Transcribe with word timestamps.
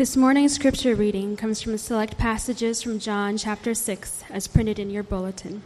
This 0.00 0.16
morning's 0.16 0.54
scripture 0.54 0.94
reading 0.94 1.36
comes 1.36 1.60
from 1.60 1.76
select 1.76 2.16
passages 2.16 2.80
from 2.80 2.98
John 2.98 3.36
chapter 3.36 3.74
6, 3.74 4.24
as 4.30 4.46
printed 4.46 4.78
in 4.78 4.88
your 4.88 5.02
bulletin. 5.02 5.62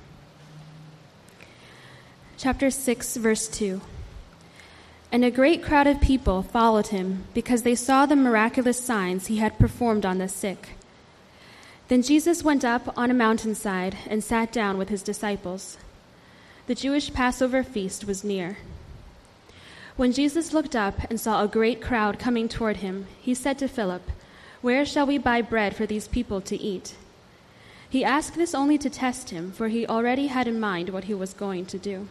Chapter 2.37 2.69
6, 2.69 3.17
verse 3.19 3.47
2. 3.47 3.81
And 5.13 5.25
a 5.25 5.31
great 5.31 5.63
crowd 5.63 5.87
of 5.87 6.01
people 6.01 6.43
followed 6.43 6.89
him 6.89 7.27
because 7.33 7.63
they 7.63 7.77
saw 7.77 8.07
the 8.07 8.17
miraculous 8.17 8.85
signs 8.85 9.29
he 9.29 9.37
had 9.37 9.57
performed 9.57 10.05
on 10.05 10.19
the 10.19 10.27
sick. 10.29 10.71
Then 11.87 12.03
Jesus 12.03 12.43
went 12.43 12.65
up 12.65 12.93
on 12.99 13.13
a 13.13 13.15
mountainside 13.15 13.97
and 14.09 14.25
sat 14.25 14.53
down 14.53 14.79
with 14.79 14.89
his 14.89 15.05
disciples. 15.05 15.79
The 16.67 16.75
Jewish 16.75 17.13
Passover 17.13 17.63
feast 17.63 18.05
was 18.05 18.25
near. 18.25 18.57
When 19.97 20.11
Jesus 20.11 20.53
looked 20.53 20.75
up 20.75 21.09
and 21.09 21.21
saw 21.21 21.45
a 21.45 21.47
great 21.47 21.81
crowd 21.81 22.19
coming 22.19 22.49
toward 22.49 22.79
him, 22.79 23.07
he 23.21 23.33
said 23.33 23.61
to 23.61 23.69
Philip, 23.69 24.03
Where 24.65 24.87
shall 24.87 25.05
we 25.07 25.19
buy 25.19 25.43
bread 25.43 25.77
for 25.77 25.85
these 25.85 26.09
people 26.09 26.41
to 26.41 26.57
eat? 26.57 26.95
He 27.91 28.03
asked 28.03 28.35
this 28.35 28.55
only 28.55 28.79
to 28.79 28.89
test 28.89 29.29
him, 29.29 29.53
for 29.53 29.69
he 29.69 29.87
already 29.87 30.29
had 30.29 30.49
in 30.49 30.59
mind 30.59 30.89
what 30.89 31.05
he 31.05 31.13
was 31.13 31.35
going 31.35 31.67
to 31.67 31.77
do. 31.77 32.09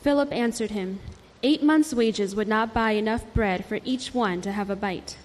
Philip 0.00 0.32
answered 0.32 0.70
him, 0.70 1.00
Eight 1.42 1.62
months' 1.62 1.92
wages 1.92 2.34
would 2.34 2.48
not 2.48 2.72
buy 2.72 2.92
enough 2.92 3.30
bread 3.34 3.66
for 3.66 3.78
each 3.84 4.14
one 4.14 4.40
to 4.40 4.52
have 4.52 4.70
a 4.70 4.74
bite. 4.74 5.18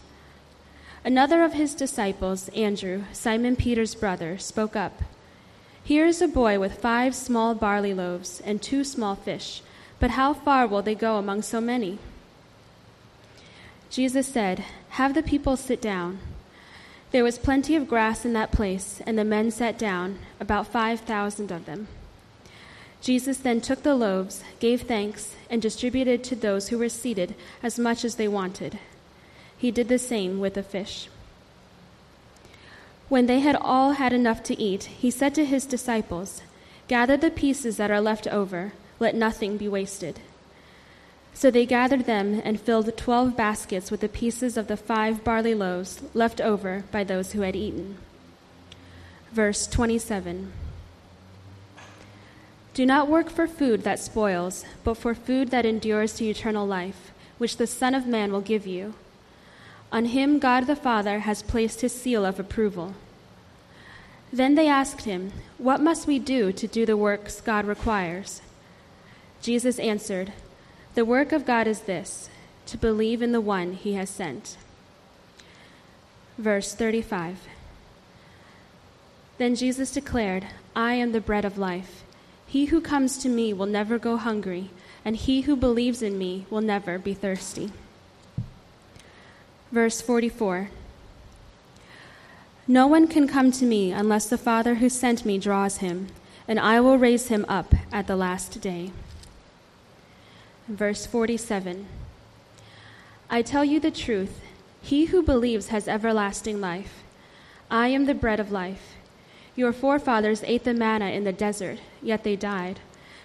Another 1.05 1.41
of 1.41 1.53
his 1.53 1.73
disciples, 1.73 2.49
Andrew, 2.49 3.03
Simon 3.13 3.55
Peter's 3.55 3.95
brother, 3.95 4.37
spoke 4.37 4.75
up. 4.75 5.03
Here 5.81 6.05
is 6.05 6.21
a 6.21 6.27
boy 6.27 6.59
with 6.59 6.81
five 6.81 7.15
small 7.15 7.55
barley 7.55 7.93
loaves 7.93 8.41
and 8.41 8.61
two 8.61 8.83
small 8.83 9.15
fish. 9.15 9.61
But 10.01 10.19
how 10.19 10.33
far 10.33 10.67
will 10.67 10.81
they 10.81 10.95
go 10.95 11.15
among 11.15 11.43
so 11.43 11.61
many? 11.61 11.97
Jesus 13.89 14.27
said, 14.27 14.65
Have 14.89 15.13
the 15.13 15.23
people 15.23 15.57
sit 15.57 15.81
down. 15.81 16.19
There 17.11 17.23
was 17.23 17.37
plenty 17.37 17.75
of 17.75 17.87
grass 17.87 18.25
in 18.25 18.33
that 18.33 18.51
place, 18.51 19.01
and 19.05 19.17
the 19.17 19.23
men 19.23 19.51
sat 19.51 19.77
down, 19.77 20.19
about 20.39 20.67
5,000 20.67 21.51
of 21.51 21.65
them. 21.65 21.87
Jesus 23.01 23.37
then 23.37 23.61
took 23.61 23.83
the 23.83 23.95
loaves, 23.95 24.43
gave 24.59 24.81
thanks, 24.81 25.35
and 25.49 25.61
distributed 25.61 26.23
to 26.25 26.35
those 26.35 26.69
who 26.69 26.77
were 26.77 26.89
seated 26.89 27.35
as 27.63 27.79
much 27.79 28.03
as 28.03 28.15
they 28.15 28.27
wanted. 28.27 28.79
He 29.57 29.71
did 29.71 29.87
the 29.87 29.99
same 29.99 30.39
with 30.39 30.55
the 30.55 30.63
fish. 30.63 31.09
When 33.09 33.27
they 33.27 33.39
had 33.39 33.55
all 33.55 33.93
had 33.93 34.11
enough 34.11 34.43
to 34.43 34.61
eat, 34.61 34.85
he 34.85 35.09
said 35.09 35.33
to 35.35 35.45
his 35.45 35.65
disciples, 35.65 36.41
Gather 36.87 37.17
the 37.17 37.31
pieces 37.31 37.77
that 37.77 37.91
are 37.91 38.01
left 38.01 38.27
over 38.27 38.73
let 38.99 39.15
nothing 39.15 39.57
be 39.57 39.67
wasted. 39.67 40.19
So 41.37 41.51
they 41.51 41.67
gathered 41.67 42.05
them 42.05 42.41
and 42.43 42.59
filled 42.59 42.97
twelve 42.97 43.37
baskets 43.37 43.91
with 43.91 43.99
the 43.99 44.09
pieces 44.09 44.57
of 44.57 44.65
the 44.65 44.75
five 44.75 45.23
barley 45.23 45.53
loaves 45.53 46.01
left 46.15 46.41
over 46.41 46.83
by 46.91 47.03
those 47.03 47.33
who 47.33 47.41
had 47.41 47.55
eaten. 47.55 47.99
Verse 49.31 49.67
27 49.67 50.51
Do 52.73 52.85
not 52.87 53.07
work 53.07 53.29
for 53.29 53.47
food 53.47 53.83
that 53.83 53.99
spoils, 53.99 54.65
but 54.83 54.97
for 54.97 55.13
food 55.13 55.49
that 55.49 55.63
endures 55.63 56.15
to 56.15 56.25
eternal 56.25 56.65
life, 56.65 57.11
which 57.37 57.57
the 57.57 57.67
Son 57.67 57.93
of 57.93 58.07
Man 58.07 58.31
will 58.31 58.41
give 58.41 58.65
you. 58.65 58.95
On 59.91 60.05
him 60.05 60.39
God 60.39 60.65
the 60.65 60.75
Father 60.75 61.19
has 61.19 61.43
placed 61.43 61.81
his 61.81 61.93
seal 61.93 62.25
of 62.25 62.39
approval. 62.39 62.95
Then 64.33 64.55
they 64.55 64.67
asked 64.67 65.03
him, 65.03 65.33
What 65.59 65.81
must 65.81 66.07
we 66.07 66.17
do 66.17 66.51
to 66.53 66.67
do 66.67 66.83
the 66.83 66.97
works 66.97 67.41
God 67.41 67.65
requires? 67.65 68.41
Jesus 69.39 69.77
answered, 69.77 70.33
The 70.97 71.05
work 71.05 71.31
of 71.31 71.45
God 71.45 71.67
is 71.67 71.81
this, 71.81 72.27
to 72.65 72.75
believe 72.75 73.21
in 73.21 73.31
the 73.31 73.39
one 73.39 73.73
he 73.73 73.93
has 73.93 74.09
sent. 74.09 74.57
Verse 76.39 76.73
35 76.73 77.37
Then 79.37 79.53
Jesus 79.53 79.91
declared, 79.91 80.47
I 80.75 80.95
am 80.95 81.11
the 81.11 81.21
bread 81.21 81.45
of 81.45 81.55
life. 81.55 82.03
He 82.47 82.65
who 82.65 82.81
comes 82.81 83.19
to 83.19 83.29
me 83.29 83.53
will 83.53 83.67
never 83.67 83.99
go 83.99 84.17
hungry, 84.17 84.71
and 85.05 85.15
he 85.15 85.41
who 85.41 85.55
believes 85.55 86.01
in 86.01 86.17
me 86.17 86.47
will 86.49 86.61
never 86.61 86.97
be 86.97 87.13
thirsty. 87.13 87.71
Verse 89.71 90.01
44 90.01 90.71
No 92.67 92.87
one 92.87 93.07
can 93.07 93.27
come 93.27 93.51
to 93.51 93.65
me 93.65 93.91
unless 93.91 94.27
the 94.27 94.35
Father 94.35 94.73
who 94.81 94.89
sent 94.89 95.27
me 95.27 95.37
draws 95.37 95.77
him, 95.77 96.07
and 96.47 96.59
I 96.59 96.81
will 96.81 96.97
raise 96.97 97.27
him 97.27 97.45
up 97.47 97.75
at 97.91 98.07
the 98.07 98.15
last 98.15 98.59
day. 98.61 98.89
Verse 100.67 101.05
47 101.05 101.85
I 103.29 103.41
tell 103.41 103.63
you 103.63 103.79
the 103.79 103.91
truth, 103.91 104.41
he 104.81 105.05
who 105.05 105.23
believes 105.23 105.67
has 105.69 105.87
everlasting 105.87 106.59
life. 106.59 107.03
I 107.71 107.87
am 107.87 108.05
the 108.05 108.13
bread 108.13 108.39
of 108.39 108.51
life. 108.51 108.95
Your 109.55 109.71
forefathers 109.71 110.43
ate 110.45 110.65
the 110.65 110.73
manna 110.73 111.07
in 111.07 111.23
the 111.23 111.31
desert, 111.31 111.79
yet 112.01 112.23
they 112.23 112.35
died. 112.35 112.79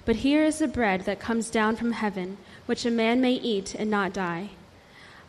But 0.04 0.16
here 0.16 0.44
is 0.44 0.58
the 0.58 0.68
bread 0.68 1.02
that 1.02 1.20
comes 1.20 1.50
down 1.50 1.76
from 1.76 1.92
heaven, 1.92 2.38
which 2.66 2.84
a 2.84 2.90
man 2.90 3.20
may 3.20 3.34
eat 3.34 3.74
and 3.74 3.90
not 3.90 4.12
die. 4.12 4.50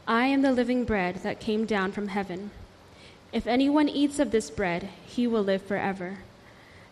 I 0.08 0.26
am 0.28 0.44
the 0.44 0.52
living 0.52 0.86
bread 0.86 1.18
that 1.18 1.40
came 1.40 1.66
down 1.66 1.92
from 1.92 2.10
heaven. 2.10 2.52
If 3.32 3.48
anyone 3.48 3.90
eats 3.90 4.20
of 4.20 4.30
this 4.30 4.52
bread, 4.52 4.90
he 5.06 5.26
will 5.26 5.44
live 5.44 5.64
forever. 5.64 6.20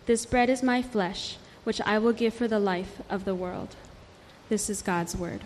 This 0.07 0.25
bread 0.25 0.49
is 0.49 0.63
my 0.63 0.81
flesh, 0.81 1.37
which 1.63 1.79
I 1.81 1.99
will 1.99 2.13
give 2.13 2.33
for 2.33 2.47
the 2.47 2.59
life 2.59 3.01
of 3.09 3.25
the 3.25 3.35
world. 3.35 3.75
This 4.51 4.69
is 4.69 4.81
God's 4.81 5.15
word. 5.15 5.39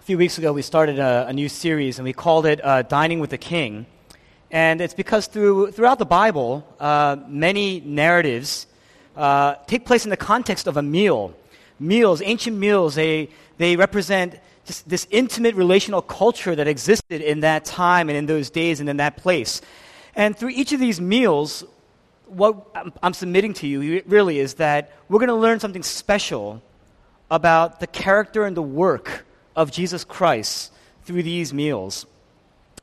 A 0.00 0.02
few 0.02 0.18
weeks 0.18 0.38
ago, 0.38 0.52
we 0.52 0.62
started 0.62 0.98
a, 0.98 1.28
a 1.28 1.32
new 1.32 1.48
series, 1.48 2.00
and 2.00 2.04
we 2.04 2.12
called 2.12 2.46
it 2.46 2.60
uh, 2.64 2.82
Dining 2.82 3.20
with 3.20 3.30
the 3.30 3.38
King. 3.38 3.86
And 4.50 4.80
it's 4.80 4.94
because 4.94 5.28
through, 5.28 5.70
throughout 5.70 6.00
the 6.00 6.04
Bible, 6.04 6.66
uh, 6.80 7.14
many 7.28 7.78
narratives 7.78 8.66
uh, 9.16 9.54
take 9.68 9.86
place 9.86 10.02
in 10.02 10.10
the 10.10 10.16
context 10.16 10.66
of 10.66 10.76
a 10.76 10.82
meal. 10.82 11.32
Meals, 11.78 12.20
ancient 12.20 12.56
meals, 12.56 12.96
they, 12.96 13.28
they 13.56 13.76
represent 13.76 14.34
just 14.64 14.88
this 14.88 15.06
intimate 15.12 15.54
relational 15.54 16.02
culture 16.02 16.56
that 16.56 16.66
existed 16.66 17.20
in 17.20 17.38
that 17.38 17.64
time 17.64 18.08
and 18.08 18.18
in 18.18 18.26
those 18.26 18.50
days 18.50 18.80
and 18.80 18.88
in 18.88 18.96
that 18.96 19.16
place. 19.16 19.60
And 20.16 20.36
through 20.36 20.48
each 20.48 20.72
of 20.72 20.80
these 20.80 21.00
meals, 21.00 21.62
what 22.28 22.92
I'm 23.02 23.14
submitting 23.14 23.54
to 23.54 23.66
you 23.66 24.02
really 24.06 24.38
is 24.38 24.54
that 24.54 24.92
we're 25.08 25.18
going 25.18 25.28
to 25.28 25.34
learn 25.34 25.60
something 25.60 25.82
special 25.82 26.62
about 27.30 27.80
the 27.80 27.86
character 27.86 28.44
and 28.44 28.56
the 28.56 28.62
work 28.62 29.26
of 29.54 29.70
Jesus 29.70 30.04
Christ 30.04 30.72
through 31.04 31.22
these 31.22 31.52
meals. 31.52 32.06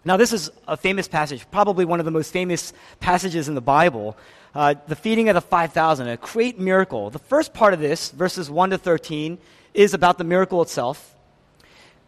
Now, 0.03 0.17
this 0.17 0.34
is 0.34 0.51
a 0.67 0.78
famous 0.78 1.07
passage, 1.07 1.45
probably 1.50 1.84
one 1.84 2.00
of 2.00 2.05
the 2.05 2.11
most 2.11 2.31
famous 2.31 2.73
passages 3.00 3.47
in 3.47 3.55
the 3.55 3.61
Bible. 3.61 4.16
Uh, 4.53 4.75
the 4.88 4.95
feeding 4.95 5.29
of 5.29 5.35
the 5.35 5.41
5,000, 5.41 6.07
a 6.07 6.17
great 6.17 6.59
miracle. 6.59 7.09
The 7.09 7.19
first 7.19 7.53
part 7.53 7.73
of 7.73 7.79
this, 7.79 8.11
verses 8.11 8.50
1 8.50 8.69
to 8.69 8.78
13, 8.78 9.38
is 9.73 9.94
about 9.94 10.17
the 10.17 10.23
miracle 10.23 10.61
itself. 10.61 11.16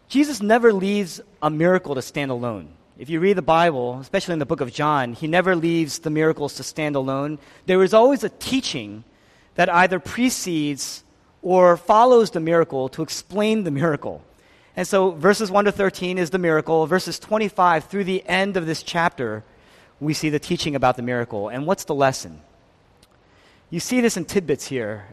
Jesus 0.08 0.40
never 0.40 0.72
leaves 0.72 1.20
a 1.42 1.50
miracle 1.50 1.94
to 1.94 2.02
stand 2.02 2.30
alone. 2.30 2.68
If 2.98 3.08
you 3.08 3.20
read 3.20 3.36
the 3.36 3.42
Bible, 3.42 4.00
especially 4.00 4.32
in 4.32 4.40
the 4.40 4.46
book 4.46 4.60
of 4.60 4.72
John, 4.72 5.12
he 5.12 5.28
never 5.28 5.54
leaves 5.54 6.00
the 6.00 6.10
miracles 6.10 6.54
to 6.54 6.64
stand 6.64 6.96
alone. 6.96 7.38
There 7.66 7.84
is 7.84 7.94
always 7.94 8.24
a 8.24 8.28
teaching 8.28 9.04
that 9.54 9.68
either 9.68 10.00
precedes 10.00 11.04
or 11.40 11.76
follows 11.76 12.32
the 12.32 12.40
miracle 12.40 12.88
to 12.88 13.02
explain 13.02 13.62
the 13.62 13.70
miracle. 13.70 14.24
And 14.74 14.86
so, 14.86 15.12
verses 15.12 15.48
1 15.48 15.66
to 15.66 15.72
13 15.72 16.18
is 16.18 16.30
the 16.30 16.38
miracle. 16.38 16.86
Verses 16.86 17.20
25 17.20 17.84
through 17.84 18.02
the 18.02 18.26
end 18.26 18.56
of 18.56 18.66
this 18.66 18.82
chapter, 18.82 19.44
we 20.00 20.12
see 20.12 20.28
the 20.28 20.40
teaching 20.40 20.74
about 20.74 20.96
the 20.96 21.02
miracle. 21.02 21.48
And 21.48 21.66
what's 21.66 21.84
the 21.84 21.94
lesson? 21.94 22.40
You 23.70 23.78
see 23.78 24.00
this 24.00 24.16
in 24.16 24.24
tidbits 24.24 24.66
here. 24.66 25.06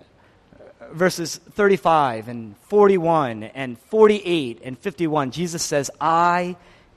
Verses 0.92 1.36
35 1.38 2.30
and 2.30 2.58
41 2.58 3.44
and 3.44 3.78
48 3.78 4.62
and 4.64 4.80
51. 4.80 5.30
Jesus 5.30 5.62
says, 5.62 5.92
I 6.02 6.56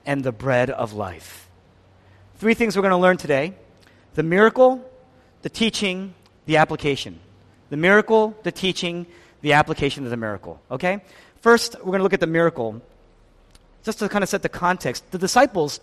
and 0.09 0.25
the 0.25 0.33
bread 0.33 0.71
of 0.71 0.95
life. 0.95 1.51
Three 2.39 2.55
things 2.55 2.75
we're 2.75 2.83
going 2.83 2.93
to 2.93 2.97
learn 2.97 3.19
today 3.19 3.55
the 4.15 4.23
miracle, 4.23 4.83
the 5.43 5.51
teaching, 5.51 6.15
the 6.47 6.57
application. 6.57 7.21
The 7.69 7.77
miracle, 7.77 8.35
the 8.43 8.51
teaching, 8.51 9.07
the 9.43 9.53
application 9.53 10.05
of 10.05 10.11
the 10.11 10.17
miracle. 10.17 10.61
Okay? 10.71 11.03
First, 11.43 11.77
we're 11.81 11.93
going 11.93 11.99
to 11.99 12.05
look 12.05 12.15
at 12.15 12.21
the 12.21 12.27
miracle. 12.27 12.81
Just 13.85 13.99
to 13.99 14.09
kind 14.09 14.25
of 14.25 14.31
set 14.31 14.43
the 14.43 14.49
context, 14.49 15.09
the 15.13 15.19
disciples, 15.19 15.79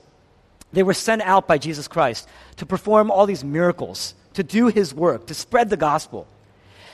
they 0.74 0.82
were 0.82 0.96
sent 0.96 1.22
out 1.22 1.48
by 1.48 1.60
Jesus 1.60 1.88
Christ 1.88 2.28
to 2.58 2.66
perform 2.66 3.12
all 3.12 3.28
these 3.28 3.44
miracles, 3.44 4.16
to 4.34 4.44
do 4.44 4.68
his 4.68 4.92
work, 4.94 5.28
to 5.28 5.36
spread 5.36 5.70
the 5.70 5.78
gospel. 5.78 6.28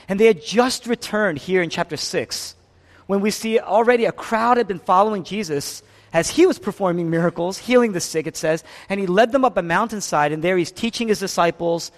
And 0.06 0.20
they 0.20 0.26
had 0.26 0.44
just 0.44 0.86
returned 0.86 1.38
here 1.38 1.62
in 1.62 1.70
chapter 1.70 1.96
6 1.96 2.56
when 3.06 3.20
we 3.20 3.30
see 3.30 3.58
already 3.58 4.04
a 4.04 4.12
crowd 4.12 4.58
had 4.58 4.68
been 4.68 4.78
following 4.78 5.24
Jesus 5.24 5.82
as 6.12 6.30
he 6.30 6.46
was 6.46 6.58
performing 6.58 7.10
miracles, 7.10 7.58
healing 7.58 7.92
the 7.92 8.00
sick, 8.00 8.26
it 8.26 8.36
says, 8.36 8.64
and 8.88 9.00
he 9.00 9.06
led 9.06 9.32
them 9.32 9.44
up 9.44 9.56
a 9.56 9.62
mountainside, 9.62 10.32
and 10.32 10.42
there 10.42 10.56
he's 10.56 10.72
teaching 10.72 11.08
his 11.08 11.18
disciples, 11.18 11.90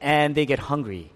and 0.00 0.34
they 0.34 0.46
get 0.46 0.58
hungry. 0.58 1.12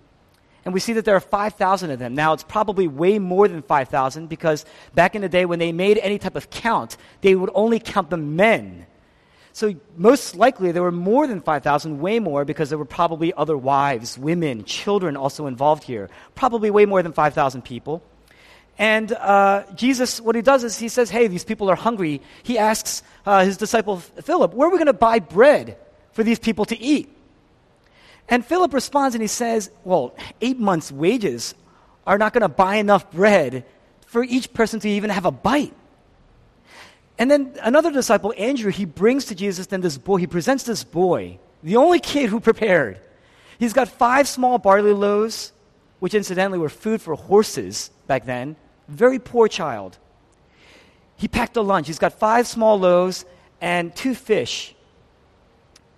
And 0.65 0.75
we 0.75 0.81
see 0.81 0.93
that 0.95 1.05
there 1.05 1.17
are 1.17 1.21
5,000 1.21 1.91
of 1.91 1.99
them. 1.99 2.15
Now, 2.15 2.33
it's 2.33 2.43
probably 2.43 2.87
way 2.87 3.19
more 3.19 3.49
than 3.49 3.63
5,000 3.63 4.29
because 4.29 4.67
back 4.95 5.15
in 5.15 5.23
the 5.23 5.29
day 5.29 5.47
when 5.47 5.59
they 5.59 5.73
made 5.73 5.97
any 5.99 6.19
type 6.19 6.37
of 6.37 6.51
count, 6.51 6.97
they 7.23 7.35
would 7.35 7.51
only 7.55 7.79
count 7.79 8.11
the 8.11 8.19
men. 8.19 8.87
So, 9.53 9.75
most 9.97 10.37
likely, 10.37 10.71
there 10.71 10.83
were 10.83 10.93
more 10.93 11.27
than 11.27 11.41
5,000, 11.41 11.99
way 11.99 12.21
more, 12.21 12.45
because 12.45 12.69
there 12.69 12.79
were 12.79 12.85
probably 12.85 13.33
other 13.35 13.57
wives, 13.57 14.17
women, 14.17 14.65
children 14.65 15.17
also 15.17 15.47
involved 15.47 15.83
here. 15.83 16.09
Probably 16.35 16.71
way 16.71 16.87
more 16.87 17.03
than 17.03 17.13
5,000 17.13 17.63
people. 17.63 18.03
And 18.81 19.13
uh, 19.13 19.65
Jesus, 19.75 20.23
what 20.23 20.35
he 20.35 20.41
does 20.41 20.65
is 20.65 20.79
he 20.79 20.89
says, 20.89 21.11
Hey, 21.11 21.29
these 21.29 21.45
people 21.45 21.71
are 21.71 21.77
hungry. 21.77 22.23
He 22.43 22.57
asks 22.57 23.03
uh, 23.27 23.45
his 23.45 23.59
disciple 23.59 23.99
Philip, 23.99 24.55
Where 24.55 24.69
are 24.69 24.71
we 24.73 24.79
going 24.79 24.87
to 24.87 24.95
buy 24.95 25.19
bread 25.19 25.77
for 26.13 26.25
these 26.25 26.39
people 26.39 26.65
to 26.65 26.81
eat? 26.81 27.15
And 28.27 28.45
Philip 28.45 28.73
responds 28.73 29.15
and 29.15 29.21
he 29.21 29.29
says, 29.29 29.71
Well, 29.85 30.17
eight 30.41 30.59
months' 30.59 30.91
wages 30.91 31.55
are 32.07 32.17
not 32.17 32.33
going 32.33 32.41
to 32.41 32.49
buy 32.49 32.77
enough 32.77 33.11
bread 33.11 33.67
for 34.07 34.25
each 34.25 34.51
person 34.55 34.81
to 34.81 34.89
even 34.89 35.11
have 35.11 35.27
a 35.27 35.31
bite. 35.31 35.75
And 37.19 37.31
then 37.31 37.53
another 37.63 37.93
disciple, 37.93 38.33
Andrew, 38.39 38.73
he 38.73 38.87
brings 38.87 39.27
to 39.27 39.35
Jesus 39.35 39.67
then 39.67 39.83
this 39.83 39.99
boy, 39.99 40.17
he 40.17 40.27
presents 40.27 40.65
this 40.65 40.85
boy, 40.85 41.39
the 41.63 41.77
only 41.77 42.01
kid 42.01 42.31
who 42.31 42.41
prepared. 42.41 42.99
He's 43.59 43.75
got 43.75 43.89
five 43.89 44.27
small 44.27 44.57
barley 44.57 44.95
loaves, 44.95 45.53
which 45.99 46.15
incidentally 46.15 46.59
were 46.59 46.71
food 46.71 47.03
for 47.03 47.15
horses 47.15 47.91
back 48.07 48.25
then. 48.25 48.57
Very 48.91 49.21
poor 49.21 49.47
child. 49.47 49.99
He 51.17 51.29
packed 51.29 51.57
a 51.57 51.63
lunch. 51.63 51.87
He's 51.87 51.99
got 51.99 52.13
five 52.13 52.47
small 52.47 52.79
loaves 52.79 53.25
and 53.61 53.95
two 53.95 54.15
fish. 54.15 54.75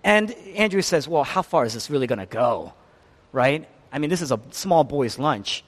And 0.03 0.31
Andrew 0.55 0.81
says, 0.81 1.07
Well, 1.07 1.23
how 1.23 1.41
far 1.41 1.65
is 1.65 1.73
this 1.73 1.89
really 1.89 2.07
going 2.07 2.19
to 2.19 2.25
go? 2.25 2.73
Right? 3.31 3.67
I 3.91 3.99
mean, 3.99 4.09
this 4.09 4.21
is 4.21 4.31
a 4.31 4.39
small 4.51 4.83
boy's 4.83 5.17
lunch. 5.17 5.63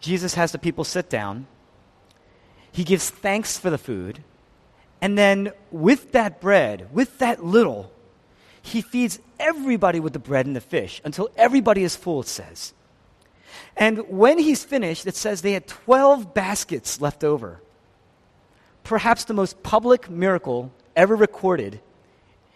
Jesus 0.00 0.34
has 0.34 0.52
the 0.52 0.58
people 0.58 0.84
sit 0.84 1.08
down. 1.08 1.46
He 2.72 2.84
gives 2.84 3.08
thanks 3.08 3.58
for 3.58 3.70
the 3.70 3.78
food. 3.78 4.22
And 5.00 5.16
then, 5.16 5.52
with 5.70 6.12
that 6.12 6.40
bread, 6.40 6.88
with 6.92 7.18
that 7.18 7.44
little, 7.44 7.92
he 8.60 8.82
feeds 8.82 9.18
everybody 9.38 10.00
with 10.00 10.12
the 10.12 10.18
bread 10.18 10.46
and 10.46 10.54
the 10.54 10.60
fish 10.60 11.00
until 11.04 11.30
everybody 11.36 11.84
is 11.84 11.96
full, 11.96 12.20
it 12.20 12.26
says. 12.26 12.74
And 13.76 14.08
when 14.08 14.38
he's 14.38 14.64
finished, 14.64 15.06
it 15.06 15.16
says 15.16 15.42
they 15.42 15.52
had 15.52 15.66
12 15.66 16.34
baskets 16.34 17.00
left 17.00 17.24
over. 17.24 17.60
Perhaps 18.84 19.24
the 19.24 19.34
most 19.34 19.62
public 19.62 20.08
miracle 20.08 20.72
ever 20.96 21.14
recorded 21.14 21.80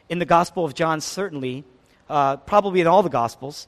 in 0.08 0.18
the 0.18 0.24
Gospel 0.24 0.64
of 0.64 0.74
John, 0.74 1.00
certainly, 1.00 1.64
uh, 2.08 2.36
probably 2.38 2.80
in 2.80 2.86
all 2.86 3.02
the 3.02 3.08
Gospels. 3.08 3.66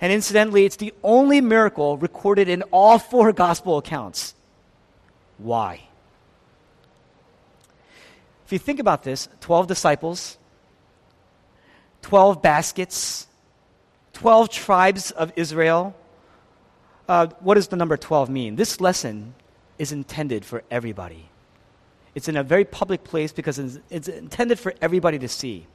And 0.00 0.12
incidentally, 0.12 0.64
it's 0.64 0.76
the 0.76 0.92
only 1.02 1.40
miracle 1.40 1.96
recorded 1.96 2.48
in 2.48 2.62
all 2.64 2.98
four 2.98 3.32
Gospel 3.32 3.78
accounts. 3.78 4.34
Why? 5.38 5.82
If 8.44 8.52
you 8.52 8.58
think 8.58 8.78
about 8.78 9.02
this 9.02 9.28
12 9.40 9.66
disciples, 9.66 10.38
12 12.02 12.42
baskets, 12.42 13.26
12 14.12 14.50
tribes 14.50 15.10
of 15.10 15.32
Israel. 15.36 15.94
Uh, 17.08 17.28
what 17.40 17.54
does 17.54 17.68
the 17.68 17.76
number 17.76 17.96
12 17.96 18.28
mean? 18.28 18.56
This 18.56 18.80
lesson 18.80 19.34
is 19.78 19.92
intended 19.92 20.44
for 20.44 20.64
everybody. 20.70 21.28
It's 22.14 22.28
in 22.28 22.36
a 22.36 22.42
very 22.42 22.64
public 22.64 23.04
place 23.04 23.32
because 23.32 23.58
it's, 23.58 23.78
it's 23.90 24.08
intended 24.08 24.58
for 24.58 24.74
everybody 24.80 25.18
to 25.18 25.28
see 25.28 25.66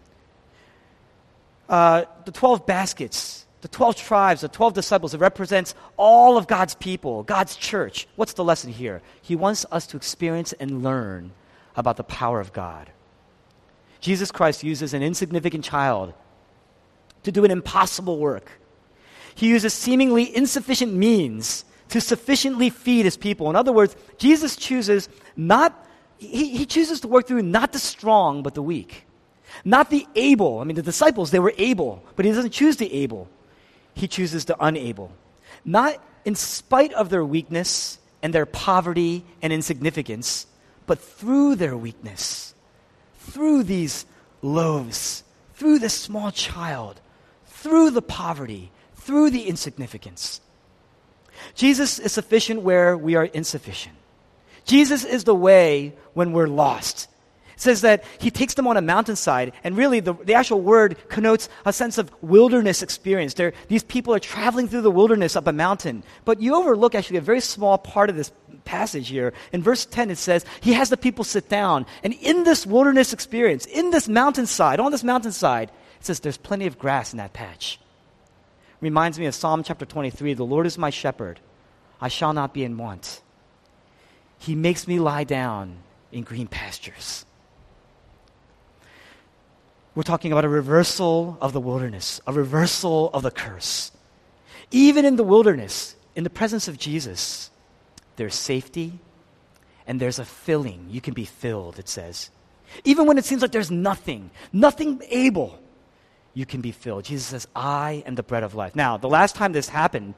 uh, 1.72 2.04
the 2.26 2.32
12 2.32 2.66
baskets, 2.66 3.46
the 3.62 3.70
12 3.70 3.96
tribes, 3.96 4.42
the 4.42 4.50
12 4.50 4.74
disciples, 4.74 5.14
it 5.14 5.22
represents 5.22 5.74
all 5.96 6.38
of 6.38 6.46
God's 6.46 6.76
people, 6.76 7.24
God's 7.24 7.56
church. 7.56 8.08
What's 8.18 8.34
the 8.34 8.44
lesson 8.44 8.74
here? 8.74 9.02
He 9.22 9.38
wants 9.38 9.66
us 9.72 9.88
to 9.88 9.98
experience 9.98 10.52
and 10.54 10.84
learn 10.84 11.32
about 11.78 11.96
the 11.96 12.04
power 12.04 12.42
of 12.42 12.52
God. 12.52 12.92
Jesus 14.02 14.32
Christ 14.32 14.66
uses 14.66 14.94
an 14.94 15.02
insignificant 15.02 15.64
child 15.64 16.14
to 17.24 17.32
do 17.32 17.46
an 17.46 17.52
impossible 17.52 18.18
work. 18.18 18.52
He 19.36 19.48
uses 19.48 19.74
seemingly 19.74 20.36
insufficient 20.36 20.94
means 20.94 21.66
to 21.90 22.02
sufficiently 22.02 22.70
feed 22.70 23.06
his 23.06 23.18
people. 23.18 23.50
In 23.50 23.56
other 23.56 23.74
words, 23.74 23.96
Jesus 24.18 24.56
chooses 24.56 25.10
not, 25.36 25.88
he, 26.18 26.58
he 26.58 26.66
chooses 26.66 27.02
to 27.02 27.08
work 27.08 27.28
through 27.28 27.44
not 27.44 27.74
the 27.74 27.80
strong, 27.80 28.44
but 28.44 28.54
the 28.54 28.62
weak. 28.62 29.06
Not 29.66 29.90
the 29.90 30.08
able. 30.16 30.60
I 30.60 30.64
mean, 30.64 30.76
the 30.76 30.82
disciples, 30.82 31.32
they 31.32 31.40
were 31.40 31.54
able, 31.58 32.04
but 32.16 32.26
he 32.26 32.32
doesn't 32.32 32.52
choose 32.52 32.78
the 32.78 32.94
able. 32.94 33.28
He 33.94 34.08
chooses 34.08 34.46
the 34.46 34.56
unable. 34.64 35.12
Not 35.66 36.02
in 36.24 36.36
spite 36.36 36.94
of 36.94 37.10
their 37.10 37.26
weakness 37.26 38.00
and 38.24 38.34
their 38.34 38.46
poverty 38.46 39.26
and 39.42 39.52
insignificance, 39.52 40.48
but 40.86 41.00
through 41.00 41.56
their 41.56 41.76
weakness, 41.76 42.54
through 43.20 43.64
these 43.64 44.06
loaves, 44.42 45.24
through 45.56 45.80
this 45.80 45.94
small 45.94 46.32
child, 46.32 47.02
through 47.46 47.92
the 47.92 48.02
poverty, 48.02 48.72
through 49.02 49.32
the 49.32 49.48
insignificance. 49.48 50.42
Jesus 51.56 52.00
is 52.00 52.12
sufficient 52.12 52.62
where 52.62 52.98
we 52.98 53.16
are 53.16 53.26
insufficient. 53.26 53.96
Jesus 54.66 55.04
is 55.04 55.24
the 55.24 55.36
way 55.36 55.94
when 56.14 56.34
we're 56.34 56.48
lost 56.48 57.08
It 57.56 57.62
says 57.62 57.82
that 57.82 58.04
he 58.20 58.30
takes 58.30 58.54
them 58.54 58.68
on 58.68 58.78
a 58.78 58.82
mountainside, 58.82 59.54
and 59.64 59.76
really 59.76 60.00
the, 60.02 60.14
the 60.14 60.36
actual 60.36 60.62
word 60.62 60.98
connotes 61.10 61.50
a 61.66 61.74
sense 61.74 61.98
of 61.98 62.12
wilderness 62.22 62.84
experience. 62.84 63.34
They're, 63.34 63.54
these 63.70 63.84
people 63.84 64.14
are 64.14 64.20
traveling 64.20 64.68
through 64.68 64.82
the 64.82 64.92
wilderness 64.92 65.36
up 65.36 65.48
a 65.48 65.54
mountain. 65.54 66.04
But 66.24 66.40
you 66.40 66.56
overlook 66.56 66.94
actually 66.94 67.18
a 67.18 67.22
very 67.22 67.42
small 67.42 67.80
part 67.80 68.10
of 68.10 68.16
this 68.16 68.32
passage 68.66 69.10
here. 69.10 69.34
In 69.52 69.64
verse 69.64 69.86
10, 69.86 70.12
it 70.12 70.18
says, 70.18 70.46
He 70.62 70.74
has 70.74 70.90
the 70.90 70.98
people 70.98 71.24
sit 71.24 71.50
down. 71.50 71.88
And 72.04 72.14
in 72.14 72.44
this 72.44 72.68
wilderness 72.68 73.14
experience, 73.14 73.66
in 73.66 73.90
this 73.90 74.08
mountainside, 74.08 74.80
on 74.80 74.92
this 74.92 75.04
mountainside, 75.04 75.70
it 76.00 76.06
says 76.06 76.20
there's 76.20 76.38
plenty 76.38 76.68
of 76.68 76.78
grass 76.78 77.14
in 77.14 77.18
that 77.18 77.34
patch. 77.34 77.81
Reminds 78.82 79.20
me 79.20 79.28
of 79.28 79.36
Psalm 79.36 79.64
chapter 79.64 79.86
23 79.86 80.34
The 80.34 80.44
Lord 80.44 80.66
is 80.66 80.78
my 80.78 80.90
shepherd, 80.90 81.40
I 82.02 82.08
shall 82.08 82.34
not 82.34 82.54
be 82.54 82.64
in 82.64 82.78
want. 82.78 83.22
He 84.40 84.56
makes 84.56 84.88
me 84.88 85.00
lie 85.00 85.24
down 85.24 85.78
in 86.12 86.24
green 86.24 86.48
pastures. 86.48 87.26
We're 89.94 90.04
talking 90.04 90.32
about 90.32 90.46
a 90.46 90.50
reversal 90.50 91.38
of 91.42 91.54
the 91.54 91.60
wilderness, 91.60 92.22
a 92.26 92.34
reversal 92.34 93.12
of 93.14 93.24
the 93.24 93.32
curse. 93.32 93.92
Even 94.72 95.06
in 95.06 95.16
the 95.16 95.24
wilderness, 95.24 95.96
in 96.16 96.24
the 96.24 96.30
presence 96.30 96.68
of 96.68 96.78
Jesus, 96.78 97.52
there's 98.16 98.34
safety 98.34 99.00
and 99.86 100.00
there's 100.00 100.18
a 100.18 100.26
filling. 100.26 100.88
You 100.90 101.02
can 101.02 101.14
be 101.14 101.26
filled, 101.26 101.78
it 101.78 101.90
says. 101.90 102.32
Even 102.84 103.06
when 103.06 103.18
it 103.18 103.26
seems 103.26 103.42
like 103.42 103.52
there's 103.52 103.70
nothing, 103.70 104.32
nothing 104.54 105.02
able, 105.10 105.60
you 106.34 106.46
can 106.46 106.62
be 106.62 106.72
filled. 106.72 107.06
Jesus 107.06 107.28
says, 107.28 107.48
I 107.56 108.04
am 108.06 108.16
the 108.16 108.24
bread 108.24 108.44
of 108.44 108.56
life. 108.56 108.76
Now, 108.76 108.98
the 108.98 109.10
last 109.10 109.36
time 109.36 109.52
this 109.52 109.70
happened, 109.70 110.14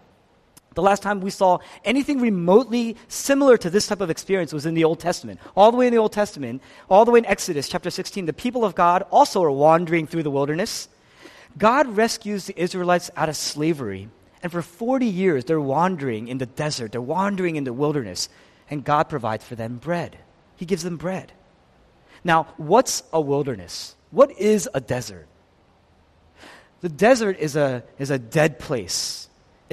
the 0.75 0.81
last 0.81 1.03
time 1.03 1.21
we 1.21 1.29
saw 1.29 1.59
anything 1.83 2.19
remotely 2.19 2.97
similar 3.07 3.57
to 3.57 3.69
this 3.69 3.87
type 3.87 4.01
of 4.01 4.09
experience 4.09 4.53
was 4.53 4.65
in 4.65 4.73
the 4.73 4.83
Old 4.83 4.99
Testament. 4.99 5.39
All 5.55 5.71
the 5.71 5.77
way 5.77 5.87
in 5.87 5.93
the 5.93 5.99
Old 5.99 6.13
Testament, 6.13 6.61
all 6.89 7.05
the 7.05 7.11
way 7.11 7.19
in 7.19 7.25
Exodus 7.25 7.69
chapter 7.69 7.89
16, 7.89 8.25
the 8.25 8.33
people 8.33 8.65
of 8.65 8.75
God 8.75 9.03
also 9.11 9.43
are 9.43 9.51
wandering 9.51 10.07
through 10.07 10.23
the 10.23 10.31
wilderness. 10.31 10.87
God 11.57 11.87
rescues 11.95 12.45
the 12.45 12.59
Israelites 12.59 13.11
out 13.15 13.29
of 13.29 13.35
slavery. 13.35 14.09
And 14.41 14.51
for 14.51 14.61
40 14.61 15.05
years, 15.05 15.45
they're 15.45 15.61
wandering 15.61 16.27
in 16.27 16.39
the 16.39 16.45
desert, 16.45 16.91
they're 16.91 17.01
wandering 17.01 17.55
in 17.55 17.63
the 17.63 17.73
wilderness. 17.73 18.29
And 18.69 18.83
God 18.83 19.09
provides 19.09 19.45
for 19.45 19.55
them 19.55 19.77
bread. 19.77 20.17
He 20.55 20.65
gives 20.65 20.83
them 20.83 20.97
bread. 20.97 21.31
Now, 22.23 22.47
what's 22.57 23.03
a 23.13 23.21
wilderness? 23.21 23.95
What 24.11 24.31
is 24.39 24.69
a 24.73 24.81
desert? 24.81 25.27
The 26.83 26.89
desert 26.89 27.39
is 27.39 27.55
a, 27.55 27.83
is 27.97 28.11
a 28.11 28.19
dead 28.19 28.59
place 28.59 29.23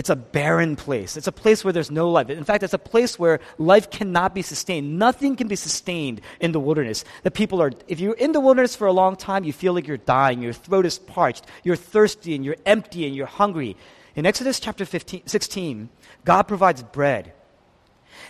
it's 0.01 0.09
a 0.09 0.17
barren 0.17 0.77
place. 0.77 1.19
It's 1.19 1.27
a 1.27 1.33
place 1.33 1.63
where 1.63 1.75
there's 1.75 1.91
no 1.91 2.11
life. 2.11 2.31
In 2.31 2.43
fact, 2.43 2.63
it's 2.63 2.73
a 2.73 2.79
place 2.79 3.19
where 3.19 3.39
life 3.59 3.91
cannot 3.91 4.35
be 4.35 4.41
sustained. 4.41 4.99
Nothing 4.99 5.37
can 5.37 5.47
be 5.47 5.57
sustained 5.57 6.23
in 6.41 6.53
the 6.53 6.59
wilderness. 6.59 7.05
The 7.23 7.31
people 7.31 7.61
are, 7.61 7.71
if 7.87 8.01
you're 8.01 8.15
in 8.15 8.33
the 8.33 8.41
wilderness 8.41 8.75
for 8.75 8.87
a 8.87 8.95
long 8.95 9.15
time, 9.15 9.45
you 9.45 9.53
feel 9.53 9.75
like 9.75 9.87
you're 9.87 9.99
dying. 9.99 10.41
Your 10.41 10.55
throat 10.55 10.87
is 10.87 10.99
parched. 10.99 11.45
You're 11.65 11.77
thirsty 11.77 12.35
and 12.35 12.47
you're 12.47 12.57
empty 12.65 13.05
and 13.05 13.15
you're 13.15 13.27
hungry. 13.27 13.77
In 14.15 14.25
Exodus 14.25 14.59
chapter 14.59 14.87
15, 14.87 15.27
16, 15.27 15.91
God 16.25 16.45
provides 16.45 16.83
bread. 16.83 17.35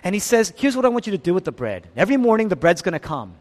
And 0.02 0.12
he 0.12 0.18
says, 0.18 0.52
Here's 0.56 0.74
what 0.74 0.84
I 0.86 0.88
want 0.88 1.06
you 1.06 1.12
to 1.12 1.18
do 1.18 1.34
with 1.34 1.44
the 1.44 1.52
bread. 1.52 1.86
Every 1.94 2.16
morning, 2.16 2.48
the 2.48 2.56
bread's 2.56 2.82
going 2.82 2.94
to 2.94 2.98
come. 2.98 3.34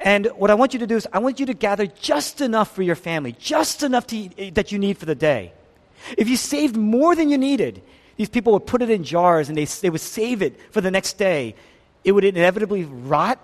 And 0.00 0.26
what 0.36 0.50
I 0.50 0.54
want 0.54 0.74
you 0.74 0.80
to 0.80 0.86
do 0.86 0.96
is, 0.96 1.06
I 1.12 1.18
want 1.18 1.40
you 1.40 1.46
to 1.46 1.54
gather 1.54 1.86
just 1.86 2.40
enough 2.40 2.74
for 2.74 2.82
your 2.82 2.94
family, 2.94 3.32
just 3.32 3.82
enough 3.82 4.06
to 4.08 4.50
that 4.52 4.70
you 4.70 4.78
need 4.78 4.98
for 4.98 5.06
the 5.06 5.14
day. 5.14 5.52
If 6.16 6.28
you 6.28 6.36
saved 6.36 6.76
more 6.76 7.16
than 7.16 7.28
you 7.28 7.38
needed, 7.38 7.82
these 8.16 8.28
people 8.28 8.52
would 8.52 8.66
put 8.66 8.82
it 8.82 8.90
in 8.90 9.04
jars 9.04 9.48
and 9.48 9.58
they, 9.58 9.64
they 9.64 9.90
would 9.90 10.00
save 10.00 10.42
it 10.42 10.58
for 10.72 10.80
the 10.80 10.90
next 10.90 11.14
day. 11.14 11.54
It 12.04 12.12
would 12.12 12.24
inevitably 12.24 12.84
rot 12.84 13.38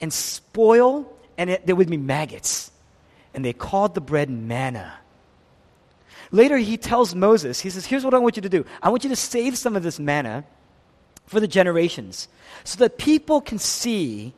and 0.00 0.12
spoil, 0.12 1.12
and 1.38 1.50
it, 1.50 1.66
there 1.66 1.76
would 1.76 1.88
be 1.88 1.96
maggots. 1.96 2.72
And 3.34 3.44
they 3.44 3.52
called 3.52 3.94
the 3.94 4.00
bread 4.00 4.28
manna. 4.28 4.94
Later, 6.32 6.56
he 6.58 6.76
tells 6.76 7.14
Moses, 7.14 7.60
he 7.60 7.70
says, 7.70 7.86
Here's 7.86 8.04
what 8.04 8.14
I 8.14 8.18
want 8.18 8.36
you 8.36 8.42
to 8.42 8.48
do 8.48 8.64
I 8.82 8.88
want 8.88 9.04
you 9.04 9.10
to 9.10 9.16
save 9.16 9.56
some 9.56 9.76
of 9.76 9.82
this 9.82 9.98
manna 9.98 10.44
for 11.26 11.38
the 11.38 11.48
generations 11.48 12.28
so 12.64 12.78
that 12.78 12.98
people 12.98 13.40
can 13.40 13.58
see 13.58 14.32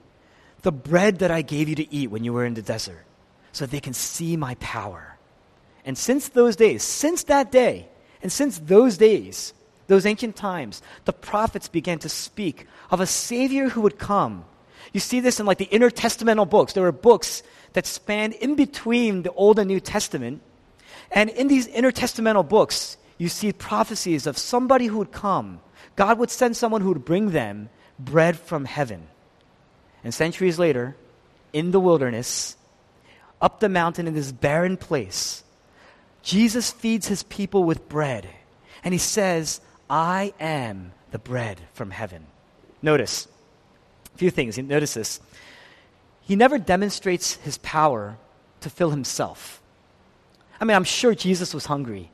the 0.63 0.73
bread 0.73 1.19
that 1.19 1.31
I 1.31 1.43
gave 1.43 1.69
you 1.69 1.75
to 1.77 1.95
eat 1.95 2.11
when 2.11 2.25
you 2.25 2.33
were 2.33 2.45
in 2.45 2.55
the 2.55 2.63
desert, 2.63 3.05
so 3.53 3.67
they 3.67 3.81
can 3.81 3.95
see 3.95 4.37
my 4.37 4.55
power. 4.57 5.17
And 5.85 5.99
since 5.99 6.29
those 6.29 6.57
days, 6.57 6.83
since 6.83 7.25
that 7.25 7.51
day, 7.51 7.89
and 8.23 8.31
since 8.31 8.59
those 8.59 8.97
days, 8.97 9.53
those 9.89 10.07
ancient 10.07 10.37
times, 10.37 10.81
the 11.05 11.13
prophets 11.13 11.69
began 11.69 11.99
to 12.01 12.09
speak 12.09 12.67
of 12.91 13.01
a 13.01 13.07
Savior 13.07 13.69
who 13.69 13.81
would 13.81 13.99
come. 13.99 14.45
You 14.93 15.01
see 15.01 15.21
this 15.21 15.41
in 15.41 15.47
like 15.47 15.59
the 15.59 15.67
intertestamental 15.67 16.49
books. 16.49 16.73
There 16.73 16.85
were 16.85 16.93
books 16.93 17.43
that 17.73 17.87
spanned 17.87 18.35
in 18.35 18.55
between 18.55 19.23
the 19.23 19.33
Old 19.33 19.59
and 19.59 19.69
New 19.69 19.81
Testament. 19.81 20.41
And 21.11 21.31
in 21.31 21.49
these 21.49 21.67
intertestamental 21.69 22.49
books, 22.49 22.97
you 23.19 23.29
see 23.29 23.53
prophecies 23.53 24.27
of 24.27 24.39
somebody 24.39 24.87
who 24.87 24.99
would 24.99 25.13
come. 25.13 25.61
God 25.97 26.19
would 26.19 26.31
send 26.31 26.57
someone 26.57 26.81
who 26.81 26.89
would 26.89 27.05
bring 27.05 27.31
them 27.31 27.69
bread 27.99 28.39
from 28.39 28.65
heaven. 28.65 29.09
And 30.05 30.13
centuries 30.13 30.59
later, 30.59 30.97
in 31.53 31.71
the 31.71 31.81
wilderness, 31.81 32.57
up 33.41 33.61
the 33.61 33.69
mountain 33.69 34.07
in 34.07 34.15
this 34.15 34.33
barren 34.33 34.77
place, 34.77 35.45
Jesus 36.23 36.71
feeds 36.71 37.09
his 37.09 37.23
people 37.23 37.65
with 37.65 37.89
bread. 37.89 38.29
And 38.85 38.95
he 38.95 38.99
says, 38.99 39.61
I 39.89 40.33
am 40.41 40.93
the 41.11 41.19
bread 41.19 41.61
from 41.75 41.91
heaven. 41.91 42.27
Notice 42.81 43.29
a 44.15 44.19
few 44.19 44.31
things. 44.31 44.59
Notice 44.59 44.95
this. 44.95 45.21
He 46.23 46.37
never 46.37 46.59
demonstrates 46.59 47.35
his 47.35 47.59
power 47.59 48.17
to 48.61 48.71
fill 48.71 48.91
himself. 48.91 49.61
I 50.61 50.65
mean, 50.65 50.77
I'm 50.77 50.85
sure 50.85 51.15
Jesus 51.15 51.53
was 51.53 51.67
hungry. 51.67 52.11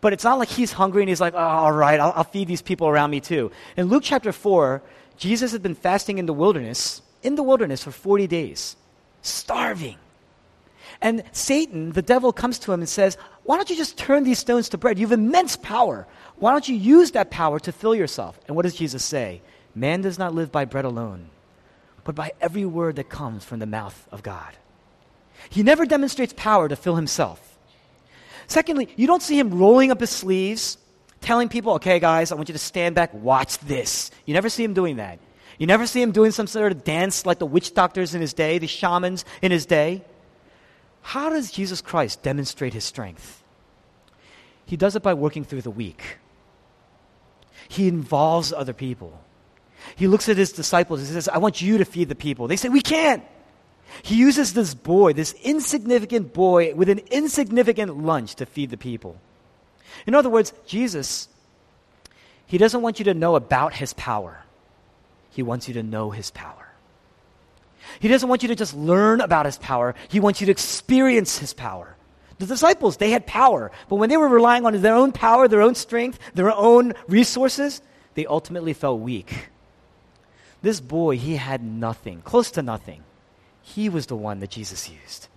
But 0.00 0.12
it's 0.12 0.24
not 0.24 0.38
like 0.38 0.48
he's 0.48 0.72
hungry 0.72 1.02
and 1.02 1.08
he's 1.08 1.20
like, 1.20 1.34
oh, 1.34 1.38
all 1.38 1.72
right, 1.72 1.98
I'll, 1.98 2.12
I'll 2.14 2.24
feed 2.24 2.48
these 2.48 2.62
people 2.62 2.88
around 2.88 3.10
me 3.10 3.20
too. 3.20 3.50
In 3.76 3.86
Luke 3.86 4.02
chapter 4.04 4.32
4, 4.32 4.82
Jesus 5.16 5.52
had 5.52 5.62
been 5.62 5.74
fasting 5.74 6.18
in 6.18 6.26
the 6.26 6.32
wilderness, 6.32 7.02
in 7.22 7.34
the 7.34 7.42
wilderness 7.42 7.82
for 7.82 7.90
40 7.90 8.26
days, 8.26 8.76
starving. 9.22 9.96
And 11.00 11.22
Satan, 11.32 11.92
the 11.92 12.02
devil, 12.02 12.32
comes 12.32 12.58
to 12.60 12.72
him 12.72 12.80
and 12.80 12.88
says, 12.88 13.16
Why 13.44 13.56
don't 13.56 13.70
you 13.70 13.76
just 13.76 13.96
turn 13.96 14.24
these 14.24 14.38
stones 14.38 14.68
to 14.70 14.78
bread? 14.78 14.98
You 14.98 15.06
have 15.06 15.18
immense 15.18 15.56
power. 15.56 16.06
Why 16.36 16.52
don't 16.52 16.68
you 16.68 16.74
use 16.74 17.12
that 17.12 17.30
power 17.30 17.60
to 17.60 17.72
fill 17.72 17.94
yourself? 17.94 18.38
And 18.46 18.56
what 18.56 18.62
does 18.62 18.74
Jesus 18.74 19.04
say? 19.04 19.42
Man 19.74 20.00
does 20.00 20.18
not 20.18 20.34
live 20.34 20.50
by 20.50 20.64
bread 20.64 20.84
alone, 20.84 21.30
but 22.04 22.14
by 22.14 22.32
every 22.40 22.64
word 22.64 22.96
that 22.96 23.08
comes 23.08 23.44
from 23.44 23.60
the 23.60 23.66
mouth 23.66 24.08
of 24.10 24.22
God. 24.22 24.56
He 25.50 25.62
never 25.62 25.86
demonstrates 25.86 26.32
power 26.36 26.68
to 26.68 26.76
fill 26.76 26.96
himself. 26.96 27.58
Secondly, 28.48 28.88
you 28.96 29.06
don't 29.06 29.22
see 29.22 29.38
him 29.38 29.58
rolling 29.58 29.90
up 29.90 30.00
his 30.00 30.10
sleeves, 30.10 30.78
telling 31.20 31.48
people, 31.48 31.74
okay, 31.74 32.00
guys, 32.00 32.32
I 32.32 32.34
want 32.34 32.48
you 32.48 32.54
to 32.54 32.58
stand 32.58 32.94
back, 32.94 33.12
watch 33.14 33.58
this. 33.58 34.10
You 34.24 34.34
never 34.34 34.48
see 34.48 34.64
him 34.64 34.74
doing 34.74 34.96
that. 34.96 35.18
You 35.58 35.66
never 35.66 35.86
see 35.86 36.00
him 36.00 36.12
doing 36.12 36.30
some 36.30 36.46
sort 36.46 36.72
of 36.72 36.84
dance 36.84 37.26
like 37.26 37.38
the 37.38 37.46
witch 37.46 37.74
doctors 37.74 38.14
in 38.14 38.20
his 38.20 38.32
day, 38.32 38.58
the 38.58 38.66
shamans 38.66 39.24
in 39.42 39.50
his 39.50 39.66
day. 39.66 40.02
How 41.02 41.30
does 41.30 41.50
Jesus 41.50 41.80
Christ 41.80 42.22
demonstrate 42.22 42.74
his 42.74 42.84
strength? 42.84 43.42
He 44.64 44.76
does 44.76 44.94
it 44.94 45.02
by 45.02 45.14
working 45.14 45.44
through 45.44 45.62
the 45.62 45.70
weak. 45.70 46.18
He 47.68 47.88
involves 47.88 48.52
other 48.52 48.72
people. 48.72 49.20
He 49.96 50.06
looks 50.06 50.28
at 50.28 50.36
his 50.36 50.52
disciples 50.52 51.00
and 51.00 51.08
says, 51.08 51.28
I 51.28 51.38
want 51.38 51.60
you 51.60 51.78
to 51.78 51.84
feed 51.84 52.08
the 52.08 52.14
people. 52.14 52.46
They 52.48 52.56
say, 52.56 52.68
We 52.68 52.80
can't. 52.80 53.22
He 54.02 54.16
uses 54.16 54.52
this 54.52 54.74
boy, 54.74 55.14
this 55.14 55.32
insignificant 55.42 56.34
boy, 56.34 56.74
with 56.74 56.88
an 56.88 57.00
insignificant 57.10 58.04
lunch 58.04 58.34
to 58.36 58.46
feed 58.46 58.70
the 58.70 58.76
people. 58.76 59.18
In 60.06 60.14
other 60.14 60.28
words, 60.28 60.52
Jesus, 60.66 61.28
he 62.46 62.58
doesn't 62.58 62.82
want 62.82 62.98
you 62.98 63.06
to 63.06 63.14
know 63.14 63.34
about 63.34 63.74
his 63.74 63.94
power, 63.94 64.42
he 65.38 65.42
wants 65.44 65.68
you 65.68 65.74
to 65.74 65.84
know 65.84 66.10
his 66.10 66.32
power. 66.32 66.66
He 68.00 68.08
doesn't 68.08 68.28
want 68.28 68.42
you 68.42 68.48
to 68.48 68.56
just 68.56 68.74
learn 68.74 69.20
about 69.20 69.46
his 69.46 69.56
power, 69.56 69.94
he 70.08 70.18
wants 70.18 70.40
you 70.40 70.46
to 70.46 70.50
experience 70.50 71.38
his 71.38 71.54
power. 71.54 71.94
The 72.40 72.46
disciples, 72.46 72.96
they 72.96 73.12
had 73.12 73.24
power, 73.24 73.70
but 73.88 73.96
when 73.96 74.10
they 74.10 74.16
were 74.16 74.26
relying 74.26 74.66
on 74.66 74.82
their 74.82 74.96
own 74.96 75.12
power, 75.12 75.46
their 75.46 75.62
own 75.62 75.76
strength, 75.76 76.18
their 76.34 76.50
own 76.50 76.94
resources, 77.06 77.80
they 78.14 78.26
ultimately 78.26 78.72
felt 78.72 78.98
weak. 78.98 79.50
This 80.60 80.80
boy, 80.80 81.18
he 81.18 81.36
had 81.36 81.62
nothing, 81.62 82.20
close 82.22 82.50
to 82.50 82.62
nothing. 82.62 83.04
He 83.62 83.88
was 83.88 84.06
the 84.06 84.16
one 84.16 84.40
that 84.40 84.50
Jesus 84.50 84.90
used. 84.90 85.28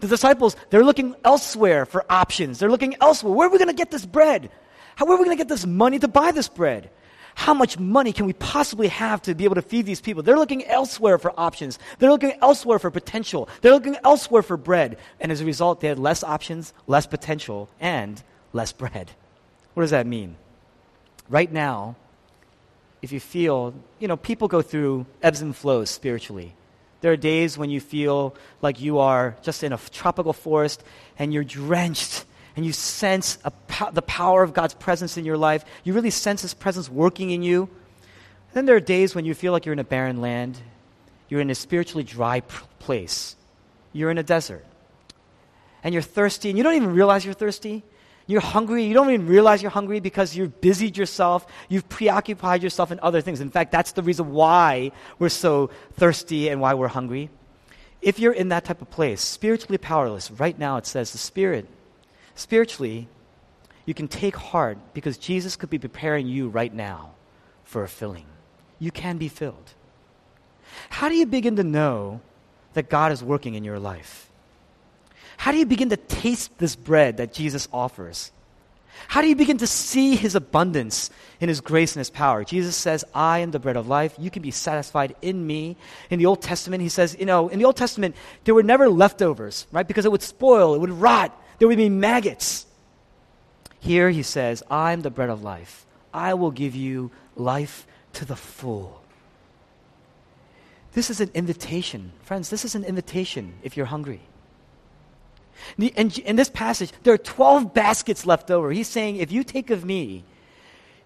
The 0.00 0.06
disciples, 0.06 0.54
they're 0.68 0.84
looking 0.84 1.14
elsewhere 1.24 1.86
for 1.86 2.04
options. 2.10 2.58
They're 2.58 2.70
looking 2.70 2.96
elsewhere. 3.00 3.32
Where 3.32 3.48
are 3.48 3.50
we 3.50 3.56
going 3.56 3.68
to 3.68 3.74
get 3.74 3.90
this 3.90 4.04
bread? 4.04 4.50
How 4.96 5.06
are 5.06 5.16
we 5.16 5.24
going 5.24 5.30
to 5.30 5.42
get 5.42 5.48
this 5.48 5.64
money 5.64 5.98
to 5.98 6.08
buy 6.08 6.32
this 6.32 6.50
bread? 6.50 6.90
How 7.36 7.52
much 7.52 7.78
money 7.78 8.14
can 8.14 8.24
we 8.24 8.32
possibly 8.32 8.88
have 8.88 9.20
to 9.22 9.34
be 9.34 9.44
able 9.44 9.56
to 9.56 9.62
feed 9.62 9.84
these 9.84 10.00
people? 10.00 10.22
They're 10.22 10.38
looking 10.38 10.64
elsewhere 10.64 11.18
for 11.18 11.38
options. 11.38 11.78
They're 11.98 12.10
looking 12.10 12.32
elsewhere 12.40 12.78
for 12.78 12.90
potential. 12.90 13.50
They're 13.60 13.74
looking 13.74 13.98
elsewhere 14.02 14.42
for 14.42 14.56
bread. 14.56 14.96
And 15.20 15.30
as 15.30 15.42
a 15.42 15.44
result, 15.44 15.82
they 15.82 15.88
had 15.88 15.98
less 15.98 16.24
options, 16.24 16.72
less 16.86 17.06
potential, 17.06 17.68
and 17.78 18.20
less 18.54 18.72
bread. 18.72 19.10
What 19.74 19.82
does 19.82 19.90
that 19.90 20.06
mean? 20.06 20.36
Right 21.28 21.52
now, 21.52 21.96
if 23.02 23.12
you 23.12 23.20
feel, 23.20 23.74
you 23.98 24.08
know, 24.08 24.16
people 24.16 24.48
go 24.48 24.62
through 24.62 25.04
ebbs 25.22 25.42
and 25.42 25.54
flows 25.54 25.90
spiritually. 25.90 26.54
There 27.02 27.12
are 27.12 27.16
days 27.18 27.58
when 27.58 27.68
you 27.68 27.80
feel 27.80 28.34
like 28.62 28.80
you 28.80 28.98
are 28.98 29.36
just 29.42 29.62
in 29.62 29.74
a 29.74 29.78
tropical 29.92 30.32
forest 30.32 30.82
and 31.18 31.34
you're 31.34 31.44
drenched 31.44 32.24
and 32.56 32.64
you 32.64 32.72
sense 32.72 33.38
po- 33.68 33.90
the 33.92 34.02
power 34.02 34.42
of 34.42 34.54
God's 34.54 34.74
presence 34.74 35.18
in 35.18 35.24
your 35.24 35.36
life. 35.36 35.64
You 35.84 35.92
really 35.92 36.10
sense 36.10 36.42
His 36.42 36.54
presence 36.54 36.88
working 36.88 37.30
in 37.30 37.42
you. 37.42 37.68
Then 38.54 38.64
there 38.64 38.76
are 38.76 38.80
days 38.80 39.14
when 39.14 39.26
you 39.26 39.34
feel 39.34 39.52
like 39.52 39.66
you're 39.66 39.74
in 39.74 39.78
a 39.78 39.84
barren 39.84 40.22
land, 40.22 40.58
you're 41.28 41.42
in 41.42 41.50
a 41.50 41.54
spiritually 41.54 42.02
dry 42.04 42.40
place, 42.40 43.36
you're 43.92 44.10
in 44.10 44.16
a 44.16 44.22
desert, 44.22 44.64
and 45.84 45.92
you're 45.92 46.02
thirsty, 46.02 46.48
and 46.48 46.56
you 46.56 46.64
don't 46.64 46.74
even 46.74 46.94
realize 46.94 47.24
you're 47.24 47.34
thirsty. 47.34 47.84
You're 48.28 48.40
hungry. 48.40 48.82
You 48.82 48.92
don't 48.92 49.08
even 49.10 49.28
realize 49.28 49.62
you're 49.62 49.70
hungry 49.70 50.00
because 50.00 50.34
you've 50.34 50.60
busied 50.60 50.96
yourself. 50.96 51.46
You've 51.68 51.88
preoccupied 51.88 52.60
yourself 52.60 52.90
in 52.90 52.98
other 53.00 53.20
things. 53.20 53.40
In 53.40 53.50
fact, 53.50 53.70
that's 53.70 53.92
the 53.92 54.02
reason 54.02 54.32
why 54.32 54.90
we're 55.20 55.28
so 55.28 55.70
thirsty 55.92 56.48
and 56.48 56.60
why 56.60 56.74
we're 56.74 56.88
hungry. 56.88 57.30
If 58.02 58.18
you're 58.18 58.32
in 58.32 58.48
that 58.48 58.64
type 58.64 58.82
of 58.82 58.90
place, 58.90 59.20
spiritually 59.20 59.78
powerless, 59.78 60.32
right 60.32 60.58
now 60.58 60.76
it 60.76 60.86
says 60.86 61.12
the 61.12 61.18
Spirit. 61.18 61.68
Spiritually, 62.36 63.08
you 63.86 63.94
can 63.94 64.06
take 64.06 64.36
heart 64.36 64.78
because 64.94 65.18
Jesus 65.18 65.56
could 65.56 65.70
be 65.70 65.78
preparing 65.78 66.28
you 66.28 66.48
right 66.48 66.72
now 66.72 67.14
for 67.64 67.82
a 67.82 67.88
filling. 67.88 68.26
You 68.78 68.90
can 68.90 69.16
be 69.16 69.28
filled. 69.28 69.74
How 70.90 71.08
do 71.08 71.16
you 71.16 71.26
begin 71.26 71.56
to 71.56 71.64
know 71.64 72.20
that 72.74 72.88
God 72.90 73.10
is 73.10 73.24
working 73.24 73.54
in 73.54 73.64
your 73.64 73.78
life? 73.78 74.30
How 75.38 75.50
do 75.50 75.58
you 75.58 75.66
begin 75.66 75.88
to 75.90 75.96
taste 75.96 76.56
this 76.58 76.76
bread 76.76 77.16
that 77.16 77.32
Jesus 77.32 77.68
offers? 77.72 78.32
How 79.08 79.22
do 79.22 79.28
you 79.28 79.36
begin 79.36 79.58
to 79.58 79.66
see 79.66 80.16
his 80.16 80.34
abundance 80.34 81.10
in 81.40 81.48
his 81.48 81.60
grace 81.60 81.94
and 81.94 82.00
his 82.00 82.10
power? 82.10 82.44
Jesus 82.44 82.76
says, 82.76 83.04
I 83.14 83.38
am 83.38 83.50
the 83.50 83.58
bread 83.58 83.76
of 83.76 83.88
life. 83.88 84.14
You 84.18 84.30
can 84.30 84.42
be 84.42 84.50
satisfied 84.50 85.14
in 85.22 85.46
me. 85.46 85.76
In 86.10 86.18
the 86.18 86.26
Old 86.26 86.42
Testament, 86.42 86.82
he 86.82 86.88
says, 86.88 87.16
you 87.18 87.26
know, 87.26 87.48
in 87.48 87.58
the 87.58 87.64
Old 87.64 87.76
Testament, 87.76 88.16
there 88.44 88.54
were 88.54 88.62
never 88.62 88.88
leftovers, 88.88 89.66
right? 89.70 89.86
Because 89.86 90.04
it 90.04 90.12
would 90.12 90.22
spoil, 90.22 90.74
it 90.74 90.80
would 90.80 90.90
rot, 90.90 91.38
there 91.58 91.68
would 91.68 91.76
be 91.76 91.88
maggots. 91.88 92.66
Here 93.78 94.10
he 94.10 94.22
says, 94.22 94.62
I 94.70 94.92
am 94.92 95.02
the 95.02 95.10
bread 95.10 95.30
of 95.30 95.42
life. 95.42 95.86
I 96.12 96.34
will 96.34 96.50
give 96.50 96.74
you 96.74 97.10
life 97.36 97.86
to 98.14 98.24
the 98.24 98.36
full. 98.36 99.02
This 100.92 101.10
is 101.10 101.20
an 101.20 101.30
invitation. 101.34 102.12
Friends, 102.22 102.48
this 102.48 102.64
is 102.64 102.74
an 102.74 102.84
invitation 102.84 103.54
if 103.62 103.76
you're 103.76 103.86
hungry. 103.86 104.20
In 105.78 106.36
this 106.36 106.48
passage, 106.48 106.90
there 107.02 107.14
are 107.14 107.18
12 107.18 107.74
baskets 107.74 108.26
left 108.26 108.50
over. 108.50 108.70
He's 108.72 108.88
saying, 108.88 109.16
if 109.16 109.30
you 109.30 109.44
take 109.44 109.70
of 109.70 109.84
me, 109.84 110.24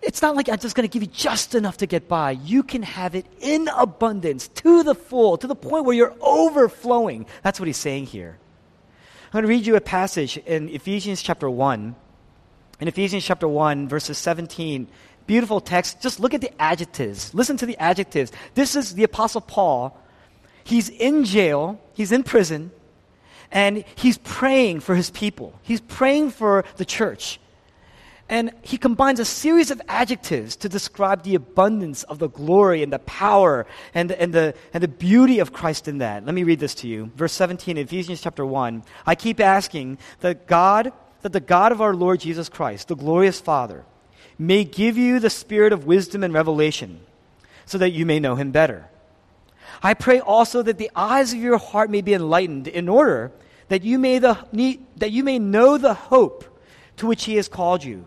it's 0.02 0.22
not 0.22 0.34
like 0.34 0.48
I'm 0.48 0.58
just 0.58 0.76
going 0.76 0.88
to 0.88 0.92
give 0.92 1.02
you 1.02 1.08
just 1.12 1.54
enough 1.54 1.76
to 1.78 1.86
get 1.86 2.08
by. 2.08 2.30
You 2.30 2.62
can 2.62 2.82
have 2.82 3.14
it 3.14 3.26
in 3.40 3.68
abundance, 3.68 4.48
to 4.48 4.82
the 4.82 4.94
full, 4.94 5.36
to 5.38 5.46
the 5.46 5.54
point 5.54 5.84
where 5.84 5.94
you're 5.94 6.14
overflowing. 6.20 7.26
That's 7.42 7.60
what 7.60 7.66
he's 7.66 7.76
saying 7.76 8.06
here. 8.06 8.38
I'm 9.30 9.42
going 9.42 9.44
to 9.44 9.48
read 9.48 9.64
you 9.64 9.76
a 9.76 9.80
passage 9.80 10.38
in 10.38 10.68
Ephesians 10.70 11.22
chapter 11.22 11.48
1. 11.48 11.94
In 12.80 12.88
Ephesians 12.88 13.24
chapter 13.24 13.46
1, 13.46 13.88
verses 13.88 14.18
17, 14.18 14.88
beautiful 15.28 15.60
text. 15.60 16.02
Just 16.02 16.18
look 16.18 16.34
at 16.34 16.40
the 16.40 16.50
adjectives. 16.60 17.32
Listen 17.32 17.56
to 17.58 17.64
the 17.64 17.78
adjectives. 17.78 18.32
This 18.54 18.74
is 18.74 18.96
the 18.96 19.04
Apostle 19.04 19.40
Paul. 19.40 19.96
He's 20.64 20.88
in 20.88 21.22
jail, 21.22 21.80
he's 21.94 22.10
in 22.10 22.24
prison, 22.24 22.72
and 23.52 23.84
he's 23.94 24.18
praying 24.18 24.80
for 24.80 24.96
his 24.96 25.10
people. 25.10 25.56
He's 25.62 25.80
praying 25.80 26.32
for 26.32 26.64
the 26.74 26.84
church. 26.84 27.38
And 28.30 28.52
he 28.62 28.78
combines 28.78 29.18
a 29.18 29.24
series 29.24 29.72
of 29.72 29.82
adjectives 29.88 30.54
to 30.56 30.68
describe 30.68 31.24
the 31.24 31.34
abundance 31.34 32.04
of 32.04 32.20
the 32.20 32.28
glory 32.28 32.84
and 32.84 32.92
the 32.92 33.00
power 33.00 33.66
and, 33.92 34.12
and, 34.12 34.32
the, 34.32 34.54
and 34.72 34.80
the 34.80 34.88
beauty 34.88 35.40
of 35.40 35.52
Christ 35.52 35.88
in 35.88 35.98
that. 35.98 36.24
Let 36.24 36.34
me 36.34 36.44
read 36.44 36.60
this 36.60 36.76
to 36.76 36.88
you. 36.88 37.10
Verse 37.16 37.32
17, 37.32 37.76
Ephesians 37.76 38.20
chapter 38.20 38.46
1. 38.46 38.84
I 39.04 39.16
keep 39.16 39.40
asking 39.40 39.98
that 40.20 40.46
God 40.46 40.92
that 41.22 41.32
the 41.32 41.40
God 41.40 41.72
of 41.72 41.80
our 41.80 41.94
Lord 41.94 42.20
Jesus 42.20 42.48
Christ, 42.48 42.88
the 42.88 42.96
glorious 42.96 43.40
Father, 43.40 43.84
may 44.38 44.64
give 44.64 44.96
you 44.96 45.18
the 45.18 45.28
spirit 45.28 45.72
of 45.72 45.86
wisdom 45.86 46.24
and 46.24 46.32
revelation, 46.32 47.00
so 47.66 47.78
that 47.78 47.90
you 47.90 48.06
may 48.06 48.20
know 48.20 48.36
him 48.36 48.52
better. 48.52 48.88
I 49.82 49.94
pray 49.94 50.20
also 50.20 50.62
that 50.62 50.78
the 50.78 50.90
eyes 50.94 51.32
of 51.32 51.40
your 51.40 51.58
heart 51.58 51.90
may 51.90 52.00
be 52.00 52.14
enlightened, 52.14 52.68
in 52.68 52.88
order 52.88 53.32
that 53.68 53.82
you 53.82 53.98
may, 53.98 54.18
the, 54.18 54.38
that 54.96 55.10
you 55.10 55.24
may 55.24 55.38
know 55.38 55.78
the 55.78 55.94
hope 55.94 56.44
to 56.96 57.06
which 57.06 57.24
he 57.24 57.36
has 57.36 57.48
called 57.48 57.84
you, 57.84 58.06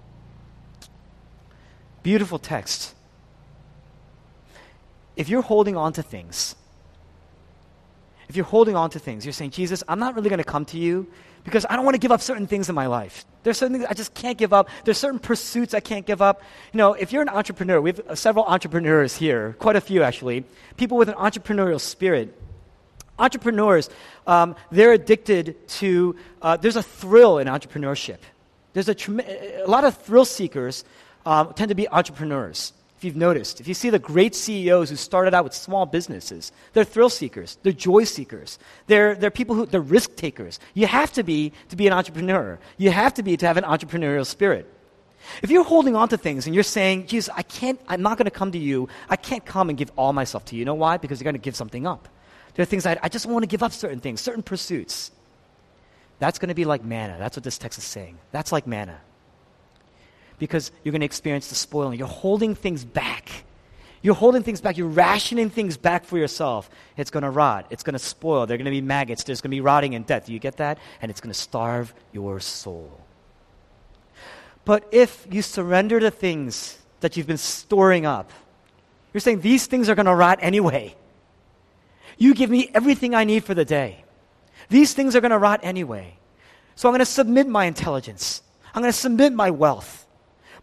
Beautiful 2.03 2.39
text. 2.39 2.95
If 5.15 5.29
you're 5.29 5.41
holding 5.41 5.77
on 5.77 5.93
to 5.93 6.03
things, 6.03 6.55
if 8.27 8.35
you're 8.35 8.45
holding 8.45 8.75
on 8.75 8.89
to 8.91 8.99
things, 8.99 9.25
you're 9.25 9.33
saying, 9.33 9.51
Jesus, 9.51 9.83
I'm 9.87 9.99
not 9.99 10.15
really 10.15 10.29
going 10.29 10.39
to 10.39 10.45
come 10.45 10.65
to 10.65 10.77
you 10.77 11.07
because 11.43 11.65
I 11.69 11.75
don't 11.75 11.83
want 11.83 11.95
to 11.95 11.99
give 11.99 12.11
up 12.11 12.21
certain 12.21 12.47
things 12.47 12.69
in 12.69 12.75
my 12.75 12.87
life. 12.87 13.25
There's 13.43 13.57
certain 13.57 13.75
things 13.75 13.87
I 13.89 13.93
just 13.93 14.13
can't 14.13 14.37
give 14.37 14.53
up. 14.53 14.69
There's 14.85 14.97
certain 14.97 15.19
pursuits 15.19 15.73
I 15.73 15.79
can't 15.79 16.05
give 16.05 16.21
up. 16.21 16.41
You 16.71 16.77
know, 16.77 16.93
if 16.93 17.11
you're 17.11 17.21
an 17.21 17.29
entrepreneur, 17.29 17.81
we 17.81 17.89
have 17.89 17.99
uh, 18.07 18.15
several 18.15 18.45
entrepreneurs 18.45 19.15
here, 19.17 19.55
quite 19.59 19.75
a 19.75 19.81
few 19.81 20.01
actually, 20.01 20.45
people 20.77 20.97
with 20.97 21.09
an 21.09 21.15
entrepreneurial 21.15 21.79
spirit. 21.79 22.39
Entrepreneurs, 23.19 23.89
um, 24.25 24.55
they're 24.71 24.93
addicted 24.93 25.67
to, 25.67 26.15
uh, 26.41 26.57
there's 26.57 26.77
a 26.77 26.83
thrill 26.83 27.37
in 27.37 27.47
entrepreneurship. 27.47 28.19
There's 28.73 28.87
a, 28.87 28.95
a 29.63 29.67
lot 29.67 29.83
of 29.83 29.97
thrill 29.97 30.25
seekers 30.25 30.85
um, 31.25 31.53
tend 31.53 31.69
to 31.69 31.75
be 31.75 31.87
entrepreneurs 31.89 32.73
if 33.01 33.05
you've 33.05 33.15
noticed. 33.15 33.59
If 33.59 33.67
you 33.67 33.73
see 33.73 33.89
the 33.89 33.97
great 33.97 34.35
CEOs 34.35 34.91
who 34.91 34.95
started 34.95 35.33
out 35.33 35.43
with 35.43 35.55
small 35.55 35.87
businesses, 35.87 36.51
they're 36.73 36.83
thrill 36.83 37.09
seekers, 37.09 37.57
they're 37.63 37.73
joy 37.73 38.03
seekers, 38.03 38.59
they're, 38.85 39.15
they're 39.15 39.31
people 39.31 39.55
who, 39.55 39.65
they're 39.65 39.81
risk 39.81 40.15
takers. 40.15 40.59
You 40.75 40.85
have 40.85 41.11
to 41.13 41.23
be 41.23 41.51
to 41.69 41.75
be 41.75 41.87
an 41.87 41.93
entrepreneur. 41.93 42.59
You 42.77 42.91
have 42.91 43.15
to 43.15 43.23
be 43.23 43.37
to 43.37 43.47
have 43.47 43.57
an 43.57 43.63
entrepreneurial 43.63 44.23
spirit. 44.23 44.71
If 45.41 45.49
you're 45.49 45.63
holding 45.63 45.95
on 45.95 46.09
to 46.09 46.17
things 46.17 46.45
and 46.45 46.53
you're 46.53 46.63
saying, 46.63 47.07
Jesus, 47.07 47.33
I 47.35 47.41
can't, 47.41 47.81
I'm 47.87 48.03
not 48.03 48.19
going 48.19 48.25
to 48.25 48.31
come 48.31 48.51
to 48.51 48.59
you, 48.59 48.87
I 49.09 49.15
can't 49.15 49.43
come 49.43 49.69
and 49.69 49.77
give 49.79 49.91
all 49.95 50.13
myself 50.13 50.45
to 50.45 50.55
you. 50.55 50.59
You 50.59 50.65
know 50.65 50.75
why? 50.75 50.97
Because 50.97 51.19
you're 51.19 51.25
going 51.25 51.33
to 51.33 51.39
give 51.39 51.55
something 51.55 51.87
up. 51.87 52.07
There 52.53 52.61
are 52.61 52.67
things 52.67 52.85
I, 52.85 52.99
I 53.01 53.09
just 53.09 53.25
want 53.25 53.41
to 53.41 53.47
give 53.47 53.63
up 53.63 53.71
certain 53.71 53.99
things, 53.99 54.21
certain 54.21 54.43
pursuits. 54.43 55.09
That's 56.19 56.37
going 56.37 56.49
to 56.49 56.55
be 56.55 56.65
like 56.65 56.85
manna. 56.85 57.15
That's 57.17 57.35
what 57.35 57.43
this 57.43 57.57
text 57.57 57.79
is 57.79 57.85
saying. 57.85 58.19
That's 58.31 58.51
like 58.51 58.67
manna 58.67 58.99
because 60.41 60.71
you're 60.83 60.91
going 60.91 61.01
to 61.01 61.05
experience 61.05 61.49
the 61.49 61.55
spoiling. 61.55 61.99
You're 61.99 62.07
holding 62.07 62.55
things 62.55 62.83
back. 62.83 63.29
You're 64.01 64.15
holding 64.15 64.41
things 64.41 64.59
back. 64.59 64.75
You're 64.75 64.87
rationing 64.87 65.51
things 65.51 65.77
back 65.77 66.03
for 66.03 66.17
yourself. 66.17 66.67
It's 66.97 67.11
going 67.11 67.21
to 67.21 67.29
rot. 67.29 67.67
It's 67.69 67.83
going 67.83 67.93
to 67.93 67.99
spoil. 67.99 68.47
There 68.47 68.55
are 68.55 68.57
going 68.57 68.65
to 68.65 68.71
be 68.71 68.81
maggots. 68.81 69.23
There's 69.23 69.39
going 69.39 69.51
to 69.51 69.55
be 69.55 69.61
rotting 69.61 69.93
and 69.93 70.03
death. 70.03 70.25
Do 70.25 70.33
you 70.33 70.39
get 70.39 70.57
that? 70.57 70.79
And 70.99 71.11
it's 71.11 71.21
going 71.21 71.31
to 71.31 71.39
starve 71.39 71.93
your 72.11 72.39
soul. 72.39 72.99
But 74.65 74.87
if 74.91 75.27
you 75.29 75.43
surrender 75.43 75.99
the 75.99 76.09
things 76.09 76.79
that 77.01 77.15
you've 77.15 77.27
been 77.27 77.37
storing 77.37 78.07
up, 78.07 78.31
you're 79.13 79.21
saying 79.21 79.41
these 79.41 79.67
things 79.67 79.89
are 79.89 79.95
going 79.95 80.07
to 80.07 80.15
rot 80.15 80.39
anyway. 80.41 80.95
You 82.17 82.33
give 82.33 82.49
me 82.49 82.71
everything 82.73 83.13
I 83.13 83.25
need 83.25 83.43
for 83.43 83.53
the 83.53 83.65
day. 83.65 84.05
These 84.69 84.95
things 84.95 85.15
are 85.15 85.21
going 85.21 85.29
to 85.29 85.37
rot 85.37 85.59
anyway. 85.61 86.17
So 86.73 86.89
I'm 86.89 86.93
going 86.93 86.99
to 86.99 87.05
submit 87.05 87.47
my 87.47 87.65
intelligence. 87.65 88.41
I'm 88.73 88.81
going 88.81 88.91
to 88.91 88.97
submit 88.97 89.33
my 89.33 89.51
wealth 89.51 90.07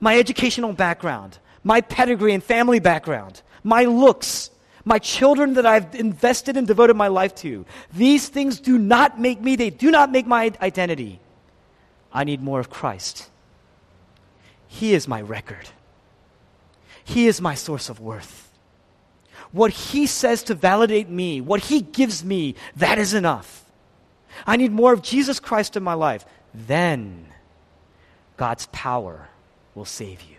my 0.00 0.18
educational 0.18 0.72
background, 0.72 1.38
my 1.64 1.80
pedigree 1.80 2.34
and 2.34 2.42
family 2.42 2.78
background, 2.78 3.42
my 3.64 3.84
looks, 3.84 4.50
my 4.84 4.98
children 4.98 5.54
that 5.54 5.66
I've 5.66 5.94
invested 5.94 6.56
and 6.56 6.66
devoted 6.66 6.96
my 6.96 7.08
life 7.08 7.34
to. 7.36 7.66
These 7.92 8.28
things 8.28 8.60
do 8.60 8.78
not 8.78 9.20
make 9.20 9.40
me, 9.40 9.56
they 9.56 9.70
do 9.70 9.90
not 9.90 10.10
make 10.10 10.26
my 10.26 10.52
identity. 10.60 11.20
I 12.12 12.24
need 12.24 12.42
more 12.42 12.60
of 12.60 12.70
Christ. 12.70 13.28
He 14.66 14.94
is 14.94 15.08
my 15.08 15.20
record, 15.20 15.68
He 17.04 17.26
is 17.26 17.40
my 17.40 17.54
source 17.54 17.88
of 17.88 18.00
worth. 18.00 18.44
What 19.50 19.72
He 19.72 20.06
says 20.06 20.42
to 20.44 20.54
validate 20.54 21.08
me, 21.08 21.40
what 21.40 21.60
He 21.60 21.80
gives 21.80 22.24
me, 22.24 22.54
that 22.76 22.98
is 22.98 23.14
enough. 23.14 23.64
I 24.46 24.56
need 24.56 24.72
more 24.72 24.92
of 24.92 25.02
Jesus 25.02 25.40
Christ 25.40 25.76
in 25.76 25.82
my 25.82 25.94
life. 25.94 26.24
Then 26.54 27.26
God's 28.36 28.66
power 28.72 29.28
will 29.78 29.84
save 29.84 30.20
you. 30.22 30.36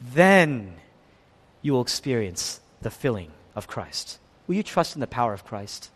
Then 0.00 0.74
you 1.62 1.72
will 1.72 1.80
experience 1.80 2.60
the 2.82 2.90
filling 2.90 3.32
of 3.56 3.66
Christ. 3.66 4.18
Will 4.46 4.54
you 4.54 4.62
trust 4.62 4.94
in 4.94 5.00
the 5.00 5.06
power 5.06 5.32
of 5.32 5.44
Christ? 5.44 5.90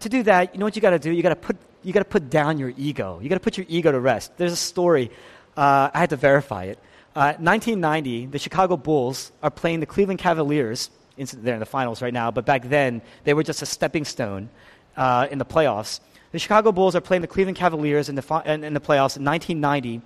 To 0.00 0.08
do 0.08 0.22
that, 0.24 0.54
you 0.54 0.58
know 0.58 0.66
what 0.66 0.74
you 0.74 0.82
got 0.82 0.90
to 0.90 0.98
do? 0.98 1.12
You 1.12 1.22
got 1.22 1.28
to 1.28 1.36
put 1.36 1.56
you 1.84 1.92
got 1.92 2.00
to 2.00 2.06
put 2.06 2.28
down 2.30 2.58
your 2.58 2.72
ego. 2.76 3.20
You 3.22 3.28
got 3.28 3.36
to 3.36 3.40
put 3.40 3.56
your 3.56 3.66
ego 3.68 3.92
to 3.92 4.00
rest. 4.00 4.36
There's 4.38 4.52
a 4.52 4.56
story. 4.56 5.12
Uh, 5.56 5.88
I 5.94 6.00
had 6.00 6.10
to 6.10 6.16
verify 6.16 6.64
it. 6.64 6.78
Uh, 7.14 7.38
1990, 7.38 8.26
the 8.26 8.40
Chicago 8.40 8.76
Bulls 8.76 9.30
are 9.40 9.50
playing 9.50 9.78
the 9.78 9.86
Cleveland 9.86 10.18
Cavaliers. 10.18 10.90
They're 11.16 11.54
in 11.54 11.60
the 11.60 11.66
finals 11.66 12.02
right 12.02 12.12
now, 12.12 12.32
but 12.32 12.44
back 12.44 12.68
then 12.68 13.02
they 13.22 13.34
were 13.34 13.44
just 13.44 13.62
a 13.62 13.66
stepping 13.66 14.04
stone 14.04 14.48
uh, 14.96 15.28
in 15.30 15.38
the 15.38 15.44
playoffs. 15.44 16.00
The 16.32 16.38
Chicago 16.38 16.72
Bulls 16.72 16.96
are 16.96 17.00
playing 17.00 17.22
the 17.22 17.28
Cleveland 17.28 17.56
Cavaliers 17.56 18.08
in 18.08 18.14
the, 18.14 18.42
in, 18.44 18.64
in 18.64 18.74
the 18.74 18.80
playoffs 18.80 19.16
in 19.16 19.24
1990. 19.24 20.02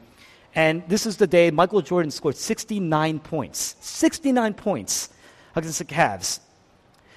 And 0.54 0.82
this 0.88 1.06
is 1.06 1.16
the 1.16 1.26
day 1.26 1.50
Michael 1.50 1.80
Jordan 1.80 2.10
scored 2.10 2.36
69 2.36 3.20
points. 3.20 3.76
69 3.80 4.54
points 4.54 5.10
against 5.54 5.78
the 5.78 5.84
Cavs. 5.84 6.40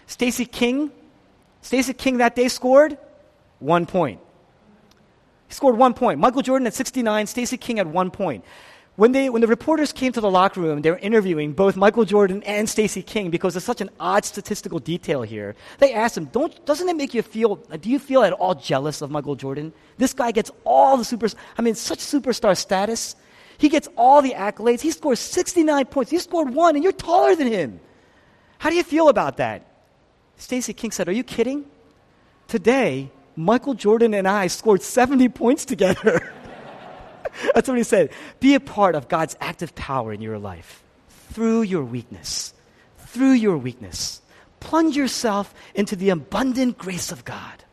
Stacey 0.07 0.45
King, 0.45 0.91
Stacey 1.61 1.93
King 1.93 2.17
that 2.17 2.35
day 2.35 2.47
scored 2.47 2.97
one 3.59 3.85
point. 3.85 4.19
He 5.47 5.53
scored 5.53 5.77
one 5.77 5.93
point. 5.93 6.19
Michael 6.19 6.41
Jordan 6.41 6.67
at 6.67 6.73
69, 6.73 7.27
Stacey 7.27 7.57
King 7.57 7.79
at 7.79 7.87
one 7.87 8.11
point. 8.11 8.43
When, 8.95 9.11
they, 9.11 9.27
when 9.27 9.41
the 9.41 9.47
reporters 9.47 9.91
came 9.91 10.11
to 10.11 10.21
the 10.21 10.29
locker 10.29 10.61
room, 10.61 10.83
they 10.83 10.91
were 10.91 10.99
interviewing 10.99 11.53
both 11.53 11.75
Michael 11.75 12.05
Jordan 12.05 12.43
and 12.43 12.69
Stacey 12.69 13.01
King 13.01 13.31
because 13.31 13.55
there's 13.55 13.63
such 13.63 13.81
an 13.81 13.89
odd 13.99 14.23
statistical 14.23 14.77
detail 14.77 15.23
here. 15.23 15.55
They 15.79 15.93
asked 15.93 16.15
him, 16.15 16.25
Don't, 16.25 16.63
doesn't 16.67 16.87
it 16.87 16.95
make 16.95 17.15
you 17.15 17.23
feel, 17.23 17.55
do 17.55 17.89
you 17.89 17.97
feel 17.97 18.21
at 18.21 18.33
all 18.33 18.53
jealous 18.53 19.01
of 19.01 19.09
Michael 19.09 19.35
Jordan? 19.35 19.73
This 19.97 20.13
guy 20.13 20.31
gets 20.31 20.51
all 20.63 20.97
the 20.97 21.03
super, 21.03 21.27
I 21.57 21.63
mean, 21.63 21.73
such 21.73 21.99
superstar 21.99 22.55
status. 22.55 23.15
He 23.57 23.67
gets 23.67 23.87
all 23.97 24.21
the 24.21 24.33
accolades. 24.33 24.81
He 24.81 24.91
scores 24.91 25.19
69 25.19 25.85
points. 25.85 26.11
You 26.11 26.19
scored 26.19 26.53
one, 26.53 26.75
and 26.75 26.83
you're 26.83 26.93
taller 26.93 27.35
than 27.35 27.47
him. 27.47 27.79
How 28.59 28.69
do 28.69 28.75
you 28.75 28.83
feel 28.83 29.09
about 29.09 29.37
that? 29.37 29.65
Stacey 30.37 30.73
King 30.73 30.91
said, 30.91 31.09
Are 31.09 31.13
you 31.13 31.23
kidding? 31.23 31.65
Today, 32.47 33.09
Michael 33.35 33.73
Jordan 33.73 34.13
and 34.13 34.27
I 34.27 34.47
scored 34.47 34.83
70 34.83 35.29
points 35.29 35.65
together. 35.65 36.31
That's 37.53 37.67
what 37.67 37.77
he 37.77 37.83
said. 37.83 38.11
Be 38.39 38.55
a 38.55 38.59
part 38.59 38.95
of 38.95 39.07
God's 39.07 39.35
active 39.41 39.75
power 39.75 40.13
in 40.13 40.21
your 40.21 40.37
life 40.37 40.83
through 41.31 41.63
your 41.63 41.83
weakness. 41.83 42.53
Through 42.97 43.33
your 43.33 43.57
weakness. 43.57 44.21
Plunge 44.59 44.95
yourself 44.95 45.53
into 45.75 45.95
the 45.95 46.09
abundant 46.09 46.77
grace 46.77 47.11
of 47.11 47.25
God. 47.25 47.63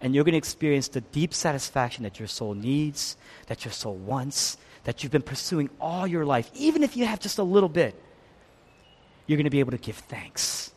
And 0.00 0.14
you're 0.14 0.24
going 0.24 0.32
to 0.32 0.38
experience 0.38 0.88
the 0.88 1.00
deep 1.00 1.34
satisfaction 1.34 2.04
that 2.04 2.18
your 2.18 2.28
soul 2.28 2.54
needs, 2.54 3.16
that 3.46 3.64
your 3.64 3.72
soul 3.72 3.94
wants, 3.94 4.56
that 4.84 5.02
you've 5.02 5.12
been 5.12 5.22
pursuing 5.22 5.68
all 5.80 6.06
your 6.06 6.24
life, 6.24 6.50
even 6.54 6.82
if 6.82 6.96
you 6.96 7.04
have 7.06 7.20
just 7.20 7.38
a 7.38 7.42
little 7.42 7.68
bit. 7.68 7.94
You're 9.26 9.36
going 9.36 9.44
to 9.44 9.50
be 9.50 9.60
able 9.60 9.72
to 9.72 9.78
give 9.78 9.96
thanks. 9.96 10.72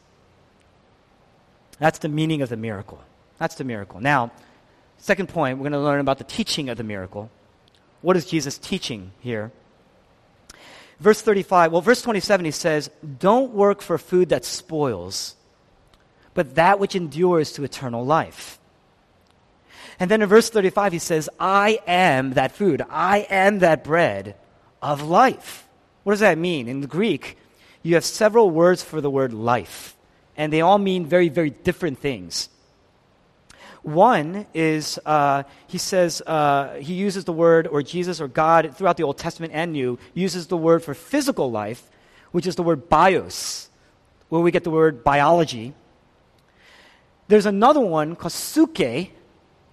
That's 1.79 1.99
the 1.99 2.09
meaning 2.09 2.41
of 2.41 2.49
the 2.49 2.57
miracle. 2.57 3.01
That's 3.37 3.55
the 3.55 3.63
miracle. 3.63 3.99
Now, 3.99 4.31
second 4.97 5.29
point, 5.29 5.57
we're 5.57 5.63
going 5.63 5.73
to 5.73 5.79
learn 5.79 5.99
about 5.99 6.17
the 6.17 6.23
teaching 6.23 6.69
of 6.69 6.77
the 6.77 6.83
miracle. 6.83 7.29
What 8.03 8.17
is 8.17 8.25
Jesus 8.25 8.57
teaching 8.57 9.11
here? 9.21 9.51
Verse 10.99 11.21
35, 11.21 11.71
well, 11.71 11.81
verse 11.81 12.01
27, 12.01 12.45
he 12.45 12.51
says, 12.51 12.91
Don't 13.19 13.53
work 13.53 13.81
for 13.81 13.97
food 13.97 14.29
that 14.29 14.45
spoils, 14.45 15.35
but 16.33 16.55
that 16.55 16.79
which 16.79 16.95
endures 16.95 17.53
to 17.53 17.63
eternal 17.63 18.05
life. 18.05 18.59
And 19.99 20.11
then 20.11 20.21
in 20.21 20.27
verse 20.27 20.49
35, 20.49 20.91
he 20.93 20.99
says, 20.99 21.29
I 21.39 21.79
am 21.87 22.33
that 22.33 22.51
food. 22.51 22.83
I 22.89 23.19
am 23.29 23.59
that 23.59 23.83
bread 23.83 24.35
of 24.81 25.01
life. 25.01 25.65
What 26.03 26.13
does 26.13 26.19
that 26.19 26.37
mean? 26.37 26.67
In 26.67 26.81
Greek, 26.81 27.37
you 27.83 27.95
have 27.95 28.03
several 28.03 28.49
words 28.49 28.83
for 28.83 28.99
the 28.99 29.09
word 29.09 29.33
life, 29.33 29.95
and 30.35 30.51
they 30.51 30.61
all 30.61 30.77
mean 30.77 31.05
very, 31.05 31.29
very 31.29 31.51
different 31.51 31.99
things. 31.99 32.49
One 33.83 34.47
is 34.53 34.97
uh, 35.05 35.43
he 35.67 35.77
says 35.77 36.21
uh, 36.25 36.75
he 36.75 36.93
uses 36.93 37.25
the 37.25 37.33
word, 37.33 37.67
or 37.67 37.83
Jesus 37.83 38.21
or 38.21 38.29
God 38.29 38.75
throughout 38.75 38.95
the 38.95 39.03
Old 39.03 39.17
Testament 39.17 39.51
and 39.53 39.73
New 39.73 39.99
uses 40.13 40.47
the 40.47 40.55
word 40.55 40.83
for 40.83 40.93
physical 40.93 41.51
life, 41.51 41.83
which 42.31 42.47
is 42.47 42.55
the 42.55 42.63
word 42.63 42.87
bios, 42.87 43.69
where 44.29 44.41
we 44.41 44.51
get 44.51 44.63
the 44.63 44.71
word 44.71 45.03
biology. 45.03 45.73
There's 47.27 47.45
another 47.45 47.81
one 47.81 48.15
called 48.15 48.31
suke, 48.31 49.11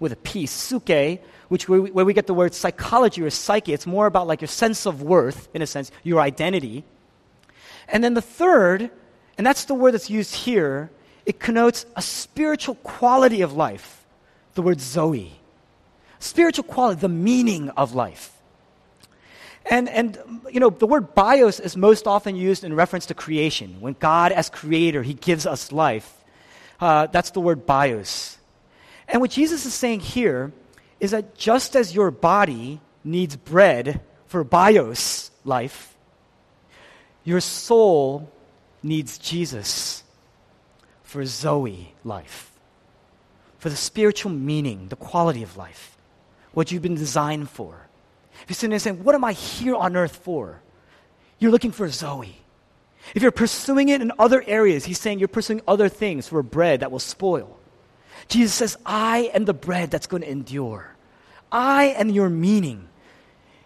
with 0.00 0.12
a 0.12 0.16
P, 0.16 0.46
suke, 0.46 1.20
which 1.48 1.68
where 1.68 1.80
we, 1.80 1.90
where 1.92 2.04
we 2.04 2.12
get 2.12 2.26
the 2.26 2.34
word 2.34 2.52
psychology 2.52 3.22
or 3.22 3.30
psyche. 3.30 3.72
It's 3.72 3.86
more 3.86 4.06
about 4.06 4.26
like 4.26 4.40
your 4.40 4.48
sense 4.48 4.86
of 4.86 5.02
worth, 5.02 5.48
in 5.54 5.62
a 5.62 5.68
sense, 5.68 5.92
your 6.02 6.20
identity. 6.20 6.82
And 7.86 8.02
then 8.02 8.14
the 8.14 8.22
third, 8.22 8.90
and 9.38 9.46
that's 9.46 9.66
the 9.66 9.74
word 9.74 9.92
that's 9.92 10.10
used 10.10 10.34
here, 10.34 10.90
it 11.26 11.38
connotes 11.38 11.86
a 11.94 12.02
spiritual 12.02 12.74
quality 12.76 13.42
of 13.42 13.52
life 13.52 13.99
the 14.54 14.62
word 14.62 14.80
Zoe. 14.80 15.32
Spiritual 16.18 16.64
quality, 16.64 17.00
the 17.00 17.08
meaning 17.08 17.70
of 17.70 17.94
life. 17.94 18.32
And, 19.66 19.88
and, 19.88 20.18
you 20.50 20.60
know, 20.60 20.70
the 20.70 20.86
word 20.86 21.14
bios 21.14 21.60
is 21.60 21.76
most 21.76 22.06
often 22.06 22.34
used 22.34 22.64
in 22.64 22.74
reference 22.74 23.06
to 23.06 23.14
creation. 23.14 23.80
When 23.80 23.94
God, 23.98 24.32
as 24.32 24.50
creator, 24.50 25.02
he 25.02 25.14
gives 25.14 25.46
us 25.46 25.70
life. 25.70 26.12
Uh, 26.80 27.06
that's 27.06 27.30
the 27.30 27.40
word 27.40 27.66
bios. 27.66 28.38
And 29.08 29.20
what 29.20 29.30
Jesus 29.30 29.66
is 29.66 29.74
saying 29.74 30.00
here 30.00 30.52
is 30.98 31.12
that 31.12 31.36
just 31.36 31.76
as 31.76 31.94
your 31.94 32.10
body 32.10 32.80
needs 33.04 33.36
bread 33.36 34.00
for 34.26 34.44
bios 34.44 35.30
life, 35.44 35.94
your 37.24 37.40
soul 37.40 38.30
needs 38.82 39.18
Jesus 39.18 40.02
for 41.02 41.24
Zoe 41.24 41.94
life 42.04 42.49
for 43.60 43.68
the 43.68 43.76
spiritual 43.76 44.32
meaning, 44.32 44.88
the 44.88 44.96
quality 44.96 45.42
of 45.42 45.56
life, 45.56 45.96
what 46.52 46.72
you've 46.72 46.82
been 46.82 46.96
designed 46.96 47.48
for. 47.50 47.86
If 48.42 48.48
you're 48.48 48.54
sitting 48.54 48.70
there 48.70 48.78
saying, 48.78 49.04
What 49.04 49.14
am 49.14 49.22
I 49.22 49.32
here 49.32 49.76
on 49.76 49.96
earth 49.96 50.16
for? 50.16 50.62
You're 51.38 51.50
looking 51.50 51.70
for 51.70 51.88
Zoe. 51.88 52.36
If 53.14 53.22
you're 53.22 53.30
pursuing 53.30 53.88
it 53.88 54.00
in 54.00 54.12
other 54.18 54.42
areas, 54.46 54.84
he's 54.84 54.98
saying 54.98 55.18
you're 55.18 55.28
pursuing 55.28 55.62
other 55.68 55.88
things 55.88 56.28
for 56.28 56.42
bread 56.42 56.80
that 56.80 56.90
will 56.90 56.98
spoil. 56.98 57.58
Jesus 58.28 58.54
says, 58.54 58.76
I 58.84 59.30
am 59.34 59.44
the 59.44 59.54
bread 59.54 59.90
that's 59.90 60.06
going 60.06 60.22
to 60.22 60.30
endure. 60.30 60.94
I 61.52 61.86
am 61.86 62.10
your 62.10 62.28
meaning. 62.28 62.88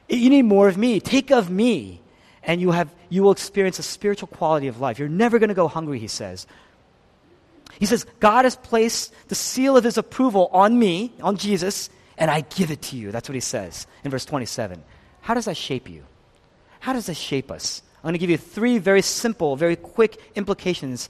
You 0.08 0.30
need 0.30 0.42
more 0.42 0.68
of 0.68 0.76
me. 0.76 1.00
Take 1.00 1.30
of 1.30 1.50
me, 1.50 2.00
and 2.42 2.60
you, 2.60 2.70
have, 2.70 2.92
you 3.08 3.22
will 3.22 3.32
experience 3.32 3.78
a 3.78 3.82
spiritual 3.82 4.28
quality 4.28 4.68
of 4.68 4.80
life. 4.80 4.98
You're 4.98 5.08
never 5.08 5.38
going 5.38 5.48
to 5.48 5.54
go 5.54 5.68
hungry, 5.68 5.98
he 5.98 6.08
says, 6.08 6.46
he 7.78 7.86
says, 7.86 8.06
God 8.20 8.44
has 8.44 8.56
placed 8.56 9.12
the 9.28 9.34
seal 9.34 9.76
of 9.76 9.84
his 9.84 9.98
approval 9.98 10.48
on 10.52 10.78
me, 10.78 11.12
on 11.20 11.36
Jesus, 11.36 11.90
and 12.16 12.30
I 12.30 12.42
give 12.42 12.70
it 12.70 12.82
to 12.82 12.96
you. 12.96 13.10
That's 13.10 13.28
what 13.28 13.34
he 13.34 13.40
says 13.40 13.86
in 14.04 14.10
verse 14.10 14.24
27. 14.24 14.82
How 15.20 15.34
does 15.34 15.46
that 15.46 15.56
shape 15.56 15.88
you? 15.88 16.04
How 16.80 16.92
does 16.92 17.06
that 17.06 17.16
shape 17.16 17.50
us? 17.50 17.82
I'm 17.98 18.08
going 18.08 18.14
to 18.14 18.18
give 18.18 18.30
you 18.30 18.36
three 18.36 18.78
very 18.78 19.02
simple, 19.02 19.56
very 19.56 19.76
quick 19.76 20.20
implications 20.34 21.08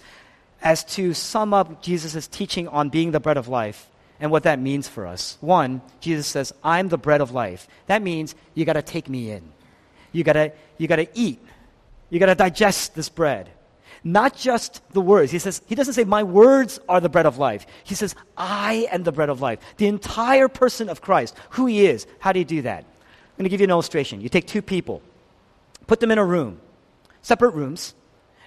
as 0.63 0.85
to 0.85 1.13
sum 1.13 1.53
up 1.53 1.83
Jesus' 1.83 2.27
teaching 2.27 2.69
on 2.69 2.89
being 2.89 3.11
the 3.11 3.21
bread 3.21 3.37
of 3.37 3.49
life 3.49 3.91
and 4.21 4.31
what 4.31 4.45
that 4.45 4.61
means 4.61 4.89
for 4.89 5.07
us. 5.07 5.37
One, 5.41 5.83
Jesus 6.01 6.27
says, 6.27 6.53
I'm 6.63 6.89
the 6.89 6.97
bread 6.97 7.21
of 7.21 7.33
life. 7.33 7.69
That 7.87 8.01
means 8.01 8.35
you 8.55 8.65
got 8.65 8.75
to 8.75 8.83
take 8.83 9.09
me 9.09 9.31
in. 9.31 9.43
You 10.13 10.23
got 10.23 10.35
to 10.35 10.53
you 10.79 10.87
got 10.87 10.97
to 10.97 11.09
eat. 11.15 11.41
You 12.09 12.21
got 12.21 12.27
to 12.27 12.35
digest 12.35 12.95
this 12.95 13.09
bread 13.09 13.51
not 14.05 14.37
just 14.37 14.83
the 14.93 15.01
words. 15.01 15.33
He 15.33 15.39
says, 15.39 15.63
he 15.67 15.75
doesn't 15.75 15.95
say, 15.95 16.05
my 16.05 16.23
words 16.23 16.79
are 16.89 17.01
the 17.01 17.09
bread 17.09 17.25
of 17.25 17.39
life. 17.39 17.67
He 17.83 17.95
says, 17.95 18.15
I 18.37 18.87
am 18.93 19.03
the 19.03 19.13
bread 19.13 19.31
of 19.31 19.41
life. 19.41 19.59
The 19.79 19.87
entire 19.87 20.49
person 20.49 20.91
of 20.91 21.01
Christ, 21.01 21.35
who 21.51 21.65
he 21.67 21.87
is. 21.87 22.07
How 22.19 22.33
do 22.33 22.39
you 22.39 22.45
do 22.45 22.63
that? 22.63 22.85
I'm 22.85 23.39
going 23.39 23.45
to 23.45 23.49
give 23.49 23.61
you 23.61 23.65
an 23.65 23.71
illustration. 23.71 24.21
You 24.21 24.29
take 24.29 24.47
two 24.47 24.63
people, 24.63 25.03
put 25.87 26.01
them 26.01 26.11
in 26.11 26.19
a 26.19 26.25
room, 26.25 26.61
separate 27.23 27.55
rooms. 27.55 27.95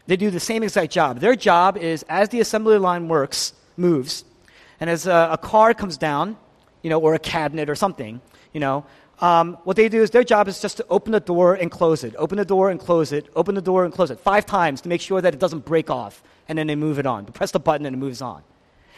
They 0.06 0.15
do 0.15 0.30
the 0.30 0.39
same 0.39 0.63
exact 0.63 0.93
job. 0.93 1.20
Their 1.20 1.36
job 1.36 1.76
is 1.76 2.06
as 2.08 2.30
the 2.30 2.39
assembly 2.39 2.78
line 2.78 3.08
works, 3.08 3.52
moves, 3.76 4.24
and 4.80 4.89
as 4.89 5.08
a, 5.08 5.30
a 5.32 5.38
car 5.38 5.74
comes 5.74 5.98
down, 5.98 6.38
you 6.84 6.89
know, 6.89 7.02
or 7.02 7.15
a 7.15 7.20
cabinet 7.20 7.70
or 7.70 7.76
something, 7.76 8.22
you 8.54 8.60
know, 8.60 8.86
um, 9.19 9.58
what 9.63 9.75
they 9.75 9.89
do 9.89 10.01
is 10.01 10.12
their 10.12 10.23
job 10.23 10.47
is 10.47 10.62
just 10.62 10.77
to 10.77 10.86
open 10.89 11.12
the 11.12 11.19
door 11.19 11.56
and 11.56 11.71
close 11.71 12.03
it, 12.03 12.15
open 12.17 12.38
the 12.38 12.45
door 12.45 12.69
and 12.69 12.80
close 12.80 13.12
it, 13.12 13.27
open 13.36 13.56
the 13.56 13.62
door 13.62 13.84
and 13.84 13.93
close 13.93 14.12
it 14.12 14.19
five 14.19 14.45
times 14.45 14.82
to 14.82 14.89
make 14.89 15.01
sure 15.01 15.21
that 15.21 15.34
it 15.34 15.39
doesn't 15.39 15.65
break 15.65 15.89
off, 15.89 16.21
and 16.47 16.58
then 16.58 16.67
they 16.67 16.75
move 16.75 16.99
it 16.99 17.06
on. 17.06 17.25
They 17.25 17.32
press 17.32 17.51
the 17.51 17.60
button 17.60 17.86
and 17.86 17.95
it 17.95 17.99
moves 17.99 18.21
on. 18.21 18.43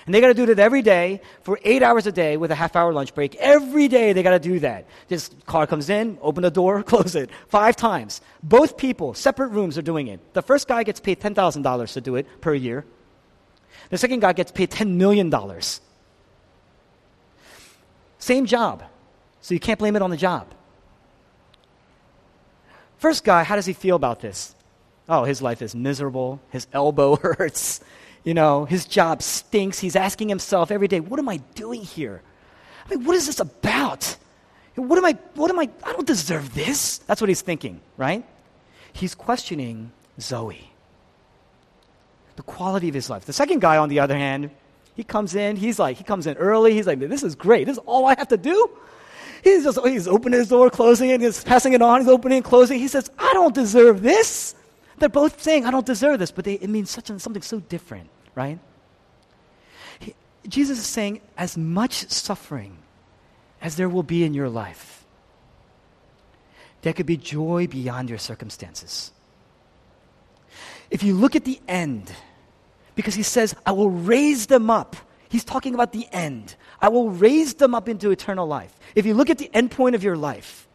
And 0.05 0.15
they 0.15 0.21
got 0.21 0.27
to 0.27 0.33
do 0.33 0.45
that 0.47 0.59
every 0.59 0.81
day 0.81 1.21
for 1.43 1.59
eight 1.63 1.83
hours 1.83 2.07
a 2.07 2.11
day 2.11 2.35
with 2.35 2.51
a 2.51 2.55
half 2.55 2.75
hour 2.75 2.91
lunch 2.91 3.13
break. 3.13 3.35
Every 3.35 3.87
day 3.87 4.11
they 4.11 4.23
got 4.23 4.31
to 4.31 4.39
do 4.39 4.59
that. 4.59 4.87
This 5.07 5.29
car 5.45 5.67
comes 5.67 5.89
in, 5.89 6.17
open 6.21 6.41
the 6.41 6.51
door, 6.51 6.83
close 6.93 7.15
it. 7.15 7.29
Five 7.47 7.75
times. 7.75 8.19
Both 8.41 8.77
people, 8.77 9.13
separate 9.13 9.49
rooms, 9.49 9.77
are 9.77 9.83
doing 9.83 10.07
it. 10.07 10.19
The 10.33 10.41
first 10.41 10.67
guy 10.67 10.83
gets 10.83 10.99
paid 10.99 11.19
$10,000 11.19 11.93
to 11.93 12.01
do 12.01 12.15
it 12.15 12.27
per 12.41 12.53
year. 12.53 12.85
The 13.89 13.97
second 13.97 14.19
guy 14.21 14.33
gets 14.33 14.51
paid 14.51 14.71
$10 14.71 14.95
million. 14.95 15.31
Same 18.19 18.45
job. 18.45 18.83
So 19.41 19.53
you 19.53 19.59
can't 19.59 19.79
blame 19.79 19.95
it 19.95 20.01
on 20.01 20.09
the 20.09 20.17
job. 20.17 20.47
First 22.97 23.23
guy, 23.23 23.43
how 23.43 23.55
does 23.55 23.65
he 23.65 23.73
feel 23.73 23.95
about 23.95 24.19
this? 24.19 24.53
Oh, 25.07 25.23
his 25.23 25.41
life 25.41 25.61
is 25.61 25.73
miserable. 25.73 26.39
His 26.51 26.67
elbow 26.73 27.15
hurts. 27.15 27.81
You 28.23 28.33
know, 28.33 28.65
his 28.65 28.85
job 28.85 29.21
stinks. 29.21 29.79
He's 29.79 29.95
asking 29.95 30.29
himself 30.29 30.71
every 30.71 30.87
day, 30.87 30.99
what 30.99 31.19
am 31.19 31.29
I 31.29 31.37
doing 31.55 31.81
here? 31.81 32.21
I 32.85 32.95
mean, 32.95 33.05
what 33.05 33.15
is 33.15 33.25
this 33.25 33.39
about? 33.39 34.17
What 34.75 34.97
am 34.97 35.05
I, 35.05 35.17
what 35.35 35.49
am 35.49 35.59
I, 35.59 35.69
I 35.83 35.93
don't 35.93 36.07
deserve 36.07 36.53
this. 36.53 36.99
That's 36.99 37.21
what 37.21 37.27
he's 37.27 37.41
thinking, 37.41 37.81
right? 37.97 38.23
He's 38.93 39.15
questioning 39.15 39.91
Zoe, 40.19 40.71
the 42.35 42.43
quality 42.43 42.87
of 42.89 42.95
his 42.95 43.09
life. 43.09 43.25
The 43.25 43.33
second 43.33 43.61
guy, 43.61 43.77
on 43.77 43.89
the 43.89 43.99
other 43.99 44.15
hand, 44.15 44.51
he 44.95 45.03
comes 45.03 45.35
in, 45.35 45.55
he's 45.55 45.79
like, 45.79 45.97
he 45.97 46.03
comes 46.03 46.27
in 46.27 46.35
early. 46.37 46.73
He's 46.73 46.87
like, 46.87 46.99
this 46.99 47.23
is 47.23 47.35
great. 47.35 47.65
This 47.65 47.77
is 47.77 47.83
all 47.85 48.05
I 48.05 48.15
have 48.17 48.27
to 48.29 48.37
do? 48.37 48.69
He's 49.43 49.63
just 49.63 49.79
he's 49.85 50.07
opening 50.07 50.39
his 50.39 50.49
door, 50.49 50.69
closing 50.69 51.09
it, 51.09 51.21
he's 51.21 51.43
passing 51.43 51.73
it 51.73 51.81
on, 51.81 52.01
he's 52.01 52.09
opening 52.09 52.37
and 52.37 52.45
closing. 52.45 52.79
He 52.79 52.87
says, 52.87 53.09
I 53.17 53.31
don't 53.33 53.53
deserve 53.53 54.01
this. 54.01 54.55
They're 54.97 55.09
both 55.09 55.41
saying, 55.41 55.65
I 55.65 55.71
don't 55.71 55.85
deserve 55.85 56.19
this, 56.19 56.31
but 56.31 56.45
they, 56.45 56.55
it 56.55 56.69
means 56.69 56.89
such 56.89 57.09
a, 57.09 57.19
something 57.19 57.41
so 57.41 57.59
different, 57.61 58.09
right? 58.35 58.59
He, 59.99 60.13
Jesus 60.47 60.77
is 60.79 60.85
saying, 60.85 61.21
as 61.37 61.57
much 61.57 62.09
suffering 62.09 62.77
as 63.61 63.77
there 63.77 63.87
will 63.87 64.03
be 64.03 64.23
in 64.23 64.33
your 64.33 64.49
life, 64.49 65.05
there 66.81 66.93
could 66.93 67.05
be 67.05 67.17
joy 67.17 67.67
beyond 67.67 68.09
your 68.09 68.17
circumstances. 68.17 69.11
If 70.89 71.03
you 71.03 71.15
look 71.15 71.35
at 71.35 71.45
the 71.45 71.59
end, 71.67 72.11
because 72.95 73.15
he 73.15 73.23
says, 73.23 73.55
I 73.65 73.71
will 73.71 73.89
raise 73.89 74.47
them 74.47 74.69
up. 74.69 74.95
He's 75.29 75.43
talking 75.43 75.73
about 75.73 75.93
the 75.93 76.07
end. 76.11 76.55
I 76.81 76.89
will 76.89 77.09
raise 77.09 77.55
them 77.55 77.75
up 77.75 77.89
into 77.89 78.11
eternal 78.11 78.47
life. 78.47 78.73
If 78.95 79.05
you 79.05 79.13
look 79.13 79.29
at 79.29 79.37
the 79.37 79.49
end 79.53 79.71
point 79.71 79.95
of 79.95 80.03
your 80.03 80.15
life, 80.17 80.67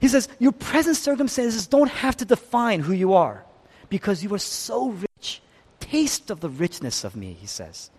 he 0.00 0.08
says, 0.08 0.28
Your 0.38 0.52
present 0.52 0.96
circumstances 0.96 1.66
don't 1.66 1.90
have 1.90 2.16
to 2.18 2.24
define 2.24 2.80
who 2.80 2.92
you 2.92 3.14
are 3.14 3.44
because 3.88 4.22
you 4.22 4.32
are 4.34 4.38
so 4.38 4.90
rich. 4.90 5.40
Taste 5.80 6.30
of 6.30 6.40
the 6.40 6.48
richness 6.48 7.04
of 7.04 7.16
me, 7.16 7.32
he 7.32 7.46
says. 7.46 7.90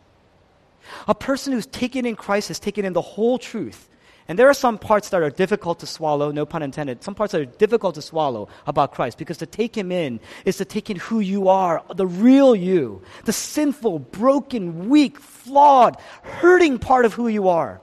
A 1.08 1.16
person 1.16 1.54
who's 1.54 1.66
taken 1.66 2.06
in 2.06 2.16
Christ 2.16 2.48
has 2.50 2.60
taken 2.60 2.86
in 2.86 2.94
the 2.94 3.02
whole 3.02 3.38
truth. 3.38 3.90
And 4.28 4.40
there 4.40 4.50
are 4.50 4.56
some 4.56 4.80
parts 4.80 5.10
that 5.10 5.22
are 5.22 5.30
difficult 5.30 5.80
to 5.80 5.88
swallow, 5.88 6.32
no 6.32 6.46
pun 6.46 6.64
intended. 6.64 7.04
Some 7.04 7.14
parts 7.14 7.32
that 7.34 7.42
are 7.42 7.46
difficult 7.46 7.94
to 7.96 8.02
swallow 8.02 8.50
about 8.66 8.92
Christ 8.92 9.20
because 9.20 9.38
to 9.38 9.46
take 9.46 9.78
him 9.78 9.92
in 9.92 10.20
is 10.46 10.58
to 10.58 10.66
take 10.66 10.90
in 10.90 10.98
who 10.98 11.20
you 11.20 11.48
are, 11.48 11.84
the 11.94 12.08
real 12.08 12.56
you, 12.56 13.04
the 13.26 13.34
sinful, 13.34 14.00
broken, 14.00 14.90
weak, 14.90 15.20
flawed, 15.20 15.98
hurting 16.24 16.80
part 16.80 17.06
of 17.06 17.14
who 17.14 17.28
you 17.28 17.50
are. 17.50 17.82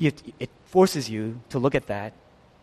It, 0.00 0.50
forces 0.66 1.08
you 1.08 1.40
to 1.50 1.60
look 1.60 1.76
at 1.76 1.86
that, 1.86 2.12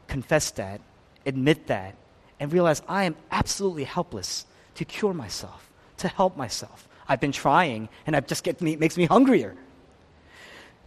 confess 0.10 0.52
that, 0.52 0.82
admit 1.26 1.68
that, 1.68 1.96
and 2.42 2.52
realize 2.52 2.82
I 2.86 3.06
am 3.06 3.16
absolutely 3.32 3.86
helpless 3.86 4.46
to 4.76 4.84
cure 4.84 5.14
myself, 5.14 5.72
to 6.00 6.10
help 6.10 6.36
myself. 6.36 6.90
I've 7.08 7.22
been 7.22 7.32
trying, 7.32 7.88
and 8.06 8.14
it 8.18 8.28
just 8.28 8.44
get 8.44 8.60
me, 8.60 8.76
makes 8.76 8.98
me 8.98 9.06
hungrier. 9.06 9.56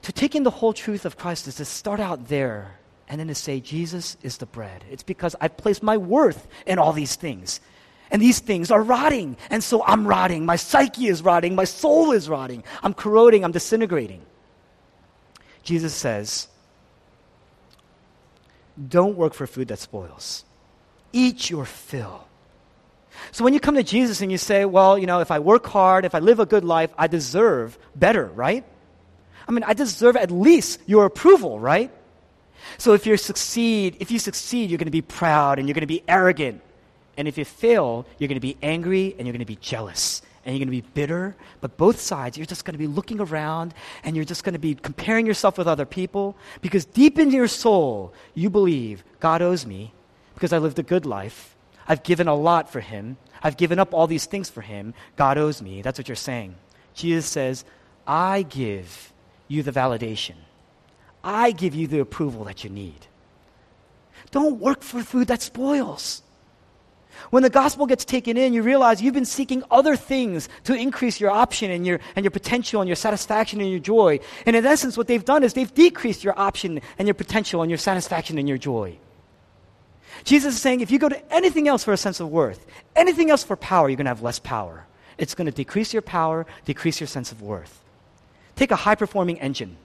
To 0.04 0.12
take 0.12 0.34
in 0.34 0.42
the 0.42 0.50
whole 0.50 0.74
truth 0.74 1.06
of 1.06 1.16
Christ 1.16 1.48
is 1.48 1.56
to 1.56 1.64
start 1.64 1.98
out 1.98 2.28
there 2.28 2.78
and 3.08 3.18
then 3.18 3.28
to 3.28 3.34
say, 3.34 3.58
Jesus 3.58 4.18
is 4.22 4.36
the 4.36 4.44
bread. 4.44 4.84
It's 4.90 5.02
because 5.02 5.34
I've 5.40 5.56
placed 5.56 5.82
my 5.82 5.96
worth 5.96 6.46
in 6.66 6.78
all 6.78 6.92
these 6.92 7.16
things. 7.16 7.58
And 8.10 8.20
these 8.20 8.38
things 8.38 8.70
are 8.70 8.82
rotting. 8.82 9.38
And 9.48 9.64
so 9.64 9.82
I'm 9.82 10.06
rotting. 10.06 10.44
My 10.44 10.56
psyche 10.56 11.06
is 11.06 11.22
rotting. 11.22 11.54
My 11.54 11.64
soul 11.64 12.12
is 12.12 12.28
rotting. 12.28 12.64
I'm 12.82 12.92
corroding. 12.92 13.44
I'm 13.44 13.52
disintegrating. 13.52 14.20
Jesus 15.62 15.94
says, 15.94 16.48
Don't 18.88 19.16
work 19.16 19.32
for 19.32 19.46
food 19.46 19.68
that 19.68 19.78
spoils, 19.78 20.44
eat 21.14 21.48
your 21.48 21.64
fill. 21.64 22.28
So 23.32 23.42
when 23.42 23.54
you 23.54 23.60
come 23.60 23.76
to 23.76 23.82
Jesus 23.82 24.20
and 24.20 24.30
you 24.30 24.36
say, 24.36 24.66
Well, 24.66 24.98
you 24.98 25.06
know, 25.06 25.20
if 25.20 25.30
I 25.30 25.38
work 25.38 25.66
hard, 25.66 26.04
if 26.04 26.14
I 26.14 26.18
live 26.18 26.40
a 26.40 26.46
good 26.46 26.64
life, 26.64 26.90
I 26.98 27.06
deserve 27.06 27.78
better, 27.96 28.26
right? 28.26 28.66
I 29.46 29.52
mean, 29.52 29.64
I 29.64 29.74
deserve 29.74 30.16
at 30.16 30.30
least 30.30 30.80
your 30.86 31.04
approval, 31.04 31.58
right? 31.58 31.90
So 32.78 32.94
if 32.94 33.06
you 33.06 33.16
succeed, 33.16 33.96
if 34.00 34.10
you 34.10 34.18
succeed, 34.18 34.70
you're 34.70 34.78
going 34.78 34.86
to 34.86 34.92
be 34.92 35.02
proud 35.02 35.58
and 35.58 35.68
you're 35.68 35.74
going 35.74 35.82
to 35.82 35.86
be 35.86 36.02
arrogant. 36.08 36.62
And 37.16 37.28
if 37.28 37.38
you 37.38 37.44
fail, 37.44 38.06
you're 38.18 38.28
going 38.28 38.36
to 38.36 38.40
be 38.40 38.56
angry 38.62 39.14
and 39.18 39.26
you're 39.26 39.32
going 39.32 39.38
to 39.40 39.44
be 39.44 39.56
jealous 39.56 40.22
and 40.44 40.54
you're 40.54 40.64
going 40.64 40.76
to 40.76 40.82
be 40.82 40.92
bitter. 40.94 41.36
But 41.60 41.76
both 41.76 42.00
sides, 42.00 42.36
you're 42.36 42.46
just 42.46 42.64
going 42.64 42.74
to 42.74 42.78
be 42.78 42.86
looking 42.86 43.20
around 43.20 43.74
and 44.02 44.16
you're 44.16 44.24
just 44.24 44.44
going 44.44 44.54
to 44.54 44.58
be 44.58 44.74
comparing 44.74 45.26
yourself 45.26 45.58
with 45.58 45.68
other 45.68 45.86
people 45.86 46.36
because 46.60 46.84
deep 46.84 47.18
in 47.18 47.30
your 47.30 47.48
soul, 47.48 48.12
you 48.34 48.50
believe 48.50 49.04
God 49.20 49.42
owes 49.42 49.64
me 49.64 49.92
because 50.34 50.52
I 50.52 50.58
lived 50.58 50.78
a 50.78 50.82
good 50.82 51.06
life. 51.06 51.56
I've 51.86 52.02
given 52.02 52.28
a 52.28 52.34
lot 52.34 52.70
for 52.70 52.80
Him. 52.80 53.16
I've 53.42 53.56
given 53.56 53.78
up 53.78 53.92
all 53.92 54.06
these 54.06 54.26
things 54.26 54.48
for 54.48 54.62
Him. 54.62 54.94
God 55.16 55.38
owes 55.38 55.60
me. 55.60 55.82
That's 55.82 55.98
what 55.98 56.08
you're 56.08 56.16
saying. 56.16 56.54
Jesus 56.94 57.26
says, 57.26 57.64
I 58.06 58.42
give 58.42 59.12
you 59.48 59.62
the 59.62 59.72
validation. 59.72 60.34
I 61.22 61.52
give 61.52 61.74
you 61.74 61.86
the 61.86 62.00
approval 62.00 62.44
that 62.44 62.64
you 62.64 62.70
need. 62.70 63.06
Don't 64.30 64.60
work 64.60 64.82
for 64.82 65.02
food 65.02 65.28
that 65.28 65.42
spoils. 65.42 66.22
When 67.30 67.42
the 67.42 67.50
gospel 67.50 67.86
gets 67.86 68.04
taken 68.04 68.36
in, 68.36 68.52
you 68.52 68.62
realize 68.62 69.00
you've 69.00 69.14
been 69.14 69.24
seeking 69.24 69.62
other 69.70 69.96
things 69.96 70.48
to 70.64 70.74
increase 70.74 71.20
your 71.20 71.30
option 71.30 71.70
and 71.70 71.86
your, 71.86 72.00
and 72.16 72.24
your 72.24 72.30
potential 72.30 72.80
and 72.80 72.88
your 72.88 72.96
satisfaction 72.96 73.60
and 73.60 73.70
your 73.70 73.78
joy. 73.78 74.20
And 74.46 74.56
in 74.56 74.66
essence, 74.66 74.96
what 74.96 75.06
they've 75.06 75.24
done 75.24 75.44
is 75.44 75.54
they've 75.54 75.72
decreased 75.72 76.24
your 76.24 76.38
option 76.38 76.80
and 76.98 77.06
your 77.06 77.14
potential 77.14 77.62
and 77.62 77.70
your 77.70 77.78
satisfaction 77.78 78.38
and 78.38 78.48
your 78.48 78.58
joy. 78.58 78.98
Jesus 80.24 80.54
is 80.54 80.60
saying 80.60 80.80
if 80.80 80.90
you 80.90 80.98
go 80.98 81.08
to 81.08 81.32
anything 81.34 81.68
else 81.68 81.84
for 81.84 81.92
a 81.92 81.96
sense 81.96 82.20
of 82.20 82.28
worth, 82.28 82.64
anything 82.94 83.30
else 83.30 83.44
for 83.44 83.56
power, 83.56 83.88
you're 83.88 83.96
going 83.96 84.06
to 84.06 84.10
have 84.10 84.22
less 84.22 84.38
power. 84.38 84.86
It's 85.18 85.34
going 85.34 85.46
to 85.46 85.52
decrease 85.52 85.92
your 85.92 86.02
power, 86.02 86.46
decrease 86.64 87.00
your 87.00 87.06
sense 87.06 87.32
of 87.32 87.42
worth. 87.42 87.83
Take 88.56 88.70
a 88.70 88.76
high 88.76 88.94
performing 88.94 89.40
engine. 89.40 89.76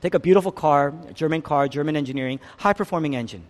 Take 0.00 0.14
a 0.14 0.20
beautiful 0.20 0.52
car, 0.52 0.94
a 1.08 1.12
German 1.12 1.42
car, 1.42 1.68
German 1.68 1.96
engineering, 1.96 2.40
high 2.58 2.72
performing 2.72 3.16
engine 3.16 3.44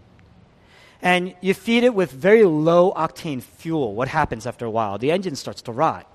and 1.00 1.34
you 1.40 1.54
feed 1.54 1.84
it 1.84 1.94
with 1.94 2.10
very 2.10 2.44
low 2.44 2.92
octane 2.92 3.42
fuel, 3.42 3.94
what 3.94 4.08
happens 4.08 4.46
after 4.46 4.64
a 4.64 4.70
while? 4.70 4.98
The 4.98 5.12
engine 5.12 5.36
starts 5.36 5.62
to 5.62 5.72
rot. 5.72 6.10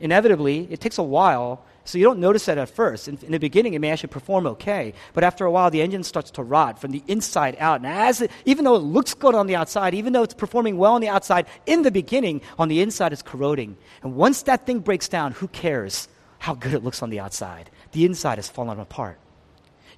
Inevitably, 0.00 0.68
it 0.70 0.80
takes 0.80 0.98
a 0.98 1.02
while, 1.02 1.64
so 1.84 1.96
you 1.96 2.04
don't 2.04 2.18
notice 2.18 2.44
that 2.46 2.58
at 2.58 2.68
first. 2.68 3.08
In, 3.08 3.18
in, 3.22 3.32
the 3.32 3.38
beginning, 3.38 3.74
it 3.74 3.78
may 3.78 3.90
actually 3.90 4.08
perform 4.08 4.46
okay, 4.48 4.94
but 5.14 5.24
after 5.24 5.44
a 5.46 5.50
while, 5.50 5.70
the 5.70 5.80
engine 5.80 6.02
starts 6.02 6.30
to 6.32 6.42
rot 6.42 6.80
from 6.80 6.90
the 6.90 7.02
inside 7.06 7.56
out. 7.58 7.76
And 7.80 7.86
as 7.86 8.20
it, 8.20 8.30
even 8.44 8.64
though 8.64 8.74
it 8.74 8.80
looks 8.80 9.14
good 9.14 9.34
on 9.34 9.46
the 9.46 9.56
outside, 9.56 9.94
even 9.94 10.12
though 10.12 10.24
it's 10.24 10.34
performing 10.34 10.76
well 10.76 10.94
on 10.94 11.00
the 11.00 11.08
outside, 11.08 11.46
in 11.66 11.82
the 11.82 11.90
beginning, 11.90 12.42
on 12.58 12.68
the 12.68 12.82
inside, 12.82 13.12
it's 13.12 13.22
corroding. 13.22 13.76
And 14.02 14.16
once 14.16 14.42
that 14.42 14.66
thing 14.66 14.80
breaks 14.80 15.08
down, 15.08 15.32
who 15.32 15.48
cares 15.48 16.08
how 16.42 16.54
good 16.54 16.74
it 16.74 16.84
looks 16.84 17.02
on 17.02 17.10
the 17.10 17.20
outside? 17.20 17.70
The 17.92 18.04
inside 18.04 18.38
has 18.38 18.48
fallen 18.48 18.78
apart 18.78 19.18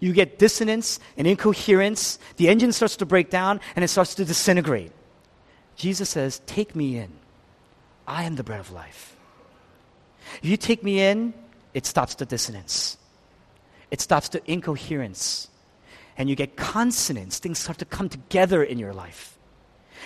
you 0.04 0.12
get 0.12 0.38
dissonance 0.38 1.00
and 1.16 1.26
incoherence. 1.26 2.18
The 2.37 2.48
engine 2.48 2.72
starts 2.72 2.96
to 2.96 3.07
break 3.07 3.30
down 3.30 3.61
and 3.74 3.85
it 3.85 3.88
starts 3.88 4.14
to 4.16 4.24
disintegrate. 4.24 4.92
Jesus 5.76 6.11
says, 6.11 6.40
Take 6.46 6.76
me 6.76 6.98
in. 6.98 7.11
I 8.07 8.24
am 8.24 8.37
the 8.37 8.44
bread 8.44 8.61
of 8.61 8.70
life. 8.70 9.16
If 10.42 10.48
you 10.48 10.59
take 10.59 10.83
me 10.83 11.00
in, 11.00 11.33
it 11.72 11.87
stops 11.87 12.16
the 12.16 12.26
dissonance, 12.26 12.98
it 13.90 14.00
stops 14.00 14.28
the 14.28 14.42
incoherence, 14.50 15.48
and 16.18 16.28
you 16.28 16.37
get 16.37 16.57
consonance. 16.57 17.38
Things 17.38 17.59
start 17.59 17.78
to 17.78 17.85
come 17.85 18.09
together 18.09 18.62
in 18.62 18.78
your 18.78 18.92
life. 18.92 19.38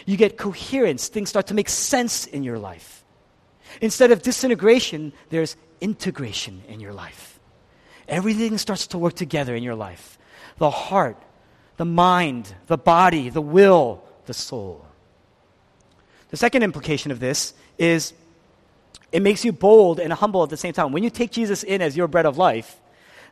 You 0.06 0.16
get 0.16 0.38
coherence. 0.38 1.08
Things 1.08 1.28
start 1.28 1.48
to 1.48 1.54
make 1.54 1.68
sense 1.68 2.26
in 2.26 2.44
your 2.44 2.58
life. 2.58 2.97
Instead 3.80 4.10
of 4.10 4.22
disintegration, 4.22 5.12
there's 5.30 5.56
integration 5.80 6.62
in 6.68 6.80
your 6.80 6.92
life 6.92 7.38
everything 8.08 8.56
starts 8.58 8.88
to 8.88 8.98
work 8.98 9.14
together 9.14 9.54
in 9.54 9.62
your 9.62 9.74
life 9.74 10.18
the 10.56 10.70
heart, 10.70 11.16
the 11.76 11.84
mind, 11.84 12.52
the 12.66 12.76
body, 12.76 13.28
the 13.28 13.40
will, 13.40 14.02
the 14.26 14.34
soul. 14.34 14.84
The 16.30 16.36
second 16.36 16.64
implication 16.64 17.12
of 17.12 17.20
this 17.20 17.54
is 17.78 18.12
it 19.12 19.22
makes 19.22 19.44
you 19.44 19.52
bold 19.52 20.00
and 20.00 20.12
humble 20.12 20.42
at 20.42 20.50
the 20.50 20.56
same 20.56 20.72
time. 20.72 20.90
When 20.90 21.04
you 21.04 21.10
take 21.10 21.30
Jesus 21.30 21.62
in 21.62 21.80
as 21.80 21.96
your 21.96 22.08
bread 22.08 22.26
of 22.26 22.38
life, 22.38 22.80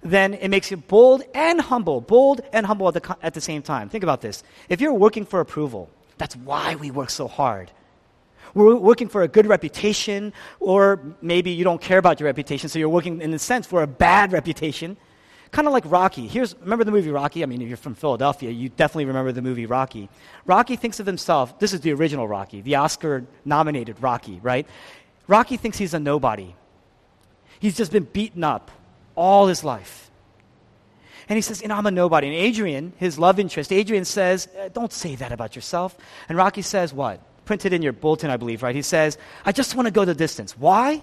then 0.03 0.35
it 0.35 0.51
makes 0.51 0.70
you 0.70 0.77
bold 0.77 1.25
and 1.35 1.61
humble, 1.61 2.01
bold 2.01 2.42
and 2.53 2.64
humble 2.64 2.87
at 2.87 2.94
the, 2.94 3.16
at 3.22 3.35
the 3.35 3.40
same 3.40 3.61
time. 3.62 3.88
Think 3.88 4.05
about 4.05 4.20
this. 4.20 4.44
If 4.68 4.81
you're 4.81 4.94
working 4.94 5.27
for 5.27 5.40
approval, 5.40 5.90
that's 6.16 6.37
why 6.37 6.77
we 6.77 6.92
work 6.92 7.11
so 7.11 7.27
hard. 7.27 7.72
We're 8.54 8.76
working 8.76 9.09
for 9.09 9.22
a 9.22 9.28
good 9.28 9.46
reputation, 9.46 10.32
or 10.61 11.00
maybe 11.20 11.50
you 11.50 11.64
don't 11.64 11.80
care 11.80 11.98
about 11.98 12.20
your 12.20 12.26
reputation, 12.26 12.68
so 12.68 12.78
you're 12.78 12.88
working, 12.88 13.20
in 13.20 13.32
a 13.35 13.38
sense, 13.38 13.66
for 13.66 13.82
a 13.82 13.87
bad 13.87 14.32
reputation. 14.32 14.96
Kind 15.50 15.68
of 15.68 15.72
like 15.72 15.85
Rocky. 15.87 16.26
Here's, 16.26 16.56
remember 16.61 16.85
the 16.85 16.90
movie 16.90 17.11
Rocky? 17.11 17.42
I 17.42 17.46
mean, 17.46 17.62
if 17.62 17.68
you're 17.68 17.76
from 17.76 17.94
Philadelphia, 17.94 18.50
you 18.50 18.68
definitely 18.68 19.06
remember 19.06 19.32
the 19.32 19.42
movie 19.42 19.66
Rocky. 19.66 20.09
Rocky 20.44 20.76
thinks 20.76 21.00
of 21.00 21.06
himself, 21.06 21.59
this 21.59 21.72
is 21.72 21.80
the 21.80 21.92
original 21.92 22.26
Rocky, 22.26 22.61
the 22.61 22.76
Oscar 22.76 23.24
nominated 23.44 24.02
Rocky, 24.02 24.40
right? 24.42 24.66
Rocky 25.28 25.56
thinks 25.56 25.78
he's 25.78 25.94
a 25.94 26.00
nobody. 26.00 26.54
He's 27.61 27.76
just 27.76 27.92
been 27.92 28.04
beaten 28.04 28.44
up 28.44 28.70
all 29.14 29.46
his 29.46 29.64
life. 29.64 30.11
And 31.28 31.37
he 31.37 31.40
says, 31.42 31.62
You 31.62 31.68
know, 31.68 31.76
I'm 31.76 31.87
a 31.87 31.90
nobody. 31.90 32.28
And 32.28 32.37
Adrian, 32.37 32.92
his 32.98 33.18
love 33.18 33.38
interest, 33.38 33.72
Adrian 33.72 34.04
says, 34.04 34.48
Don't 34.72 34.92
say 34.92 35.16
that 35.16 35.32
about 35.32 35.56
yourself. 35.56 35.96
And 36.28 36.38
Rocky 36.38 36.62
says, 36.62 36.92
What? 36.92 37.20
Printed 37.46 37.72
in 37.72 37.80
your 37.80 37.94
bulletin, 37.94 38.28
I 38.28 38.37
believe, 38.37 38.62
right? 38.62 38.74
He 38.74 38.82
says, 38.82 39.16
I 39.46 39.52
just 39.52 39.74
want 39.74 39.87
to 39.87 39.90
go 39.90 40.04
the 40.04 40.14
distance. 40.14 40.59
Why? 40.59 41.02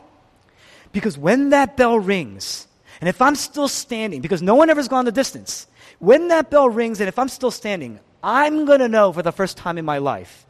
Because 0.92 1.18
when 1.18 1.50
that 1.50 1.76
bell 1.76 1.98
rings, 1.98 2.68
and 3.02 3.10
if 3.10 3.20
I'm 3.20 3.36
still 3.36 3.68
standing, 3.68 4.22
because 4.22 4.44
no 4.44 4.54
one 4.54 4.70
ever's 4.70 4.88
gone 4.88 5.06
the 5.06 5.12
distance, 5.12 5.66
when 5.98 6.28
that 6.28 6.52
bell 6.52 6.70
rings 6.70 7.00
and 7.00 7.08
if 7.08 7.18
I'm 7.18 7.30
still 7.30 7.50
standing, 7.50 8.00
I'm 8.22 8.66
going 8.66 8.80
to 8.80 8.88
know 8.88 9.12
for 9.12 9.24
the 9.24 9.32
first 9.32 9.58
time 9.58 9.80
in 9.80 9.86
my 9.86 9.98
life 9.98 10.46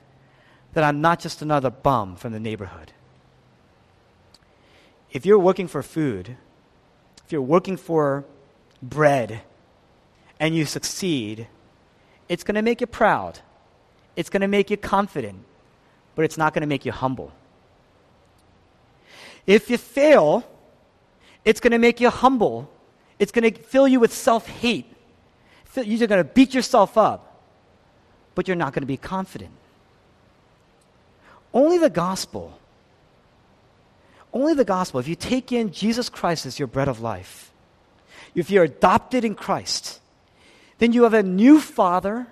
that 0.74 0.84
I'm 0.84 1.00
not 1.00 1.22
just 1.22 1.42
another 1.42 1.70
bum 1.70 2.18
from 2.18 2.34
the 2.34 2.40
neighborhood. 2.40 2.92
If 5.12 5.26
you're 5.26 5.40
working 5.40 5.68
for 5.68 5.82
food, 5.82 6.36
if 7.26 7.32
you're 7.32 7.42
working 7.42 7.78
for 7.78 8.26
bread, 8.82 9.44
and 10.44 10.54
you 10.54 10.66
succeed, 10.66 11.48
it's 12.28 12.44
going 12.44 12.56
to 12.56 12.62
make 12.62 12.82
you 12.82 12.88
proud. 12.88 13.40
It's 14.18 14.30
going 14.30 14.42
to 14.42 14.48
make 14.48 14.70
you 14.70 14.76
confident 14.76 15.46
but 16.16 16.26
it's 16.26 16.38
not 16.38 16.54
going 16.54 16.62
to 16.62 16.68
make 16.68 16.86
you 16.86 16.92
humble. 16.92 17.32
If 19.46 19.70
you 19.70 19.78
fail, 19.78 20.44
it's 21.44 21.60
going 21.60 21.72
to 21.72 21.78
make 21.78 22.00
you 22.00 22.10
humble. 22.10 22.70
It's 23.20 23.32
going 23.32 23.52
to 23.52 23.60
fill 23.60 23.88
you 23.88 24.00
with 24.00 24.14
self 24.14 24.48
hate. 24.48 24.86
You're 25.76 26.08
going 26.08 26.24
to 26.24 26.30
beat 26.30 26.54
yourself 26.54 26.98
up, 26.98 27.42
but 28.36 28.48
you're 28.48 28.56
not 28.56 28.74
going 28.74 28.84
to 28.84 28.88
be 28.88 28.98
confident. 28.98 29.52
Only 31.54 31.78
the 31.78 31.90
gospel, 31.90 32.58
only 34.34 34.54
the 34.54 34.66
gospel, 34.66 35.00
if 35.00 35.08
you 35.08 35.16
take 35.16 35.52
in 35.52 35.72
Jesus 35.72 36.10
Christ 36.10 36.46
as 36.46 36.58
your 36.58 36.68
bread 36.68 36.88
of 36.88 37.00
life, 37.00 37.52
if 38.34 38.50
you're 38.50 38.64
adopted 38.64 39.24
in 39.24 39.36
Christ, 39.36 40.00
then 40.80 40.94
you 40.94 41.04
have 41.04 41.14
a 41.14 41.22
new 41.22 41.60
father, 41.60 42.28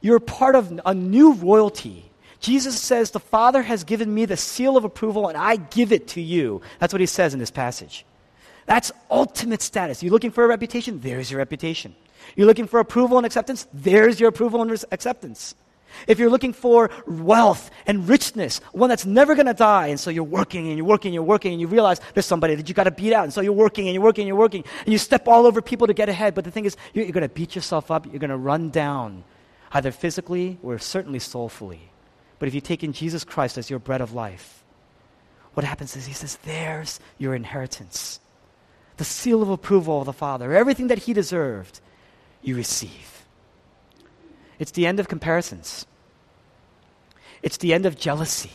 you're 0.00 0.20
part 0.20 0.54
of 0.54 0.80
a 0.84 0.94
new 0.94 1.34
royalty. 1.34 2.11
Jesus 2.42 2.78
says, 2.78 3.12
The 3.12 3.20
Father 3.20 3.62
has 3.62 3.84
given 3.84 4.12
me 4.12 4.26
the 4.26 4.36
seal 4.36 4.76
of 4.76 4.84
approval 4.84 5.28
and 5.28 5.38
I 5.38 5.56
give 5.56 5.92
it 5.92 6.08
to 6.08 6.20
you. 6.20 6.60
That's 6.80 6.92
what 6.92 7.00
he 7.00 7.06
says 7.06 7.32
in 7.32 7.40
this 7.40 7.50
passage. 7.50 8.04
That's 8.66 8.92
ultimate 9.10 9.62
status. 9.62 10.02
You're 10.02 10.12
looking 10.12 10.30
for 10.30 10.44
a 10.44 10.48
reputation? 10.48 11.00
There's 11.00 11.30
your 11.30 11.38
reputation. 11.38 11.94
You're 12.36 12.46
looking 12.46 12.66
for 12.66 12.80
approval 12.80 13.16
and 13.16 13.26
acceptance? 13.26 13.66
There's 13.72 14.20
your 14.20 14.28
approval 14.28 14.60
and 14.60 14.84
acceptance. 14.90 15.54
If 16.06 16.18
you're 16.18 16.30
looking 16.30 16.52
for 16.52 16.90
wealth 17.06 17.70
and 17.86 18.08
richness, 18.08 18.58
one 18.72 18.88
that's 18.88 19.06
never 19.06 19.34
going 19.34 19.46
to 19.46 19.54
die, 19.54 19.88
and 19.88 20.00
so 20.00 20.10
you're 20.10 20.24
working 20.24 20.68
and 20.68 20.76
you're 20.76 20.86
working 20.86 21.10
and 21.10 21.14
you're 21.14 21.22
working, 21.22 21.52
and 21.52 21.60
you 21.60 21.66
realize 21.66 22.00
there's 22.14 22.26
somebody 22.26 22.54
that 22.54 22.68
you 22.68 22.74
got 22.74 22.84
to 22.84 22.90
beat 22.90 23.12
out, 23.12 23.24
and 23.24 23.32
so 23.32 23.40
you're 23.40 23.52
working 23.52 23.88
and 23.88 23.94
you're 23.94 24.02
working 24.02 24.22
and 24.22 24.28
you're 24.28 24.36
working, 24.36 24.64
and 24.80 24.88
you 24.88 24.98
step 24.98 25.28
all 25.28 25.46
over 25.46 25.60
people 25.60 25.86
to 25.86 25.94
get 25.94 26.08
ahead. 26.08 26.34
But 26.34 26.44
the 26.44 26.50
thing 26.50 26.64
is, 26.64 26.76
you're, 26.94 27.04
you're 27.04 27.12
going 27.12 27.28
to 27.28 27.34
beat 27.34 27.54
yourself 27.54 27.90
up, 27.90 28.06
you're 28.06 28.18
going 28.18 28.30
to 28.30 28.36
run 28.36 28.70
down, 28.70 29.24
either 29.72 29.92
physically 29.92 30.58
or 30.62 30.78
certainly 30.78 31.18
soulfully. 31.18 31.91
But 32.42 32.48
if 32.48 32.56
you 32.56 32.60
take 32.60 32.82
in 32.82 32.92
Jesus 32.92 33.22
Christ 33.22 33.56
as 33.56 33.70
your 33.70 33.78
bread 33.78 34.00
of 34.00 34.14
life, 34.14 34.64
what 35.54 35.62
happens 35.62 35.94
is 35.94 36.06
he 36.06 36.12
says, 36.12 36.40
There's 36.42 36.98
your 37.16 37.36
inheritance. 37.36 38.18
The 38.96 39.04
seal 39.04 39.42
of 39.42 39.48
approval 39.48 40.00
of 40.00 40.06
the 40.06 40.12
Father. 40.12 40.52
Everything 40.52 40.88
that 40.88 40.98
he 40.98 41.12
deserved, 41.12 41.78
you 42.42 42.56
receive. 42.56 43.24
It's 44.58 44.72
the 44.72 44.88
end 44.88 44.98
of 44.98 45.06
comparisons. 45.06 45.86
It's 47.44 47.58
the 47.58 47.72
end 47.72 47.86
of 47.86 47.96
jealousy. 47.96 48.50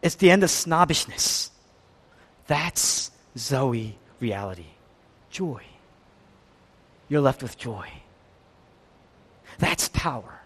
It's 0.00 0.14
the 0.14 0.30
end 0.30 0.42
of 0.42 0.48
snobbishness. 0.48 1.50
That's 2.46 3.10
Zoe 3.36 3.98
reality. 4.20 4.70
Joy. 5.28 5.62
You're 7.10 7.20
left 7.20 7.42
with 7.42 7.58
joy. 7.58 7.90
That's 9.58 9.90
power. 9.90 10.41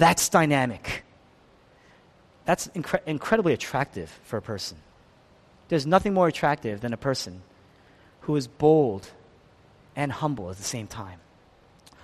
That's 0.00 0.30
dynamic. 0.30 1.04
That's 2.46 2.68
incre- 2.68 3.02
incredibly 3.04 3.52
attractive 3.52 4.08
for 4.24 4.38
a 4.38 4.42
person. 4.42 4.78
There's 5.68 5.86
nothing 5.86 6.14
more 6.14 6.26
attractive 6.26 6.80
than 6.80 6.94
a 6.94 6.96
person 6.96 7.42
who 8.22 8.34
is 8.34 8.46
bold 8.46 9.10
and 9.94 10.10
humble 10.10 10.48
at 10.48 10.56
the 10.56 10.62
same 10.62 10.86
time. 10.86 11.20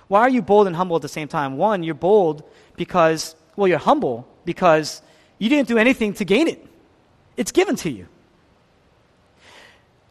Why 0.09 0.19
are 0.21 0.29
you 0.29 0.43
bold 0.43 0.67
and 0.67 0.75
humble 0.75 0.95
at 0.95 1.01
the 1.01 1.07
same 1.07 1.27
time? 1.27 1.57
One, 1.57 1.81
you're 1.81 1.95
bold 1.95 2.43
because, 2.75 3.35
well, 3.55 3.67
you're 3.67 3.79
humble 3.79 4.27
because 4.45 5.01
you 5.39 5.49
didn't 5.49 5.67
do 5.67 5.79
anything 5.79 6.13
to 6.13 6.23
gain 6.23 6.47
it, 6.47 6.63
it's 7.35 7.51
given 7.51 7.75
to 7.77 7.89
you. 7.89 8.07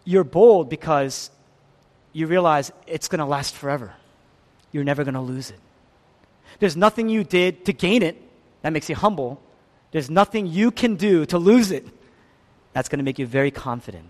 You're 0.04 0.24
bold 0.24 0.68
because 0.68 1.30
you 2.12 2.26
realize 2.26 2.72
it's 2.88 3.06
going 3.06 3.20
to 3.20 3.26
last 3.26 3.54
forever. 3.54 3.94
You're 4.72 4.82
never 4.82 5.04
going 5.04 5.14
to 5.14 5.20
lose 5.20 5.50
it. 5.50 5.60
There's 6.58 6.76
nothing 6.76 7.08
you 7.08 7.24
did 7.24 7.64
to 7.66 7.72
gain 7.72 8.02
it 8.02 8.20
that 8.62 8.72
makes 8.72 8.88
you 8.88 8.94
humble. 8.94 9.40
There's 9.92 10.10
nothing 10.10 10.46
you 10.46 10.70
can 10.70 10.96
do 10.96 11.26
to 11.26 11.38
lose 11.38 11.70
it 11.70 11.86
that's 12.72 12.88
going 12.88 12.98
to 12.98 13.04
make 13.04 13.18
you 13.18 13.26
very 13.26 13.50
confident. 13.50 14.06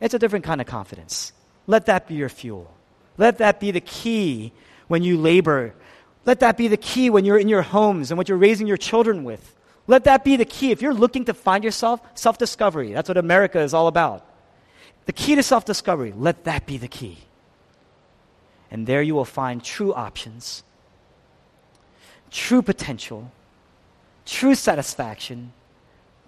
It's 0.00 0.14
a 0.14 0.18
different 0.18 0.44
kind 0.44 0.60
of 0.60 0.66
confidence. 0.66 1.32
Let 1.66 1.86
that 1.86 2.08
be 2.08 2.14
your 2.14 2.28
fuel. 2.28 2.72
Let 3.18 3.38
that 3.38 3.60
be 3.60 3.70
the 3.70 3.80
key 3.80 4.52
when 4.88 5.02
you 5.02 5.18
labor. 5.18 5.74
Let 6.24 6.40
that 6.40 6.56
be 6.56 6.68
the 6.68 6.76
key 6.76 7.10
when 7.10 7.24
you're 7.24 7.38
in 7.38 7.48
your 7.48 7.62
homes 7.62 8.10
and 8.10 8.18
what 8.18 8.28
you're 8.28 8.38
raising 8.38 8.66
your 8.66 8.76
children 8.76 9.24
with. 9.24 9.54
Let 9.86 10.04
that 10.04 10.24
be 10.24 10.36
the 10.36 10.44
key. 10.44 10.70
If 10.70 10.82
you're 10.82 10.94
looking 10.94 11.24
to 11.26 11.34
find 11.34 11.64
yourself, 11.64 12.00
self 12.14 12.38
discovery, 12.38 12.92
that's 12.92 13.08
what 13.08 13.18
America 13.18 13.60
is 13.60 13.74
all 13.74 13.88
about. 13.88 14.26
The 15.06 15.12
key 15.12 15.34
to 15.34 15.42
self 15.42 15.64
discovery, 15.64 16.12
let 16.16 16.44
that 16.44 16.66
be 16.66 16.76
the 16.76 16.88
key. 16.88 17.18
And 18.70 18.86
there 18.86 19.02
you 19.02 19.14
will 19.14 19.24
find 19.24 19.62
true 19.62 19.92
options, 19.92 20.62
true 22.30 22.62
potential, 22.62 23.30
true 24.24 24.54
satisfaction, 24.54 25.52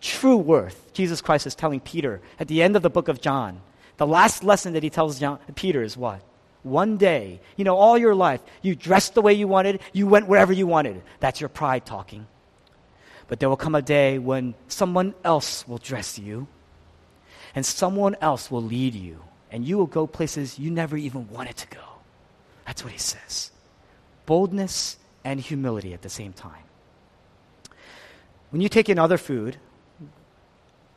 true 0.01 0.37
worth. 0.37 0.93
Jesus 0.93 1.21
Christ 1.21 1.47
is 1.47 1.55
telling 1.55 1.81
Peter 1.81 2.21
at 2.39 2.49
the 2.49 2.63
end 2.63 2.77
of 2.77 2.83
the 2.83 2.91
book 2.91 3.09
of 3.09 3.21
John. 3.21 3.61
The 3.97 4.07
last 4.07 4.43
lesson 4.43 4.73
that 4.73 4.83
he 4.83 4.91
tells 4.91 5.21
John, 5.21 5.39
Peter 5.55 5.83
is 5.83 5.97
what? 5.97 6.21
One 6.63 6.97
day, 6.97 7.41
you 7.57 7.65
know, 7.65 7.77
all 7.77 7.99
your 7.99 8.15
life, 8.15 8.41
you 8.63 8.75
dressed 8.75 9.15
the 9.15 9.23
way 9.23 9.33
you 9.33 9.49
wanted, 9.49 9.81
you 9.93 10.07
went 10.07 10.29
wherever 10.29 10.53
you 10.53 10.67
wanted. 10.67 11.03
That's 11.21 11.41
your 11.41 11.49
pride 11.49 11.85
talking. 11.85 12.27
But 13.29 13.41
there 13.41 13.49
will 13.49 13.57
come 13.57 13.75
a 13.75 13.83
day 13.83 14.19
when 14.19 14.55
someone 14.69 15.15
else 15.25 15.67
will 15.67 15.79
dress 15.79 16.19
you, 16.19 16.47
and 17.55 17.67
someone 17.67 18.17
else 18.21 18.51
will 18.51 18.63
lead 18.63 18.95
you, 18.95 19.21
and 19.51 19.65
you 19.65 19.77
will 19.77 19.87
go 19.87 20.07
places 20.07 20.59
you 20.59 20.71
never 20.71 20.97
even 20.97 21.29
wanted 21.31 21.57
to 21.57 21.69
go. 21.69 21.85
That's 22.67 22.85
what 22.85 22.93
he 22.93 22.99
says. 22.99 23.51
Boldness 24.27 24.99
and 25.25 25.41
humility 25.41 25.95
at 25.95 26.03
the 26.03 26.09
same 26.09 26.33
time. 26.33 26.65
When 28.51 28.61
you 28.61 28.69
take 28.69 28.89
in 28.89 28.99
other 28.99 29.19
food, 29.19 29.57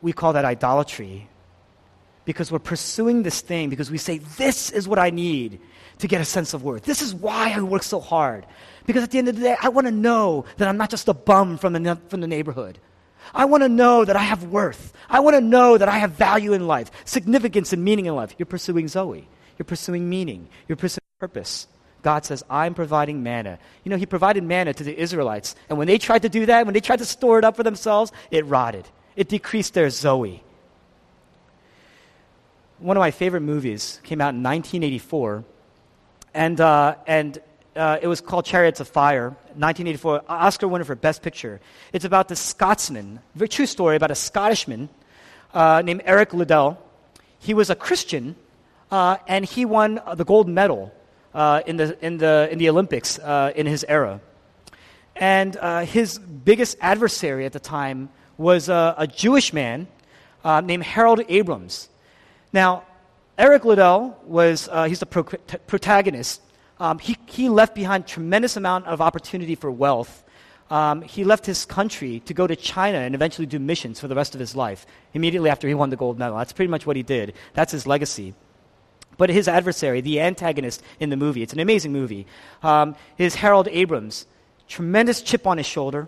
we 0.01 0.13
call 0.13 0.33
that 0.33 0.45
idolatry 0.45 1.29
because 2.25 2.51
we're 2.51 2.59
pursuing 2.59 3.23
this 3.23 3.41
thing 3.41 3.69
because 3.69 3.89
we 3.89 3.97
say, 3.97 4.17
This 4.17 4.71
is 4.71 4.87
what 4.87 4.99
I 4.99 5.09
need 5.09 5.59
to 5.99 6.07
get 6.07 6.19
a 6.19 6.25
sense 6.25 6.53
of 6.53 6.63
worth. 6.63 6.83
This 6.83 7.01
is 7.01 7.13
why 7.13 7.53
I 7.53 7.61
work 7.61 7.83
so 7.83 7.99
hard. 7.99 8.45
Because 8.85 9.03
at 9.03 9.11
the 9.11 9.19
end 9.19 9.29
of 9.29 9.35
the 9.35 9.41
day, 9.41 9.55
I 9.61 9.69
want 9.69 9.87
to 9.87 9.91
know 9.91 10.45
that 10.57 10.67
I'm 10.67 10.77
not 10.77 10.89
just 10.89 11.07
a 11.07 11.13
bum 11.13 11.57
from 11.57 11.73
the, 11.73 11.97
from 12.09 12.21
the 12.21 12.27
neighborhood. 12.27 12.77
I 13.33 13.45
want 13.45 13.63
to 13.63 13.69
know 13.69 14.05
that 14.05 14.15
I 14.15 14.21
have 14.21 14.43
worth. 14.45 14.93
I 15.09 15.19
want 15.21 15.35
to 15.35 15.41
know 15.41 15.77
that 15.77 15.87
I 15.87 15.97
have 15.97 16.11
value 16.11 16.53
in 16.53 16.67
life, 16.67 16.91
significance 17.05 17.73
and 17.73 17.83
meaning 17.83 18.05
in 18.05 18.15
life. 18.15 18.35
You're 18.37 18.45
pursuing 18.45 18.87
Zoe. 18.87 19.27
You're 19.57 19.65
pursuing 19.65 20.09
meaning. 20.09 20.47
You're 20.67 20.75
pursuing 20.75 21.01
purpose. 21.19 21.67
God 22.05 22.23
says, 22.23 22.43
I'm 22.51 22.75
providing 22.75 23.23
manna. 23.23 23.57
You 23.83 23.89
know, 23.89 23.97
He 23.97 24.05
provided 24.05 24.43
manna 24.43 24.75
to 24.75 24.83
the 24.83 24.95
Israelites. 24.95 25.55
And 25.69 25.79
when 25.79 25.87
they 25.87 25.97
tried 25.97 26.21
to 26.21 26.29
do 26.29 26.45
that, 26.45 26.63
when 26.67 26.75
they 26.75 26.79
tried 26.79 26.99
to 26.99 27.05
store 27.05 27.39
it 27.39 27.43
up 27.43 27.55
for 27.55 27.63
themselves, 27.63 28.11
it 28.29 28.45
rotted. 28.45 28.87
It 29.15 29.27
decreased 29.27 29.73
their 29.73 29.89
Zoe. 29.89 30.43
One 32.77 32.95
of 32.95 33.01
my 33.01 33.09
favorite 33.09 33.41
movies 33.41 33.99
came 34.03 34.21
out 34.21 34.35
in 34.35 34.43
1984. 34.43 35.43
And, 36.35 36.61
uh, 36.61 36.93
and 37.07 37.39
uh, 37.75 37.97
it 37.99 38.07
was 38.07 38.21
called 38.21 38.45
Chariots 38.45 38.79
of 38.79 38.87
Fire, 38.87 39.29
1984, 39.57 40.25
Oscar 40.29 40.67
winner 40.67 40.85
for 40.85 40.93
Best 40.93 41.23
Picture. 41.23 41.59
It's 41.91 42.05
about 42.05 42.27
the 42.27 42.35
Scotsman, 42.35 43.19
very 43.33 43.49
true 43.49 43.65
story 43.65 43.95
about 43.95 44.11
a 44.11 44.15
Scottishman 44.15 44.89
uh, 45.55 45.81
named 45.83 46.03
Eric 46.05 46.35
Liddell. 46.35 46.79
He 47.39 47.55
was 47.55 47.71
a 47.71 47.75
Christian, 47.75 48.35
uh, 48.91 49.17
and 49.27 49.43
he 49.43 49.65
won 49.65 49.99
the 50.13 50.23
gold 50.23 50.47
medal 50.47 50.93
uh, 51.35 51.61
in, 51.67 51.77
the, 51.77 52.03
in, 52.03 52.17
the, 52.17 52.47
in 52.51 52.57
the 52.57 52.69
Olympics 52.69 53.19
uh, 53.19 53.51
in 53.55 53.67
his 53.67 53.85
era. 53.87 54.21
And 55.15 55.55
uh, 55.57 55.81
his 55.85 56.17
biggest 56.17 56.77
adversary 56.81 57.45
at 57.45 57.53
the 57.53 57.59
time 57.59 58.09
was 58.37 58.67
a 58.67 59.07
Jewish 59.13 59.53
man 59.53 59.87
named 60.43 60.83
Harold 60.83 61.21
Abrams. 61.29 61.89
Now, 62.51 62.83
Eric 63.37 63.63
Liddell 63.63 64.17
was, 64.25 64.67
he's 64.87 64.99
the 64.99 65.05
pro- 65.05 65.23
protagonist 65.67 66.41
um, 66.79 66.99
he, 66.99 67.17
he 67.27 67.49
left 67.49 67.75
behind 67.75 68.05
tremendous 68.05 68.57
amount 68.57 68.85
of 68.85 69.01
opportunity 69.01 69.55
for 69.55 69.71
wealth. 69.71 70.23
Um, 70.69 71.01
he 71.01 71.23
left 71.23 71.45
his 71.45 71.63
country 71.65 72.21
to 72.21 72.33
go 72.33 72.47
to 72.47 72.55
China 72.55 72.97
and 72.97 73.15
eventually 73.15 73.45
do 73.45 73.59
missions 73.59 73.99
for 73.99 74.07
the 74.07 74.15
rest 74.15 74.33
of 74.33 74.39
his 74.39 74.55
life, 74.55 74.85
immediately 75.13 75.49
after 75.49 75.67
he 75.67 75.73
won 75.73 75.89
the 75.89 75.95
gold 75.95 76.17
medal. 76.19 76.37
That's 76.37 76.53
pretty 76.53 76.69
much 76.69 76.85
what 76.85 76.95
he 76.95 77.03
did. 77.03 77.33
That's 77.53 77.71
his 77.71 77.85
legacy. 77.85 78.33
But 79.17 79.29
his 79.29 79.47
adversary, 79.47 80.01
the 80.01 80.19
antagonist 80.21 80.81
in 80.99 81.09
the 81.09 81.17
movie, 81.17 81.41
it's 81.41 81.53
an 81.53 81.59
amazing 81.59 81.93
movie, 81.93 82.25
um, 82.63 82.95
is 83.17 83.35
Harold 83.35 83.67
Abrams. 83.69 84.25
Tremendous 84.67 85.21
chip 85.21 85.45
on 85.47 85.57
his 85.57 85.65
shoulder. 85.65 86.07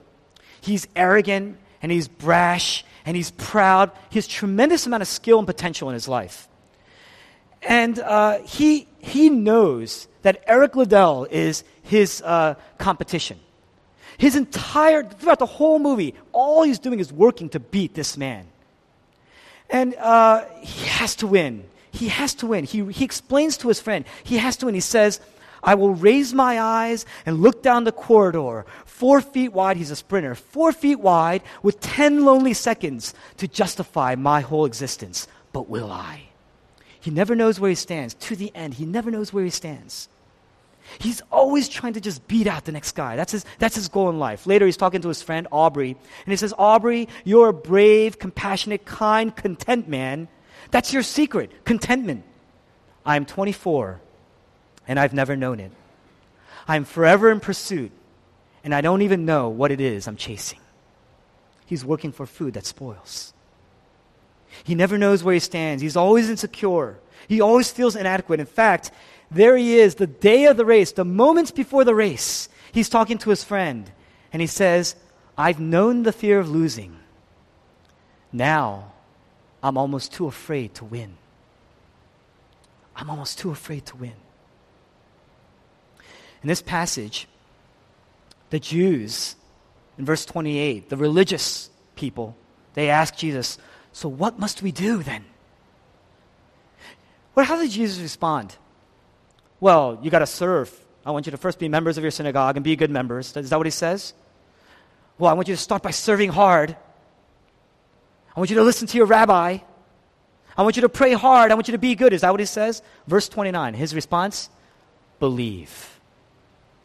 He's 0.62 0.88
arrogant 0.96 1.58
and 1.82 1.92
he's 1.92 2.08
brash 2.08 2.84
and 3.06 3.16
he's 3.16 3.32
proud. 3.32 3.92
He 4.10 4.18
has 4.18 4.28
tremendous 4.28 4.86
amount 4.86 5.02
of 5.02 5.08
skill 5.08 5.38
and 5.38 5.48
potential 5.48 5.90
in 5.90 5.94
his 5.94 6.08
life. 6.08 6.48
And 7.62 8.00
uh, 8.00 8.40
he, 8.40 8.88
he 9.00 9.30
knows 9.30 10.08
that 10.22 10.44
Eric 10.48 10.76
Liddell 10.76 11.26
is 11.30 11.64
his 11.84 12.22
uh, 12.22 12.56
competition. 12.78 13.40
His 14.18 14.36
entire, 14.36 15.04
throughout 15.04 15.40
the 15.40 15.46
whole 15.46 15.80
movie, 15.80 16.16
all 16.32 16.64
he's 16.64 16.80
doing 16.80 17.00
is 17.00 17.14
working 17.14 17.50
to 17.50 17.60
beat 17.60 17.94
this 17.94 18.18
man. 18.18 18.48
And 19.70 19.96
uh, 19.96 20.46
he 20.62 20.88
has 20.88 21.16
to 21.18 21.28
win. 21.28 21.66
He 21.92 22.10
has 22.10 22.34
to 22.36 22.48
win. 22.48 22.66
He, 22.66 22.84
he 22.92 23.06
explains 23.06 23.58
to 23.58 23.68
his 23.68 23.80
friend, 23.80 24.06
he 24.24 24.38
has 24.38 24.58
to 24.58 24.66
win. 24.66 24.76
He 24.76 24.82
says, 24.82 25.20
I 25.64 25.76
will 25.76 25.94
raise 25.94 26.34
my 26.34 26.60
eyes 26.60 27.06
and 27.26 27.42
look 27.42 27.64
down 27.64 27.84
the 27.84 27.92
corridor, 27.92 28.66
four 28.86 29.22
feet 29.22 29.54
wide. 29.54 29.78
He's 29.78 29.92
a 29.92 29.96
sprinter, 29.96 30.36
four 30.36 30.72
feet 30.72 31.00
wide, 31.00 31.42
with 31.64 31.80
10 31.80 32.24
lonely 32.24 32.54
seconds 32.54 33.14
to 33.38 33.48
justify 33.48 34.16
my 34.16 34.42
whole 34.42 34.66
existence. 34.66 35.28
But 35.52 35.70
will 35.70 35.92
I? 35.92 36.24
He 37.00 37.12
never 37.12 37.36
knows 37.36 37.60
where 37.60 37.70
he 37.70 37.76
stands. 37.76 38.14
To 38.16 38.36
the 38.36 38.52
end, 38.56 38.76
he 38.76 38.86
never 38.86 39.10
knows 39.10 39.34
where 39.34 39.44
he 39.44 39.50
stands. 39.50 40.10
He's 41.00 41.22
always 41.32 41.68
trying 41.68 41.94
to 41.94 42.02
just 42.02 42.28
beat 42.28 42.48
out 42.48 42.66
the 42.66 42.72
next 42.72 42.94
guy. 42.94 43.16
That's 43.16 43.32
his, 43.32 43.46
that's 43.60 43.76
his 43.76 43.88
goal 43.88 44.10
in 44.10 44.20
life. 44.20 44.48
Later, 44.48 44.66
he's 44.66 44.78
talking 44.78 45.02
to 45.02 45.08
his 45.08 45.22
friend 45.22 45.48
Aubrey, 45.52 45.92
and 45.92 46.32
he 46.32 46.36
says, 46.38 46.54
Aubrey, 46.58 47.08
you're 47.24 47.50
a 47.50 47.54
brave, 47.54 48.20
compassionate, 48.20 48.86
kind, 48.86 49.36
content 49.36 49.88
man. 49.88 50.28
That's 50.72 50.94
your 50.94 51.04
secret 51.04 51.66
contentment. 51.66 52.24
I'm 53.06 53.26
24, 53.26 54.02
and 54.88 55.00
I've 55.00 55.14
never 55.14 55.36
known 55.36 55.60
it. 55.60 55.72
I'm 56.68 56.84
forever 56.84 57.32
in 57.32 57.40
pursuit, 57.40 57.92
and 58.64 58.76
I 58.76 58.82
don't 58.82 59.02
even 59.02 59.26
know 59.26 59.50
what 59.50 59.72
it 59.72 59.80
is 59.80 60.08
I'm 60.08 60.18
chasing. 60.18 60.60
He's 61.66 61.86
working 61.86 62.12
for 62.12 62.26
food 62.26 62.54
that 62.56 62.66
spoils. 62.66 63.34
He 64.64 64.76
never 64.76 64.98
knows 64.98 65.24
where 65.24 65.34
he 65.34 65.40
stands. 65.40 65.82
He's 65.82 65.96
always 65.96 66.30
insecure. 66.30 67.00
He 67.28 67.42
always 67.42 67.72
feels 67.72 67.96
inadequate. 67.96 68.40
In 68.40 68.46
fact, 68.46 68.92
there 69.30 69.58
he 69.58 69.78
is, 69.78 69.96
the 69.96 70.08
day 70.08 70.46
of 70.46 70.58
the 70.58 70.66
race, 70.66 70.92
the 70.92 71.06
moments 71.06 71.52
before 71.52 71.84
the 71.84 71.96
race. 71.96 72.50
He's 72.72 72.90
talking 72.90 73.18
to 73.20 73.30
his 73.30 73.44
friend, 73.44 73.92
and 74.32 74.42
he 74.42 74.48
says, 74.48 74.96
I've 75.38 75.60
known 75.60 76.04
the 76.04 76.12
fear 76.12 76.40
of 76.40 76.50
losing. 76.50 76.98
Now, 78.32 78.94
I'm 79.62 79.78
almost 79.78 80.14
too 80.14 80.28
afraid 80.28 80.76
to 80.76 80.86
win. 80.86 81.18
I'm 82.96 83.10
almost 83.10 83.40
too 83.40 83.52
afraid 83.52 83.86
to 83.88 83.96
win. 83.96 84.14
In 86.44 86.48
this 86.48 86.62
passage, 86.62 87.28
the 88.50 88.60
Jews, 88.60 89.36
in 89.98 90.06
verse 90.06 90.26
28, 90.26 90.90
the 90.90 90.98
religious 90.98 91.70
people, 91.96 92.36
they 92.74 92.90
ask 92.90 93.16
Jesus, 93.16 93.58
So 93.92 94.08
what 94.08 94.40
must 94.40 94.62
we 94.62 94.72
do 94.72 95.04
then? 95.04 95.26
Well, 97.36 97.46
how 97.46 97.62
did 97.62 97.72
Jesus 97.72 98.00
respond? 98.00 98.56
Well, 99.60 100.00
you 100.02 100.10
got 100.10 100.20
to 100.20 100.28
serve. 100.28 100.72
I 101.06 101.12
want 101.12 101.26
you 101.26 101.32
to 101.32 101.38
first 101.38 101.60
be 101.60 101.70
members 101.70 101.98
of 101.98 102.04
your 102.04 102.12
synagogue 102.12 102.58
and 102.58 102.64
be 102.64 102.76
good 102.76 102.92
members. 102.92 103.36
Is 103.36 103.50
that 103.50 103.58
what 103.58 103.66
he 103.68 103.72
says? 103.72 104.14
Well, 105.18 105.30
I 105.30 105.34
want 105.34 105.48
you 105.48 105.56
to 105.56 105.62
start 105.62 105.82
by 105.82 105.92
serving 105.92 106.30
hard. 106.32 106.76
I 108.38 108.40
want 108.40 108.52
you 108.52 108.58
to 108.58 108.64
listen 108.64 108.86
to 108.86 108.98
your 108.98 109.08
rabbi. 109.08 109.58
I 110.56 110.62
want 110.62 110.76
you 110.76 110.84
to 110.84 110.90
pray 110.90 111.14
hard. 111.14 111.52
I 111.52 111.56
want 111.56 111.68
you 111.68 111.72
to 111.72 111.80
be 111.80 111.96
good. 111.96 112.14
Is 112.14 112.22
that 112.22 112.30
what 112.30 112.40
he 112.40 112.46
says? 112.46 112.84
Verse 113.08 113.28
29, 113.28 113.74
his 113.74 113.96
response 113.96 114.52
believe. 115.20 116.00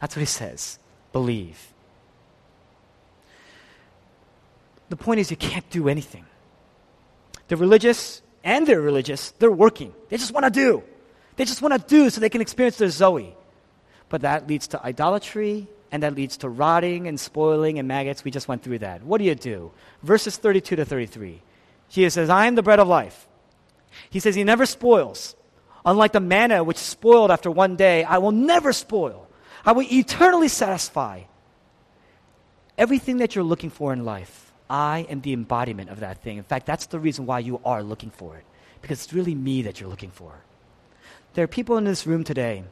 That's 0.01 0.17
what 0.17 0.21
he 0.21 0.27
says. 0.27 0.79
Believe. 1.13 1.59
The 4.89 4.97
point 4.97 5.21
is, 5.21 5.31
you 5.31 5.37
can't 5.37 5.69
do 5.69 5.91
anything. 5.91 6.25
The 7.49 7.59
religious 7.59 8.23
and 8.43 8.67
they're 8.67 8.81
religious, 8.81 9.33
they're 9.33 9.53
working. 9.53 9.93
They 10.09 10.17
just 10.17 10.33
want 10.33 10.45
to 10.45 10.51
do. 10.51 10.83
They 11.37 11.45
just 11.45 11.61
want 11.61 11.75
to 11.75 11.87
do 11.87 12.09
so 12.09 12.23
they 12.23 12.31
can 12.31 12.41
experience 12.41 12.79
their 12.79 12.89
Zoe. 12.89 13.37
But 14.09 14.23
that 14.23 14.49
leads 14.49 14.69
to 14.69 14.83
idolatry 14.83 15.69
and 15.93 16.03
that 16.03 16.15
leads 16.15 16.39
to 16.39 16.49
rotting 16.49 17.07
and 17.07 17.21
spoiling 17.21 17.79
and 17.79 17.87
maggots. 17.87 18.25
We 18.25 18.31
just 18.31 18.49
went 18.49 18.63
through 18.63 18.79
that. 18.79 19.05
What 19.05 19.19
do 19.19 19.25
you 19.25 19.35
do? 19.35 19.71
Verses 20.03 20.39
32 20.39 20.77
to 20.77 20.85
33. 20.85 21.43
He 21.89 22.09
says, 22.09 22.31
I 22.31 22.47
am 22.47 22.55
the 22.55 22.63
bread 22.63 22.81
of 22.81 22.89
life. 22.89 23.29
He 24.09 24.19
says, 24.19 24.35
He 24.35 24.43
never 24.43 24.65
spoils. 24.65 25.37
Unlike 25.85 26.13
the 26.13 26.21
manna 26.21 26.65
which 26.65 26.79
spoiled 26.79 27.31
after 27.31 27.51
one 27.51 27.77
day, 27.77 28.05
I 28.05 28.19
will 28.19 28.33
never 28.33 28.73
spoil. 28.73 29.29
I 29.67 29.73
will 29.73 29.87
eternally 29.93 30.49
satisfy. 30.49 31.25
Everything 32.79 33.19
that 33.19 33.35
you're 33.35 33.45
looking 33.45 33.69
for 33.69 33.93
in 33.93 34.05
life, 34.05 34.53
I 34.71 35.07
am 35.11 35.21
the 35.21 35.35
embodiment 35.35 35.91
of 35.91 36.01
that 36.01 36.23
thing. 36.23 36.39
In 36.39 36.45
fact, 36.45 36.65
that's 36.65 36.87
the 36.87 36.99
reason 36.99 37.27
why 37.27 37.41
you 37.41 37.61
are 37.65 37.83
looking 37.83 38.11
for 38.11 38.37
it, 38.37 38.45
because 38.81 39.05
it's 39.05 39.13
really 39.13 39.35
me 39.35 39.63
that 39.63 39.79
you're 39.79 39.91
looking 39.91 40.11
for. 40.11 40.33
There 41.35 41.45
are 41.45 41.49
people 41.49 41.77
in 41.77 41.85
this 41.85 42.07
room 42.07 42.25
today 42.25 42.65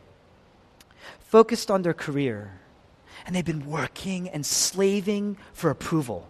focused 1.20 1.70
on 1.70 1.82
their 1.82 1.94
career, 1.94 2.60
and 3.26 3.34
they've 3.34 3.44
been 3.44 3.66
working 3.66 4.28
and 4.28 4.44
slaving 4.44 5.36
for 5.52 5.70
approval. 5.70 6.28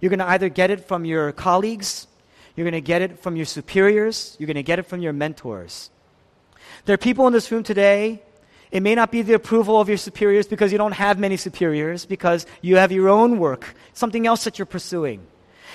You're 0.00 0.10
going 0.10 0.18
to 0.18 0.28
either 0.28 0.48
get 0.48 0.70
it 0.70 0.86
from 0.86 1.04
your 1.04 1.32
colleagues, 1.32 2.06
you're 2.56 2.64
going 2.64 2.72
to 2.72 2.80
get 2.80 3.02
it 3.02 3.18
from 3.18 3.36
your 3.36 3.46
superiors, 3.46 4.36
you're 4.38 4.46
going 4.46 4.56
to 4.56 4.62
get 4.62 4.78
it 4.78 4.86
from 4.86 5.00
your 5.00 5.12
mentors. 5.12 5.90
There 6.84 6.94
are 6.94 6.98
people 6.98 7.26
in 7.26 7.32
this 7.32 7.50
room 7.50 7.62
today. 7.62 8.22
It 8.70 8.82
may 8.82 8.94
not 8.94 9.12
be 9.12 9.22
the 9.22 9.34
approval 9.34 9.80
of 9.80 9.88
your 9.88 9.98
superiors 9.98 10.46
because 10.46 10.72
you 10.72 10.78
don't 10.78 10.92
have 10.92 11.18
many 11.18 11.36
superiors, 11.36 12.06
because 12.06 12.46
you 12.62 12.76
have 12.76 12.90
your 12.90 13.08
own 13.08 13.38
work, 13.38 13.74
something 13.92 14.26
else 14.26 14.44
that 14.44 14.58
you're 14.58 14.66
pursuing. 14.66 15.26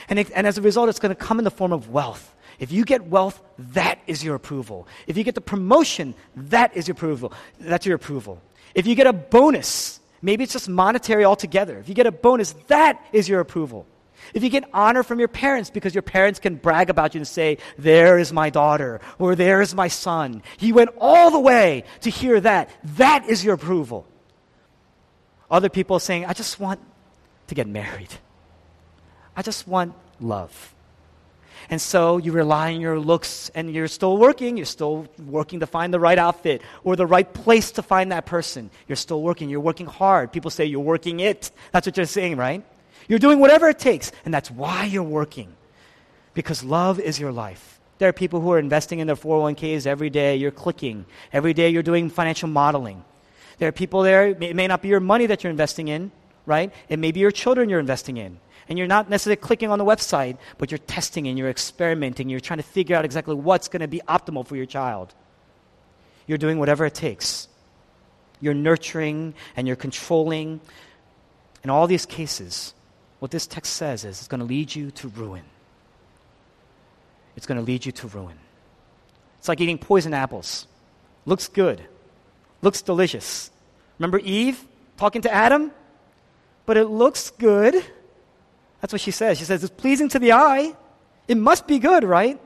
And, 0.09 0.19
it, 0.19 0.31
and 0.33 0.47
as 0.47 0.57
a 0.57 0.61
result, 0.61 0.89
it's 0.89 0.99
going 0.99 1.15
to 1.15 1.23
come 1.23 1.37
in 1.37 1.45
the 1.45 1.51
form 1.51 1.71
of 1.71 1.89
wealth. 1.89 2.33
If 2.59 2.71
you 2.71 2.85
get 2.85 3.05
wealth, 3.05 3.41
that 3.59 3.99
is 4.07 4.23
your 4.23 4.35
approval. 4.35 4.87
If 5.05 5.15
you 5.15 5.23
get 5.23 5.35
the 5.35 5.41
promotion, 5.41 6.15
that 6.35 6.75
is 6.75 6.87
your 6.87 6.93
approval. 6.93 7.33
That's 7.59 7.85
your 7.85 7.95
approval. 7.95 8.41
If 8.73 8.87
you 8.87 8.95
get 8.95 9.05
a 9.05 9.13
bonus, 9.13 9.99
maybe 10.21 10.43
it's 10.43 10.53
just 10.53 10.69
monetary 10.69 11.25
altogether. 11.25 11.79
If 11.79 11.89
you 11.89 11.95
get 11.95 12.07
a 12.07 12.11
bonus, 12.11 12.53
that 12.67 13.03
is 13.11 13.27
your 13.29 13.39
approval. 13.39 13.85
If 14.33 14.43
you 14.43 14.49
get 14.49 14.65
honor 14.73 15.03
from 15.03 15.19
your 15.19 15.27
parents 15.27 15.69
because 15.69 15.95
your 15.95 16.01
parents 16.01 16.39
can 16.39 16.55
brag 16.55 16.89
about 16.89 17.13
you 17.13 17.19
and 17.19 17.27
say, 17.27 17.59
There 17.77 18.17
is 18.17 18.33
my 18.33 18.49
daughter, 18.49 18.99
or 19.19 19.35
there 19.35 19.61
is 19.61 19.73
my 19.75 19.87
son. 19.87 20.43
He 20.57 20.73
went 20.73 20.89
all 20.99 21.31
the 21.31 21.39
way 21.39 21.83
to 22.01 22.09
hear 22.09 22.39
that. 22.41 22.69
That 22.97 23.27
is 23.27 23.43
your 23.45 23.53
approval. 23.53 24.05
Other 25.49 25.69
people 25.69 25.99
saying, 25.99 26.25
I 26.25 26.33
just 26.33 26.59
want 26.59 26.81
to 27.47 27.55
get 27.55 27.67
married. 27.67 28.09
I 29.35 29.41
just 29.41 29.67
want 29.67 29.93
love. 30.19 30.73
And 31.69 31.81
so 31.81 32.17
you 32.17 32.31
rely 32.31 32.73
on 32.73 32.81
your 32.81 32.99
looks 32.99 33.49
and 33.55 33.73
you're 33.73 33.87
still 33.87 34.17
working. 34.17 34.57
You're 34.57 34.65
still 34.65 35.07
working 35.25 35.59
to 35.61 35.67
find 35.67 35.93
the 35.93 35.99
right 35.99 36.17
outfit 36.17 36.61
or 36.83 36.95
the 36.95 37.05
right 37.05 37.31
place 37.31 37.71
to 37.71 37.81
find 37.81 38.11
that 38.11 38.25
person. 38.25 38.69
You're 38.87 38.95
still 38.95 39.21
working. 39.21 39.49
You're 39.49 39.59
working 39.59 39.87
hard. 39.87 40.31
People 40.31 40.51
say 40.51 40.65
you're 40.65 40.79
working 40.79 41.19
it. 41.19 41.51
That's 41.71 41.87
what 41.87 41.97
you're 41.97 42.05
saying, 42.05 42.37
right? 42.37 42.63
You're 43.07 43.19
doing 43.19 43.39
whatever 43.39 43.69
it 43.69 43.79
takes, 43.79 44.11
and 44.25 44.33
that's 44.33 44.51
why 44.51 44.85
you're 44.85 45.03
working. 45.03 45.55
Because 46.33 46.63
love 46.63 46.99
is 46.99 47.19
your 47.19 47.31
life. 47.31 47.79
There 47.99 48.09
are 48.09 48.13
people 48.13 48.41
who 48.41 48.51
are 48.51 48.59
investing 48.59 48.99
in 48.99 49.07
their 49.07 49.15
401ks 49.15 49.87
every 49.87 50.09
day. 50.09 50.35
You're 50.35 50.51
clicking. 50.51 51.05
Every 51.33 51.53
day 51.53 51.69
you're 51.69 51.83
doing 51.83 52.09
financial 52.09 52.47
modeling. 52.47 53.03
There 53.57 53.69
are 53.69 53.71
people 53.71 54.03
there, 54.03 54.27
it 54.27 54.55
may 54.55 54.67
not 54.67 54.81
be 54.81 54.89
your 54.89 54.99
money 54.99 55.25
that 55.25 55.43
you're 55.43 55.51
investing 55.51 55.87
in, 55.87 56.11
right? 56.45 56.71
It 56.89 56.99
may 56.99 57.11
be 57.11 57.21
your 57.21 57.31
children 57.31 57.69
you're 57.69 57.79
investing 57.79 58.17
in. 58.17 58.39
And 58.69 58.77
you're 58.77 58.87
not 58.87 59.09
necessarily 59.09 59.37
clicking 59.37 59.69
on 59.69 59.79
the 59.79 59.85
website, 59.85 60.37
but 60.57 60.71
you're 60.71 60.77
testing 60.79 61.27
and 61.27 61.37
you're 61.37 61.49
experimenting. 61.49 62.29
You're 62.29 62.39
trying 62.39 62.57
to 62.57 62.63
figure 62.63 62.95
out 62.95 63.05
exactly 63.05 63.35
what's 63.35 63.67
going 63.67 63.81
to 63.81 63.87
be 63.87 64.01
optimal 64.07 64.45
for 64.45 64.55
your 64.55 64.65
child. 64.65 65.13
You're 66.25 66.37
doing 66.37 66.59
whatever 66.59 66.85
it 66.85 66.93
takes. 66.93 67.47
You're 68.41 68.53
nurturing 68.53 69.33
and 69.55 69.67
you're 69.67 69.77
controlling. 69.77 70.59
In 71.63 71.69
all 71.69 71.87
these 71.87 72.05
cases, 72.05 72.73
what 73.19 73.31
this 73.31 73.47
text 73.47 73.73
says 73.73 74.03
is 74.03 74.19
it's 74.19 74.27
going 74.27 74.39
to 74.39 74.45
lead 74.45 74.75
you 74.75 74.91
to 74.91 75.07
ruin. 75.09 75.43
It's 77.35 77.45
going 77.45 77.59
to 77.59 77.63
lead 77.63 77.85
you 77.85 77.91
to 77.93 78.07
ruin. 78.07 78.37
It's 79.39 79.47
like 79.47 79.61
eating 79.61 79.77
poison 79.77 80.13
apples. 80.13 80.67
Looks 81.25 81.47
good, 81.47 81.81
looks 82.61 82.81
delicious. 82.81 83.51
Remember 83.99 84.19
Eve 84.19 84.63
talking 84.97 85.21
to 85.23 85.33
Adam? 85.33 85.71
But 86.65 86.77
it 86.77 86.85
looks 86.85 87.29
good. 87.29 87.83
That's 88.87 88.93
what 88.93 89.01
she 89.01 89.11
says. 89.11 89.37
She 89.37 89.43
says, 89.43 89.61
It's 89.65 89.73
pleasing 89.75 90.07
to 90.07 90.19
the 90.19 90.31
eye. 90.31 90.73
It 91.27 91.35
must 91.35 91.67
be 91.67 91.77
good, 91.77 92.05
right? 92.05 92.39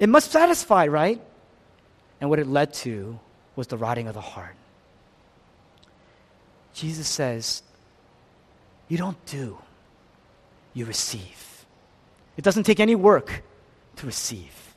It 0.00 0.08
must 0.08 0.32
satisfy, 0.32 0.88
right? 0.88 1.22
And 2.20 2.28
what 2.28 2.40
it 2.40 2.48
led 2.48 2.74
to 2.82 3.20
was 3.54 3.68
the 3.68 3.76
rotting 3.76 4.08
of 4.08 4.14
the 4.14 4.20
heart. 4.20 4.56
Jesus 6.74 7.06
says, 7.06 7.62
you 8.88 8.98
don't 8.98 9.24
do, 9.24 9.56
you 10.74 10.84
receive. 10.84 11.64
It 12.36 12.42
doesn't 12.42 12.64
take 12.64 12.80
any 12.80 12.96
work 12.96 13.44
to 13.96 14.06
receive. 14.06 14.74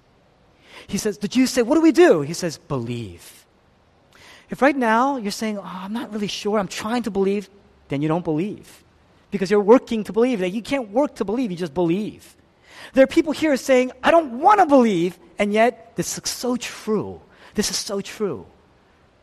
He 0.86 1.00
says, 1.00 1.18
The 1.18 1.28
Jews 1.28 1.50
say, 1.50 1.64
What 1.64 1.74
do 1.74 1.82
we 1.82 1.92
do? 1.92 2.22
He 2.22 2.34
says, 2.34 2.60
Believe. 2.60 3.44
If 4.52 4.62
right 4.62 4.76
now 4.76 5.18
you're 5.18 5.32
saying, 5.32 5.58
oh, 5.58 5.64
I'm 5.66 5.94
not 5.94 6.14
really 6.14 6.28
sure, 6.28 6.60
I'm 6.60 6.68
trying 6.68 7.02
to 7.04 7.12
believe, 7.12 7.50
then 7.88 8.04
you 8.04 8.08
don't 8.08 8.24
believe. 8.24 8.84
Because 9.34 9.50
you're 9.50 9.60
working 9.60 10.04
to 10.06 10.14
believe. 10.14 10.40
That 10.40 10.52
you 10.52 10.62
can't 10.62 10.92
work 10.92 11.16
to 11.16 11.26
believe, 11.26 11.50
you 11.50 11.58
just 11.58 11.74
believe. 11.74 12.38
There 12.94 13.04
are 13.04 13.08
people 13.08 13.34
here 13.34 13.58
saying, 13.58 13.92
I 14.04 14.12
don't 14.12 14.40
want 14.40 14.60
to 14.60 14.68
believe, 14.68 15.18
and 15.40 15.52
yet 15.52 15.96
this 15.96 16.18
is 16.18 16.30
so 16.30 16.56
true. 16.56 17.20
This 17.56 17.72
is 17.72 17.78
so 17.78 18.02
true. 18.02 18.46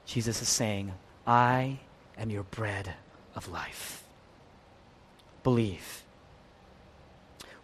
Jesus 0.07 0.43
is 0.43 0.49
saying, 0.49 0.93
I 1.27 1.79
am 2.19 2.31
your 2.31 2.43
bread 2.43 2.93
of 3.37 3.49
life 3.49 4.01
believe. 5.43 6.03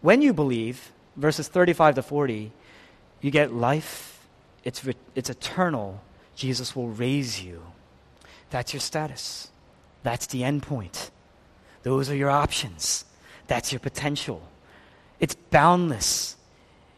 When 0.01 0.22
you 0.22 0.32
believe, 0.32 0.92
verses 1.16 1.49
35 1.49 1.97
to 1.97 2.03
40, 2.03 2.53
you 3.20 3.30
get 3.30 3.53
life, 3.53 4.26
it's, 4.64 4.82
it's 5.14 5.30
eternal. 5.30 6.01
Jesus 6.34 6.76
will 6.76 6.88
raise 6.88 7.42
you. 7.42 7.62
That's 8.51 8.72
your 8.72 8.80
status. 8.80 9.49
That's 10.03 10.26
the 10.26 10.44
end 10.44 10.62
point. 10.62 11.11
Those 11.87 12.11
are 12.11 12.16
your 12.16 12.30
options. 12.30 13.05
That's 13.47 13.70
your 13.70 13.78
potential. 13.78 14.43
It's 15.20 15.37
boundless. 15.37 16.34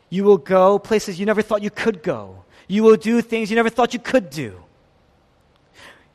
You 0.08 0.24
will 0.24 0.38
go 0.38 0.78
places 0.78 1.20
you 1.20 1.26
never 1.26 1.42
thought 1.42 1.62
you 1.62 1.68
could 1.68 2.02
go. 2.02 2.44
You 2.68 2.84
will 2.84 2.96
do 2.96 3.20
things 3.20 3.50
you 3.50 3.56
never 3.56 3.68
thought 3.68 3.92
you 3.92 4.00
could 4.00 4.30
do. 4.30 4.58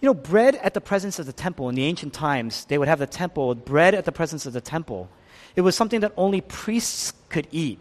You 0.02 0.08
know, 0.08 0.16
bread 0.16 0.56
at 0.56 0.74
the 0.74 0.82
presence 0.82 1.20
of 1.20 1.28
the 1.28 1.34
temple 1.34 1.70
in 1.70 1.76
the 1.76 1.84
ancient 1.84 2.16
times, 2.16 2.66
they 2.66 2.80
would 2.80 2.88
have 2.88 2.98
the 2.98 3.06
temple, 3.06 3.54
bread 3.54 3.94
at 3.94 4.06
the 4.06 4.12
presence 4.12 4.48
of 4.48 4.54
the 4.54 4.62
temple. 4.62 5.08
It 5.56 5.62
was 5.62 5.76
something 5.76 6.00
that 6.00 6.12
only 6.18 6.42
priests 6.42 7.14
could 7.30 7.48
eat, 7.52 7.78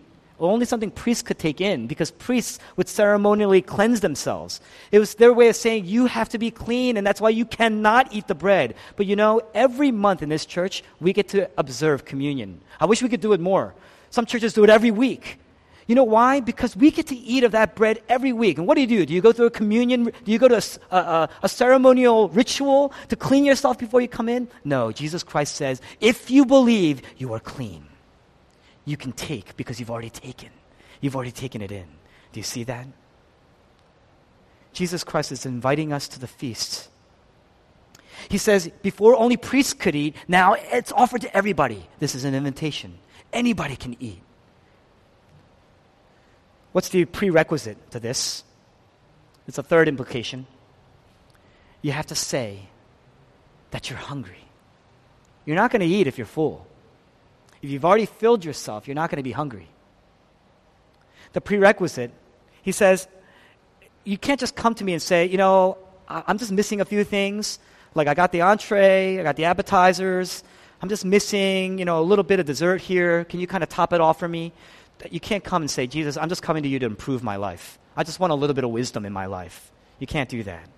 only 0.48 0.66
something 0.66 0.90
priests 0.90 1.22
could 1.22 1.38
take 1.38 1.60
in, 1.60 1.86
because 1.86 2.10
priests 2.10 2.58
would 2.76 2.88
ceremonially 2.88 3.62
cleanse 3.62 4.00
themselves. 4.00 4.60
It 4.90 4.98
was 4.98 5.14
their 5.14 5.32
way 5.32 5.48
of 5.48 5.56
saying, 5.56 5.86
you 5.86 6.06
have 6.06 6.28
to 6.30 6.38
be 6.38 6.50
clean, 6.50 6.96
and 6.96 7.06
that's 7.06 7.20
why 7.20 7.30
you 7.30 7.44
cannot 7.44 8.12
eat 8.12 8.26
the 8.26 8.34
bread. 8.34 8.74
But 8.96 9.06
you 9.06 9.16
know, 9.16 9.42
every 9.54 9.90
month 9.90 10.22
in 10.22 10.28
this 10.28 10.46
church, 10.46 10.82
we 11.00 11.12
get 11.12 11.28
to 11.28 11.50
observe 11.56 12.04
communion. 12.04 12.60
I 12.80 12.86
wish 12.86 13.02
we 13.02 13.08
could 13.08 13.20
do 13.20 13.32
it 13.32 13.40
more. 13.40 13.74
Some 14.10 14.26
churches 14.26 14.52
do 14.52 14.64
it 14.64 14.70
every 14.70 14.90
week. 14.90 15.38
You 15.86 15.94
know 15.94 16.04
why? 16.04 16.40
Because 16.40 16.76
we 16.76 16.90
get 16.90 17.08
to 17.08 17.16
eat 17.16 17.44
of 17.44 17.52
that 17.52 17.74
bread 17.74 18.02
every 18.08 18.32
week. 18.32 18.58
And 18.58 18.66
what 18.66 18.76
do 18.76 18.80
you 18.80 18.86
do? 18.86 19.04
Do 19.04 19.12
you 19.12 19.20
go 19.20 19.32
through 19.32 19.46
a 19.46 19.50
communion? 19.50 20.04
Do 20.24 20.32
you 20.32 20.38
go 20.38 20.48
to 20.48 20.56
a, 20.90 20.96
a, 20.96 21.28
a, 21.42 21.48
ceremonial 21.48 22.28
ritual 22.28 22.92
to 23.08 23.16
clean 23.16 23.44
yourself 23.44 23.78
before 23.78 24.00
you 24.00 24.08
come 24.08 24.28
in? 24.28 24.48
No. 24.64 24.92
Jesus 24.92 25.22
Christ 25.22 25.56
says, 25.56 25.80
if 26.00 26.30
you 26.30 26.46
believe, 26.46 27.02
you 27.18 27.32
are 27.32 27.40
clean. 27.40 27.84
You 28.84 28.96
can 28.96 29.12
take 29.12 29.56
because 29.56 29.78
you've 29.78 29.90
already 29.90 30.10
taken. 30.10 30.50
You've 31.00 31.16
already 31.16 31.32
taken 31.32 31.62
it 31.62 31.70
in. 31.72 31.86
Do 32.32 32.40
you 32.40 32.44
see 32.44 32.64
that? 32.64 32.86
Jesus 34.72 35.04
Christ 35.04 35.32
is 35.32 35.44
inviting 35.46 35.92
us 35.92 36.08
to 36.08 36.18
the 36.18 36.26
feast. 36.26 36.88
He 38.28 38.38
says, 38.38 38.70
before 38.82 39.16
only 39.16 39.36
priests 39.36 39.72
could 39.72 39.94
eat, 39.94 40.16
now 40.28 40.54
it's 40.54 40.92
offered 40.92 41.22
to 41.22 41.36
everybody. 41.36 41.86
This 41.98 42.14
is 42.14 42.24
an 42.24 42.34
invitation. 42.34 42.98
Anybody 43.32 43.76
can 43.76 43.96
eat. 44.00 44.20
What's 46.72 46.88
the 46.88 47.04
prerequisite 47.04 47.90
to 47.90 48.00
this? 48.00 48.44
It's 49.46 49.58
a 49.58 49.62
third 49.62 49.88
implication. 49.88 50.46
You 51.82 51.92
have 51.92 52.06
to 52.06 52.14
say 52.14 52.68
that 53.72 53.90
you're 53.90 53.98
hungry. 53.98 54.44
You're 55.44 55.56
not 55.56 55.70
going 55.70 55.80
to 55.80 55.86
eat 55.86 56.06
if 56.06 56.16
you're 56.16 56.26
full. 56.26 56.66
If 57.62 57.70
you've 57.70 57.84
already 57.84 58.06
filled 58.06 58.44
yourself, 58.44 58.86
you're 58.86 58.94
not 58.94 59.10
going 59.10 59.18
to 59.18 59.22
be 59.22 59.32
hungry. 59.32 59.68
The 61.32 61.40
prerequisite, 61.40 62.12
he 62.62 62.72
says, 62.72 63.08
you 64.04 64.18
can't 64.18 64.40
just 64.40 64.56
come 64.56 64.74
to 64.74 64.84
me 64.84 64.92
and 64.92 65.00
say, 65.00 65.26
you 65.26 65.38
know, 65.38 65.78
I'm 66.08 66.38
just 66.38 66.52
missing 66.52 66.80
a 66.80 66.84
few 66.84 67.04
things. 67.04 67.58
Like 67.94 68.08
I 68.08 68.14
got 68.14 68.32
the 68.32 68.42
entree, 68.42 69.18
I 69.18 69.22
got 69.22 69.36
the 69.36 69.46
appetizers. 69.46 70.42
I'm 70.82 70.88
just 70.88 71.04
missing, 71.04 71.78
you 71.78 71.84
know, 71.84 72.00
a 72.00 72.02
little 72.02 72.24
bit 72.24 72.40
of 72.40 72.46
dessert 72.46 72.80
here. 72.80 73.24
Can 73.24 73.38
you 73.38 73.46
kind 73.46 73.62
of 73.62 73.68
top 73.68 73.92
it 73.92 74.00
off 74.00 74.18
for 74.18 74.28
me? 74.28 74.52
you 75.10 75.20
can't 75.20 75.42
come 75.42 75.62
and 75.62 75.70
say, 75.70 75.86
Jesus, 75.86 76.16
I'm 76.16 76.28
just 76.28 76.42
coming 76.42 76.62
to 76.62 76.68
you 76.68 76.78
to 76.78 76.86
improve 76.86 77.22
my 77.22 77.36
life. 77.36 77.78
I 77.96 78.04
just 78.04 78.20
want 78.20 78.32
a 78.32 78.36
little 78.36 78.54
bit 78.54 78.64
of 78.64 78.70
wisdom 78.70 79.04
in 79.04 79.12
my 79.12 79.26
life. 79.26 79.70
You 79.98 80.06
can't 80.06 80.28
do 80.28 80.42
that. 80.44 80.68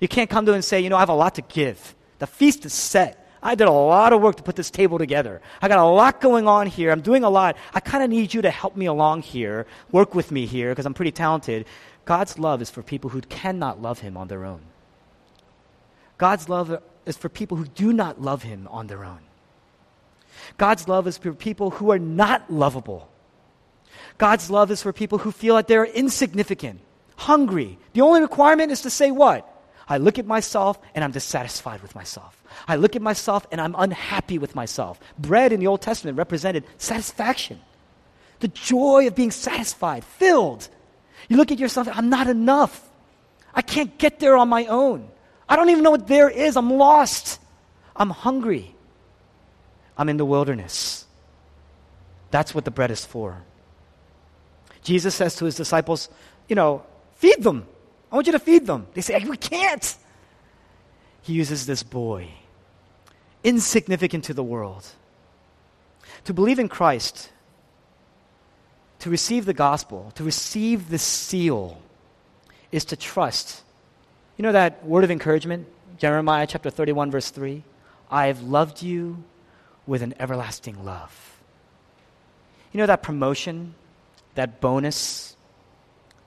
You 0.00 0.08
can't 0.08 0.28
come 0.28 0.44
to 0.46 0.52
him 0.52 0.56
and 0.56 0.64
say, 0.64 0.80
you 0.80 0.90
know, 0.90 0.96
I 0.96 1.00
have 1.00 1.08
a 1.08 1.14
lot 1.14 1.36
to 1.36 1.42
give. 1.42 1.94
The 2.18 2.26
feast 2.26 2.64
is 2.66 2.72
set. 2.72 3.25
I 3.46 3.54
did 3.54 3.68
a 3.68 3.72
lot 3.72 4.12
of 4.12 4.20
work 4.20 4.34
to 4.36 4.42
put 4.42 4.56
this 4.56 4.72
table 4.72 4.98
together. 4.98 5.40
I 5.62 5.68
got 5.68 5.78
a 5.78 5.84
lot 5.84 6.20
going 6.20 6.48
on 6.48 6.66
here. 6.66 6.90
I'm 6.90 7.00
doing 7.00 7.22
a 7.22 7.30
lot. 7.30 7.56
I 7.72 7.78
kind 7.78 8.02
of 8.02 8.10
need 8.10 8.34
you 8.34 8.42
to 8.42 8.50
help 8.50 8.74
me 8.74 8.86
along 8.86 9.22
here, 9.22 9.68
work 9.92 10.16
with 10.16 10.32
me 10.32 10.46
here, 10.46 10.70
because 10.70 10.84
I'm 10.84 10.94
pretty 10.94 11.12
talented. 11.12 11.64
God's 12.06 12.40
love 12.40 12.60
is 12.60 12.70
for 12.70 12.82
people 12.82 13.08
who 13.08 13.20
cannot 13.20 13.80
love 13.80 14.00
him 14.00 14.16
on 14.16 14.26
their 14.26 14.44
own. 14.44 14.62
God's 16.18 16.48
love 16.48 16.82
is 17.06 17.16
for 17.16 17.28
people 17.28 17.56
who 17.56 17.66
do 17.66 17.92
not 17.92 18.20
love 18.20 18.42
him 18.42 18.66
on 18.68 18.88
their 18.88 19.04
own. 19.04 19.20
God's 20.58 20.88
love 20.88 21.06
is 21.06 21.16
for 21.16 21.32
people 21.32 21.70
who 21.70 21.92
are 21.92 22.00
not 22.00 22.52
lovable. 22.52 23.08
God's 24.18 24.50
love 24.50 24.72
is 24.72 24.82
for 24.82 24.92
people 24.92 25.18
who 25.18 25.30
feel 25.30 25.54
like 25.54 25.68
they're 25.68 25.84
insignificant, 25.84 26.80
hungry. 27.14 27.78
The 27.92 28.00
only 28.00 28.22
requirement 28.22 28.72
is 28.72 28.82
to 28.82 28.90
say 28.90 29.12
what? 29.12 29.48
I 29.88 29.98
look 29.98 30.18
at 30.18 30.26
myself 30.26 30.78
and 30.94 31.04
I'm 31.04 31.12
dissatisfied 31.12 31.80
with 31.80 31.94
myself. 31.94 32.42
I 32.66 32.76
look 32.76 32.96
at 32.96 33.02
myself 33.02 33.46
and 33.52 33.60
I'm 33.60 33.74
unhappy 33.78 34.38
with 34.38 34.54
myself. 34.54 34.98
Bread 35.18 35.52
in 35.52 35.60
the 35.60 35.68
Old 35.68 35.80
Testament 35.80 36.18
represented 36.18 36.64
satisfaction, 36.78 37.60
the 38.40 38.48
joy 38.48 39.06
of 39.06 39.14
being 39.14 39.30
satisfied, 39.30 40.04
filled. 40.04 40.68
You 41.28 41.36
look 41.36 41.52
at 41.52 41.58
yourself, 41.58 41.88
I'm 41.92 42.08
not 42.08 42.26
enough. 42.26 42.82
I 43.54 43.62
can't 43.62 43.96
get 43.98 44.18
there 44.18 44.36
on 44.36 44.48
my 44.48 44.66
own. 44.66 45.08
I 45.48 45.56
don't 45.56 45.70
even 45.70 45.84
know 45.84 45.92
what 45.92 46.08
there 46.08 46.28
is. 46.28 46.56
I'm 46.56 46.72
lost. 46.72 47.40
I'm 47.94 48.10
hungry. 48.10 48.74
I'm 49.96 50.08
in 50.08 50.16
the 50.16 50.24
wilderness. 50.24 51.06
That's 52.30 52.54
what 52.54 52.64
the 52.64 52.70
bread 52.70 52.90
is 52.90 53.04
for. 53.04 53.42
Jesus 54.82 55.14
says 55.14 55.36
to 55.36 55.44
his 55.44 55.54
disciples, 55.54 56.08
you 56.48 56.56
know, 56.56 56.84
feed 57.14 57.42
them. 57.42 57.66
I 58.16 58.18
want 58.18 58.28
you 58.28 58.32
to 58.32 58.38
feed 58.38 58.64
them. 58.64 58.86
They 58.94 59.02
say, 59.02 59.22
We 59.28 59.36
can't. 59.36 59.94
He 61.20 61.34
uses 61.34 61.66
this 61.66 61.82
boy, 61.82 62.30
insignificant 63.44 64.24
to 64.24 64.32
the 64.32 64.42
world. 64.42 64.86
To 66.24 66.32
believe 66.32 66.58
in 66.58 66.70
Christ, 66.70 67.30
to 69.00 69.10
receive 69.10 69.44
the 69.44 69.52
gospel, 69.52 70.12
to 70.14 70.24
receive 70.24 70.88
the 70.88 70.96
seal, 70.96 71.78
is 72.72 72.86
to 72.86 72.96
trust. 72.96 73.62
You 74.38 74.44
know 74.44 74.52
that 74.52 74.82
word 74.82 75.04
of 75.04 75.10
encouragement? 75.10 75.66
Jeremiah 75.98 76.46
chapter 76.46 76.70
31, 76.70 77.10
verse 77.10 77.28
3. 77.28 77.62
I 78.10 78.28
have 78.28 78.40
loved 78.40 78.80
you 78.80 79.24
with 79.86 80.00
an 80.00 80.14
everlasting 80.18 80.86
love. 80.86 81.38
You 82.72 82.78
know 82.78 82.86
that 82.86 83.02
promotion, 83.02 83.74
that 84.36 84.62
bonus, 84.62 85.36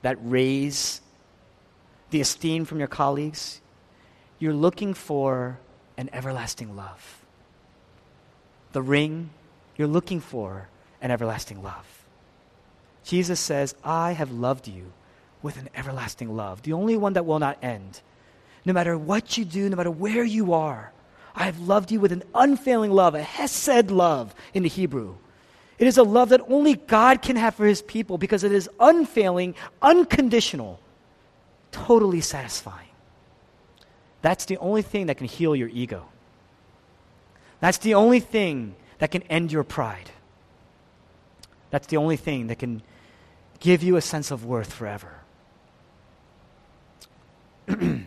that 0.02 0.18
raise, 0.22 1.00
the 2.10 2.20
esteem 2.20 2.64
from 2.64 2.78
your 2.78 2.88
colleagues, 2.88 3.60
you're 4.38 4.54
looking 4.54 4.94
for 4.94 5.58
an 5.96 6.10
everlasting 6.12 6.76
love. 6.76 7.24
The 8.72 8.82
ring, 8.82 9.30
you're 9.76 9.88
looking 9.88 10.20
for 10.20 10.68
an 11.00 11.10
everlasting 11.10 11.62
love. 11.62 11.86
Jesus 13.04 13.40
says, 13.40 13.74
I 13.82 14.12
have 14.12 14.30
loved 14.30 14.68
you 14.68 14.92
with 15.42 15.56
an 15.56 15.68
everlasting 15.74 16.36
love, 16.36 16.62
the 16.62 16.72
only 16.72 16.96
one 16.96 17.14
that 17.14 17.26
will 17.26 17.38
not 17.38 17.58
end. 17.62 18.00
No 18.64 18.72
matter 18.72 18.96
what 18.96 19.38
you 19.38 19.44
do, 19.44 19.68
no 19.68 19.76
matter 19.76 19.90
where 19.90 20.24
you 20.24 20.52
are, 20.52 20.92
I 21.34 21.44
have 21.44 21.60
loved 21.60 21.90
you 21.90 22.00
with 22.00 22.12
an 22.12 22.22
unfailing 22.34 22.90
love, 22.90 23.14
a 23.14 23.22
hesed 23.22 23.90
love 23.90 24.34
in 24.52 24.62
the 24.62 24.68
Hebrew. 24.68 25.16
It 25.78 25.86
is 25.86 25.96
a 25.96 26.02
love 26.02 26.28
that 26.28 26.42
only 26.48 26.74
God 26.74 27.22
can 27.22 27.36
have 27.36 27.54
for 27.54 27.64
his 27.64 27.80
people 27.80 28.18
because 28.18 28.44
it 28.44 28.52
is 28.52 28.68
unfailing, 28.78 29.54
unconditional 29.80 30.78
totally 31.72 32.20
satisfying. 32.20 32.88
That's 34.22 34.44
the 34.44 34.58
only 34.58 34.82
thing 34.82 35.06
that 35.06 35.16
can 35.16 35.26
heal 35.26 35.56
your 35.56 35.68
ego. 35.68 36.06
That's 37.60 37.78
the 37.78 37.94
only 37.94 38.20
thing 38.20 38.74
that 38.98 39.10
can 39.10 39.22
end 39.24 39.52
your 39.52 39.64
pride. 39.64 40.10
That's 41.70 41.86
the 41.86 41.96
only 41.96 42.16
thing 42.16 42.48
that 42.48 42.58
can 42.58 42.82
give 43.60 43.82
you 43.82 43.96
a 43.96 44.00
sense 44.00 44.30
of 44.30 44.44
worth 44.44 44.72
forever. 44.72 45.14
you 47.68 48.06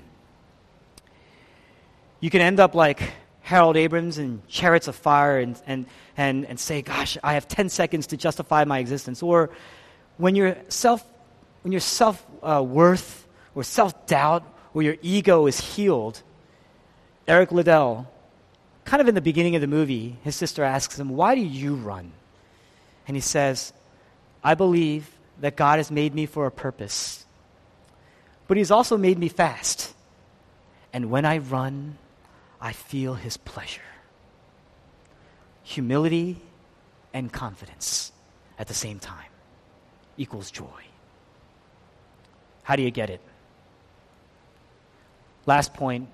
can 2.30 2.42
end 2.42 2.60
up 2.60 2.76
like 2.76 3.14
Harold 3.42 3.78
Abrams 3.78 4.18
in 4.18 4.42
Chariots 4.48 4.88
of 4.88 4.96
Fire 4.96 5.38
and, 5.38 5.62
and, 5.66 5.86
and, 6.18 6.46
and 6.46 6.60
say, 6.60 6.82
Gosh, 6.82 7.18
I 7.24 7.34
have 7.34 7.48
10 7.48 7.70
seconds 7.70 8.08
to 8.08 8.18
justify 8.18 8.66
my 8.66 8.80
existence. 8.80 9.24
Or 9.24 9.50
when 10.18 10.36
your 10.36 10.58
self, 10.70 11.04
when 11.62 11.72
your 11.72 11.82
self 11.82 12.26
uh, 12.42 12.64
worth 12.66 13.23
or 13.56 13.64
self 13.64 14.06
doubt 14.08 14.44
or 14.74 14.82
your 14.82 14.98
ego 15.02 15.48
is 15.48 15.60
healed, 15.60 16.22
Eric 17.28 17.52
Liddell, 17.52 18.12
kind 18.86 19.02
of 19.02 19.08
in 19.08 19.16
the 19.16 19.22
beginning 19.22 19.56
of 19.56 19.62
the 19.62 19.68
movie, 19.68 20.18
his 20.24 20.36
sister 20.36 20.64
asks 20.64 21.00
him, 21.00 21.10
Why 21.10 21.36
do 21.36 21.42
you 21.42 21.76
run? 21.76 22.12
And 23.08 23.16
he 23.16 23.22
says, 23.22 23.74
I 24.44 24.56
believe 24.56 25.10
that 25.40 25.56
God 25.56 25.80
has 25.80 25.90
made 25.90 26.14
me 26.14 26.26
for 26.26 26.46
a 26.46 26.52
purpose, 26.52 27.26
but 28.48 28.58
He's 28.58 28.72
also 28.72 28.98
made 28.98 29.18
me 29.18 29.30
fast. 29.30 29.94
And 30.92 31.10
when 31.10 31.26
I 31.26 31.40
run, 31.40 31.98
I 32.62 32.74
feel 32.74 33.16
His 33.16 33.38
pleasure. 33.38 33.82
Humility 35.64 36.42
and 37.14 37.32
confidence 37.32 38.12
at 38.60 38.68
the 38.68 38.74
same 38.74 39.00
time 39.00 39.32
equals 40.18 40.52
joy. 40.52 40.84
How 42.64 42.76
do 42.76 42.84
you 42.84 42.92
get 42.92 43.10
it? 43.10 43.22
Last 45.46 45.74
point, 45.74 46.10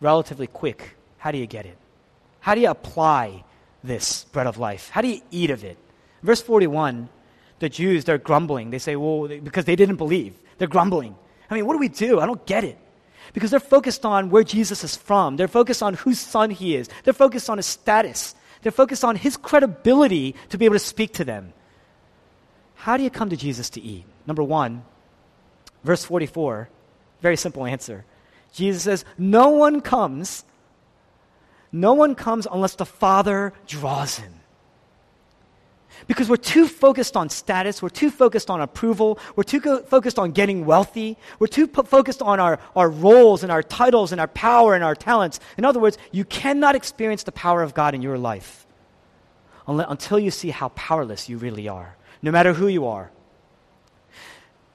relatively 0.00 0.46
quick. 0.46 0.96
How 1.18 1.30
do 1.30 1.38
you 1.38 1.46
get 1.46 1.66
it? 1.66 1.78
How 2.40 2.54
do 2.54 2.60
you 2.60 2.70
apply 2.70 3.44
this 3.82 4.24
bread 4.24 4.46
of 4.46 4.58
life? 4.58 4.90
How 4.90 5.00
do 5.00 5.08
you 5.08 5.20
eat 5.30 5.50
of 5.50 5.64
it? 5.64 5.78
Verse 6.22 6.42
41, 6.42 7.08
the 7.58 7.68
Jews, 7.68 8.04
they're 8.04 8.18
grumbling. 8.18 8.70
They 8.70 8.78
say, 8.78 8.96
well, 8.96 9.28
because 9.28 9.64
they 9.64 9.76
didn't 9.76 9.96
believe. 9.96 10.34
They're 10.58 10.68
grumbling. 10.68 11.16
I 11.50 11.54
mean, 11.54 11.66
what 11.66 11.74
do 11.74 11.78
we 11.78 11.88
do? 11.88 12.20
I 12.20 12.26
don't 12.26 12.44
get 12.46 12.64
it. 12.64 12.78
Because 13.32 13.50
they're 13.50 13.60
focused 13.60 14.04
on 14.04 14.30
where 14.30 14.44
Jesus 14.44 14.84
is 14.84 14.96
from. 14.96 15.36
They're 15.36 15.48
focused 15.48 15.82
on 15.82 15.94
whose 15.94 16.20
son 16.20 16.50
he 16.50 16.76
is. 16.76 16.88
They're 17.04 17.14
focused 17.14 17.48
on 17.48 17.58
his 17.58 17.66
status. 17.66 18.34
They're 18.62 18.72
focused 18.72 19.04
on 19.04 19.16
his 19.16 19.36
credibility 19.36 20.34
to 20.50 20.58
be 20.58 20.64
able 20.64 20.76
to 20.76 20.80
speak 20.80 21.14
to 21.14 21.24
them. 21.24 21.52
How 22.74 22.96
do 22.96 23.02
you 23.02 23.10
come 23.10 23.30
to 23.30 23.36
Jesus 23.36 23.70
to 23.70 23.80
eat? 23.80 24.04
Number 24.26 24.42
one, 24.42 24.84
verse 25.84 26.04
44, 26.04 26.68
very 27.22 27.36
simple 27.36 27.64
answer. 27.64 28.04
Jesus 28.54 28.84
says, 28.84 29.04
No 29.18 29.50
one 29.50 29.80
comes, 29.80 30.44
no 31.72 31.92
one 31.92 32.14
comes 32.14 32.46
unless 32.50 32.76
the 32.76 32.86
Father 32.86 33.52
draws 33.66 34.18
him. 34.18 34.32
Because 36.06 36.28
we're 36.28 36.36
too 36.36 36.68
focused 36.68 37.16
on 37.16 37.28
status, 37.28 37.82
we're 37.82 37.88
too 37.88 38.10
focused 38.10 38.50
on 38.50 38.60
approval, 38.60 39.18
we're 39.36 39.42
too 39.42 39.60
focused 39.86 40.18
on 40.18 40.32
getting 40.32 40.66
wealthy, 40.66 41.16
we're 41.38 41.46
too 41.46 41.66
po- 41.66 41.82
focused 41.82 42.22
on 42.22 42.40
our, 42.40 42.58
our 42.76 42.88
roles 42.88 43.42
and 43.42 43.50
our 43.50 43.62
titles 43.62 44.12
and 44.12 44.20
our 44.20 44.28
power 44.28 44.74
and 44.74 44.84
our 44.84 44.94
talents. 44.94 45.40
In 45.56 45.64
other 45.64 45.80
words, 45.80 45.98
you 46.12 46.24
cannot 46.24 46.74
experience 46.74 47.22
the 47.22 47.32
power 47.32 47.62
of 47.62 47.74
God 47.74 47.94
in 47.94 48.02
your 48.02 48.18
life 48.18 48.66
until 49.66 50.18
you 50.18 50.30
see 50.30 50.50
how 50.50 50.68
powerless 50.70 51.28
you 51.28 51.38
really 51.38 51.68
are, 51.68 51.96
no 52.22 52.30
matter 52.30 52.52
who 52.52 52.68
you 52.68 52.86
are. 52.86 53.10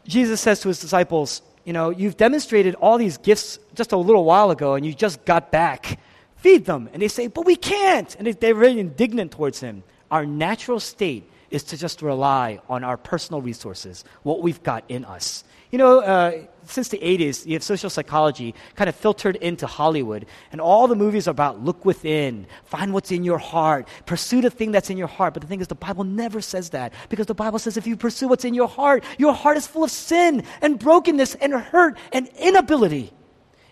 Jesus 0.07 0.41
says 0.41 0.59
to 0.61 0.69
his 0.69 0.79
disciples, 0.79 1.43
you 1.69 1.73
know, 1.73 1.91
you've 1.91 2.17
demonstrated 2.17 2.73
all 2.81 2.97
these 2.97 3.19
gifts 3.19 3.59
just 3.75 3.91
a 3.91 3.97
little 3.97 4.25
while 4.25 4.49
ago 4.49 4.73
and 4.73 4.83
you 4.83 4.91
just 4.91 5.23
got 5.23 5.51
back. 5.51 5.99
Feed 6.37 6.65
them. 6.65 6.89
And 6.93 6.99
they 6.99 7.07
say, 7.07 7.27
but 7.27 7.45
we 7.45 7.55
can't. 7.55 8.15
And 8.15 8.25
they're 8.25 8.55
very 8.55 8.79
indignant 8.79 9.33
towards 9.33 9.59
him. 9.59 9.83
Our 10.09 10.25
natural 10.25 10.79
state 10.79 11.29
is 11.51 11.61
to 11.65 11.77
just 11.77 12.01
rely 12.01 12.59
on 12.69 12.83
our 12.83 12.97
personal 12.97 13.39
resources, 13.39 14.03
what 14.23 14.41
we've 14.41 14.63
got 14.63 14.83
in 14.89 15.05
us. 15.05 15.43
You 15.69 15.77
know, 15.77 15.99
uh, 15.99 16.41
since 16.69 16.89
the 16.89 16.99
80s, 16.99 17.45
you 17.45 17.53
have 17.53 17.63
social 17.63 17.89
psychology 17.89 18.53
kind 18.75 18.87
of 18.87 18.95
filtered 18.95 19.35
into 19.37 19.65
Hollywood, 19.65 20.25
and 20.51 20.61
all 20.61 20.87
the 20.87 20.95
movies 20.95 21.27
are 21.27 21.31
about 21.31 21.63
look 21.63 21.83
within, 21.83 22.45
find 22.63 22.93
what's 22.93 23.11
in 23.11 23.23
your 23.23 23.39
heart, 23.39 23.87
pursue 24.05 24.41
the 24.41 24.49
thing 24.49 24.71
that's 24.71 24.89
in 24.89 24.97
your 24.97 25.07
heart. 25.07 25.33
But 25.33 25.41
the 25.41 25.47
thing 25.47 25.61
is, 25.61 25.67
the 25.67 25.75
Bible 25.75 26.03
never 26.03 26.41
says 26.41 26.69
that, 26.69 26.93
because 27.09 27.25
the 27.25 27.33
Bible 27.33 27.59
says 27.59 27.75
if 27.77 27.87
you 27.87 27.97
pursue 27.97 28.27
what's 28.27 28.45
in 28.45 28.53
your 28.53 28.67
heart, 28.67 29.03
your 29.17 29.33
heart 29.33 29.57
is 29.57 29.65
full 29.65 29.83
of 29.83 29.91
sin 29.91 30.43
and 30.61 30.77
brokenness 30.77 31.35
and 31.35 31.53
hurt 31.53 31.97
and 32.13 32.27
inability, 32.39 33.11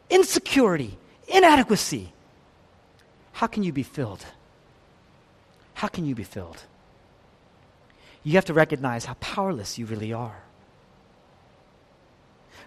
insecurity, 0.10 0.98
inadequacy. 1.28 2.12
How 3.34 3.48
can 3.48 3.62
you 3.62 3.72
be 3.72 3.84
filled? 3.84 4.26
How 5.76 5.88
can 5.88 6.06
you 6.06 6.16
be 6.16 6.24
filled? 6.24 6.64
You 8.24 8.34
have 8.34 8.46
to 8.46 8.54
recognize 8.54 9.06
how 9.06 9.14
powerless 9.20 9.78
you 9.78 9.86
really 9.86 10.12
are. 10.12 10.47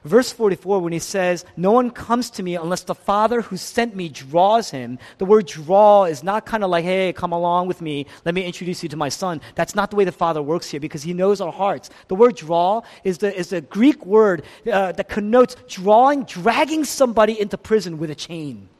Verse 0.05 0.33
44, 0.33 0.81
when 0.81 0.95
he 0.95 0.99
says, 0.99 1.45
No 1.57 1.73
one 1.73 1.91
comes 1.91 2.31
to 2.31 2.43
me 2.43 2.55
unless 2.57 2.85
the 2.85 2.95
Father 2.95 3.43
who 3.43 3.59
sent 3.59 3.95
me 3.95 4.09
draws 4.09 4.71
him, 4.71 4.99
the 5.19 5.27
word 5.27 5.47
draw 5.47 6.05
is 6.05 6.23
not 6.23 6.47
kind 6.47 6.65
of 6.65 6.71
like, 6.71 6.85
hey, 6.85 7.13
come 7.13 7.33
along 7.33 7.69
with 7.69 7.83
me, 7.83 8.07
let 8.25 8.35
me 8.35 8.45
introduce 8.45 8.83
you 8.83 8.89
to 8.89 8.97
my 8.97 9.11
son. 9.11 9.43
That's 9.57 9.75
not 9.75 9.91
the 9.91 9.97
way 9.97 10.05
the 10.05 10.13
Father 10.13 10.41
works 10.41 10.71
here 10.71 10.81
because 10.81 11.03
he 11.03 11.13
knows 11.13 11.43
our 11.43 11.53
hearts. 11.53 11.91
The 12.09 12.15
word 12.15 12.37
draw 12.37 12.81
is 13.05 13.19
the, 13.19 13.37
is 13.37 13.51
the 13.51 13.61
Greek 13.61 14.07
word 14.07 14.45
uh, 14.71 14.93
that 14.93 15.09
connotes 15.11 15.57
drawing, 15.69 16.25
dragging 16.25 16.85
somebody 16.85 17.39
into 17.39 17.59
prison 17.59 17.99
with 17.99 18.11
a 18.11 18.15
chain. 18.15 18.71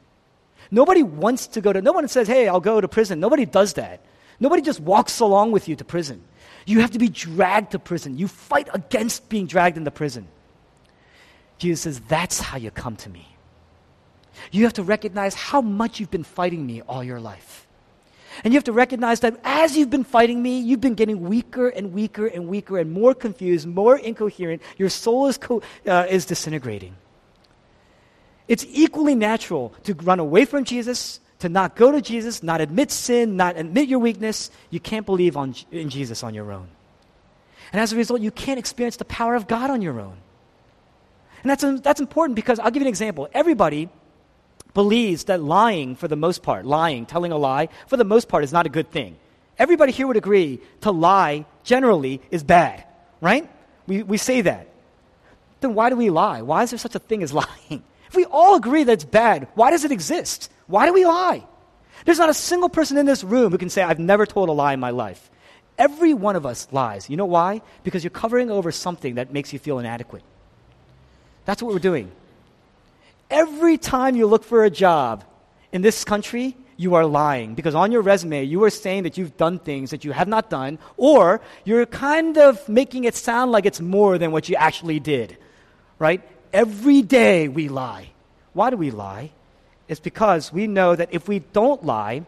Nobody 0.71 1.03
wants 1.03 1.47
to 1.47 1.61
go 1.61 1.71
to, 1.71 1.81
no 1.81 1.91
one 1.91 2.07
says, 2.07 2.27
hey, 2.27 2.47
I'll 2.47 2.59
go 2.59 2.81
to 2.81 2.87
prison. 2.87 3.19
Nobody 3.19 3.45
does 3.45 3.73
that. 3.73 4.03
Nobody 4.39 4.63
just 4.63 4.79
walks 4.79 5.19
along 5.19 5.51
with 5.51 5.67
you 5.67 5.75
to 5.75 5.85
prison. 5.85 6.23
You 6.65 6.79
have 6.79 6.91
to 6.91 6.99
be 6.99 7.09
dragged 7.09 7.71
to 7.71 7.79
prison. 7.79 8.17
You 8.17 8.27
fight 8.27 8.69
against 8.73 9.29
being 9.29 9.45
dragged 9.45 9.77
into 9.77 9.91
prison. 9.91 10.27
Jesus 11.61 11.81
says, 11.81 11.99
That's 12.07 12.39
how 12.39 12.57
you 12.57 12.71
come 12.71 12.95
to 12.97 13.09
me. 13.09 13.27
You 14.51 14.63
have 14.63 14.73
to 14.73 14.83
recognize 14.83 15.35
how 15.35 15.61
much 15.61 15.99
you've 15.99 16.09
been 16.09 16.23
fighting 16.23 16.65
me 16.65 16.81
all 16.81 17.03
your 17.03 17.19
life. 17.19 17.67
And 18.43 18.51
you 18.51 18.57
have 18.57 18.63
to 18.63 18.71
recognize 18.71 19.19
that 19.19 19.39
as 19.43 19.77
you've 19.77 19.91
been 19.91 20.03
fighting 20.03 20.41
me, 20.41 20.59
you've 20.59 20.81
been 20.81 20.95
getting 20.95 21.21
weaker 21.21 21.67
and 21.67 21.93
weaker 21.93 22.25
and 22.25 22.47
weaker 22.47 22.79
and 22.79 22.91
more 22.91 23.13
confused, 23.13 23.67
more 23.67 23.95
incoherent. 23.95 24.63
Your 24.77 24.89
soul 24.89 25.27
is, 25.27 25.37
co- 25.37 25.61
uh, 25.85 26.07
is 26.09 26.25
disintegrating. 26.25 26.95
It's 28.47 28.65
equally 28.67 29.13
natural 29.13 29.75
to 29.83 29.93
run 29.93 30.19
away 30.19 30.45
from 30.45 30.63
Jesus, 30.63 31.19
to 31.39 31.49
not 31.49 31.75
go 31.75 31.91
to 31.91 32.01
Jesus, 32.01 32.41
not 32.41 32.59
admit 32.59 32.89
sin, 32.89 33.37
not 33.37 33.55
admit 33.55 33.87
your 33.87 33.99
weakness. 33.99 34.49
You 34.71 34.79
can't 34.79 35.05
believe 35.05 35.37
on, 35.37 35.53
in 35.69 35.91
Jesus 35.91 36.23
on 36.23 36.33
your 36.33 36.51
own. 36.51 36.69
And 37.71 37.79
as 37.79 37.93
a 37.93 37.97
result, 37.97 38.21
you 38.21 38.31
can't 38.31 38.57
experience 38.57 38.95
the 38.95 39.05
power 39.05 39.35
of 39.35 39.47
God 39.47 39.69
on 39.69 39.83
your 39.83 39.99
own. 39.99 40.17
And 41.43 41.49
that's, 41.49 41.81
that's 41.81 41.99
important 41.99 42.35
because 42.35 42.59
I'll 42.59 42.71
give 42.71 42.81
you 42.81 42.87
an 42.87 42.89
example. 42.89 43.27
Everybody 43.33 43.89
believes 44.73 45.25
that 45.25 45.41
lying, 45.41 45.95
for 45.95 46.07
the 46.07 46.15
most 46.15 46.43
part, 46.43 46.65
lying, 46.65 47.05
telling 47.05 47.31
a 47.31 47.37
lie, 47.37 47.69
for 47.87 47.97
the 47.97 48.03
most 48.03 48.29
part, 48.29 48.43
is 48.43 48.53
not 48.53 48.65
a 48.65 48.69
good 48.69 48.91
thing. 48.91 49.17
Everybody 49.57 49.91
here 49.91 50.07
would 50.07 50.17
agree 50.17 50.59
to 50.81 50.91
lie 50.91 51.45
generally 51.63 52.21
is 52.31 52.43
bad, 52.43 52.83
right? 53.19 53.49
We, 53.87 54.03
we 54.03 54.17
say 54.17 54.41
that. 54.41 54.67
Then 55.59 55.75
why 55.75 55.89
do 55.89 55.95
we 55.95 56.09
lie? 56.09 56.41
Why 56.41 56.63
is 56.63 56.71
there 56.71 56.79
such 56.79 56.95
a 56.95 56.99
thing 56.99 57.21
as 57.23 57.33
lying? 57.43 57.83
If 58.07 58.15
we 58.15 58.25
all 58.25 58.55
agree 58.55 58.83
that 58.83 58.91
it's 58.91 59.05
bad, 59.05 59.47
why 59.55 59.71
does 59.71 59.85
it 59.85 59.91
exist? 59.91 60.51
Why 60.67 60.85
do 60.85 60.93
we 60.93 61.05
lie? 61.05 61.45
There's 62.05 62.17
not 62.17 62.29
a 62.29 62.33
single 62.33 62.69
person 62.69 62.97
in 62.97 63.05
this 63.05 63.23
room 63.23 63.51
who 63.51 63.57
can 63.57 63.69
say, 63.69 63.83
I've 63.83 63.99
never 63.99 64.25
told 64.25 64.49
a 64.49 64.51
lie 64.51 64.73
in 64.73 64.79
my 64.79 64.89
life. 64.89 65.29
Every 65.77 66.13
one 66.13 66.35
of 66.35 66.45
us 66.45 66.67
lies. 66.71 67.09
You 67.09 67.17
know 67.17 67.25
why? 67.25 67.61
Because 67.83 68.03
you're 68.03 68.11
covering 68.11 68.51
over 68.51 68.71
something 68.71 69.15
that 69.15 69.31
makes 69.31 69.53
you 69.53 69.59
feel 69.59 69.79
inadequate. 69.79 70.23
That's 71.45 71.61
what 71.61 71.73
we're 71.73 71.79
doing. 71.79 72.11
Every 73.29 73.77
time 73.77 74.15
you 74.15 74.27
look 74.27 74.43
for 74.43 74.63
a 74.65 74.69
job 74.69 75.23
in 75.71 75.81
this 75.81 76.03
country, 76.03 76.55
you 76.77 76.95
are 76.95 77.05
lying 77.05 77.53
because 77.53 77.75
on 77.75 77.91
your 77.91 78.01
resume 78.01 78.43
you 78.43 78.63
are 78.63 78.69
saying 78.69 79.03
that 79.03 79.17
you've 79.17 79.37
done 79.37 79.59
things 79.59 79.91
that 79.91 80.03
you 80.03 80.11
have 80.11 80.27
not 80.27 80.49
done, 80.49 80.79
or 80.97 81.39
you're 81.63 81.85
kind 81.85 82.37
of 82.37 82.67
making 82.67 83.03
it 83.05 83.15
sound 83.15 83.51
like 83.51 83.65
it's 83.65 83.79
more 83.79 84.17
than 84.17 84.31
what 84.31 84.49
you 84.49 84.55
actually 84.55 84.99
did. 84.99 85.37
Right? 85.99 86.21
Every 86.51 87.01
day 87.03 87.47
we 87.47 87.69
lie. 87.69 88.09
Why 88.53 88.69
do 88.69 88.77
we 88.77 88.91
lie? 88.91 89.31
It's 89.87 89.99
because 89.99 90.51
we 90.51 90.67
know 90.67 90.95
that 90.95 91.09
if 91.11 91.27
we 91.27 91.39
don't 91.39 91.85
lie, 91.85 92.23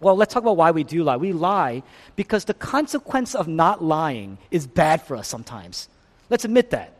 well, 0.00 0.16
let's 0.16 0.32
talk 0.32 0.42
about 0.42 0.56
why 0.56 0.70
we 0.72 0.84
do 0.84 1.04
lie. 1.04 1.16
We 1.16 1.32
lie 1.32 1.82
because 2.16 2.46
the 2.46 2.54
consequence 2.54 3.34
of 3.34 3.48
not 3.48 3.82
lying 3.82 4.38
is 4.50 4.66
bad 4.66 5.02
for 5.02 5.16
us 5.16 5.28
sometimes. 5.28 5.88
Let's 6.30 6.44
admit 6.44 6.70
that. 6.70 6.95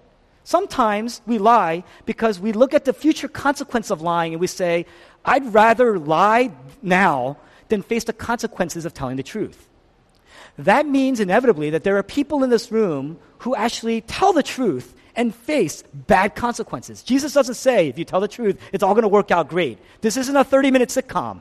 Sometimes 0.47 1.23
we 1.27 1.39
lie 1.39 1.83
because 2.05 2.39
we 2.39 2.53
look 2.53 2.73
at 2.73 2.85
the 2.85 2.93
future 2.93 3.27
consequence 3.27 3.91
of 3.91 4.01
lying 4.01 4.33
and 4.33 4.41
we 4.41 4.47
say, 4.47 4.87
I'd 5.25 5.53
rather 5.53 5.99
lie 5.99 6.53
now 6.81 7.39
than 7.67 7.83
face 7.83 8.05
the 8.05 8.13
consequences 8.13 8.85
of 8.85 8.95
telling 8.95 9.17
the 9.17 9.25
truth. 9.25 9.67
That 10.57 10.87
means 10.87 11.19
inevitably 11.19 11.71
that 11.71 11.83
there 11.83 11.97
are 11.97 12.05
people 12.05 12.45
in 12.45 12.51
this 12.51 12.71
room 12.71 13.19
who 13.39 13.57
actually 13.57 14.03
tell 14.03 14.33
the 14.33 14.45
truth 14.45 14.95
and 15.17 15.35
face 15.35 15.83
bad 15.93 16.37
consequences. 16.37 17.03
Jesus 17.03 17.33
doesn't 17.33 17.57
say, 17.57 17.89
if 17.89 17.99
you 17.99 18.05
tell 18.05 18.21
the 18.21 18.29
truth, 18.29 18.57
it's 18.73 18.85
all 18.85 18.95
going 18.95 19.03
to 19.03 19.09
work 19.09 19.33
out 19.33 19.49
great. 19.49 19.81
This 20.01 20.17
isn't 20.17 20.37
a 20.37 20.45
30 20.45 20.71
minute 20.71 20.91
sitcom, 20.91 21.41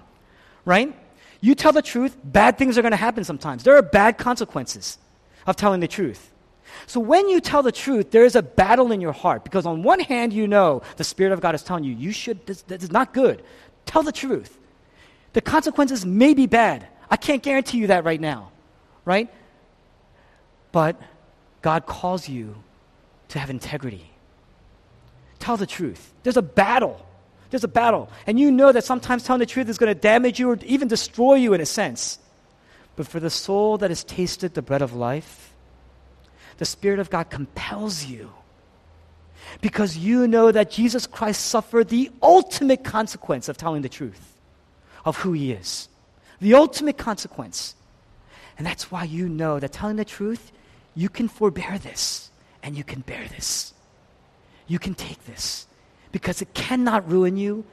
right? 0.65 0.91
You 1.41 1.53
tell 1.53 1.73
the 1.73 1.83
truth, 1.83 2.17
bad 2.23 2.57
things 2.57 2.75
are 2.75 2.81
going 2.81 2.89
to 2.89 2.97
happen 2.97 3.23
sometimes. 3.23 3.61
There 3.61 3.77
are 3.77 3.83
bad 3.83 4.17
consequences 4.17 4.97
of 5.45 5.55
telling 5.57 5.79
the 5.79 5.87
truth. 5.87 6.31
So 6.88 6.99
when 6.99 7.30
you 7.30 7.39
tell 7.39 7.63
the 7.63 7.71
truth, 7.71 8.11
there 8.11 8.26
is 8.26 8.36
a 8.36 8.41
battle 8.41 8.91
in 8.91 9.01
your 9.01 9.11
heart 9.11 9.43
because 9.43 9.65
on 9.65 9.84
one 9.84 9.99
hand, 9.99 10.34
you 10.34 10.47
know 10.47 10.82
the 10.97 11.03
Spirit 11.03 11.34
of 11.34 11.41
God 11.41 11.55
is 11.55 11.63
telling 11.63 11.84
you, 11.84 11.93
you 11.93 12.11
should, 12.11 12.45
this, 12.45 12.61
this 12.63 12.84
is 12.84 12.91
not 12.91 13.13
good. 13.13 13.43
Tell 13.86 14.03
the 14.03 14.11
truth. 14.11 14.57
The 15.34 15.41
consequences 15.41 16.05
may 16.05 16.34
be 16.34 16.47
bad. 16.47 16.88
I 17.09 17.17
can't 17.17 17.43
guarantee 17.43 17.78
you 17.80 17.88
that 17.88 18.03
right 18.03 18.19
now, 18.19 18.51
right? 19.03 19.30
But 20.71 20.99
God 21.61 21.86
calls 21.86 22.28
you 22.28 22.55
to 23.30 23.39
have 23.39 23.49
integrity. 23.49 24.09
Tell 25.39 25.57
the 25.57 25.65
truth. 25.65 26.13
There's 26.23 26.38
a 26.38 26.41
battle. 26.41 27.05
There's 27.49 27.63
a 27.63 27.69
battle. 27.69 28.09
And 28.28 28.39
you 28.39 28.51
know 28.51 28.71
that 28.71 28.84
sometimes 28.84 29.23
telling 29.23 29.39
the 29.39 29.45
truth 29.45 29.69
is 29.69 29.78
going 29.78 29.93
to 29.93 29.99
damage 29.99 30.39
you 30.39 30.51
or 30.51 30.57
even 30.65 30.88
destroy 30.88 31.36
you 31.36 31.53
in 31.53 31.61
a 31.61 31.65
sense. 31.65 32.19
But 32.95 33.07
for 33.07 33.19
the 33.19 33.30
soul 33.30 33.78
that 33.80 33.91
has 33.91 34.03
tasted 34.03 34.53
the 34.53 34.61
bread 34.61 34.82
of 34.82 34.93
life, 34.93 35.53
the 36.57 36.65
Spirit 36.65 36.99
of 36.99 37.09
God 37.09 37.29
compels 37.29 38.05
you 38.05 38.31
because 39.61 39.97
you 39.97 40.27
know 40.27 40.51
that 40.51 40.71
Jesus 40.71 41.07
Christ 41.07 41.45
suffered 41.45 41.89
the 41.89 42.11
ultimate 42.21 42.83
consequence 42.83 43.49
of 43.49 43.57
telling 43.57 43.81
the 43.81 43.89
truth 43.89 44.35
of 45.03 45.17
who 45.17 45.33
He 45.33 45.51
is. 45.51 45.87
The 46.41 46.55
ultimate 46.55 46.97
consequence. 46.97 47.75
And 48.57 48.65
that's 48.65 48.91
why 48.91 49.03
you 49.03 49.29
know 49.29 49.59
that 49.59 49.71
telling 49.71 49.97
the 49.97 50.05
truth, 50.05 50.51
you 50.95 51.09
can 51.09 51.27
forbear 51.27 51.77
this 51.77 52.31
and 52.63 52.75
you 52.75 52.83
can 52.83 53.01
bear 53.01 53.27
this. 53.27 53.73
You 54.67 54.79
can 54.79 54.95
take 54.95 55.23
this 55.25 55.67
because 56.11 56.41
it 56.41 56.53
cannot 56.53 57.09
ruin 57.09 57.37
you. 57.37 57.65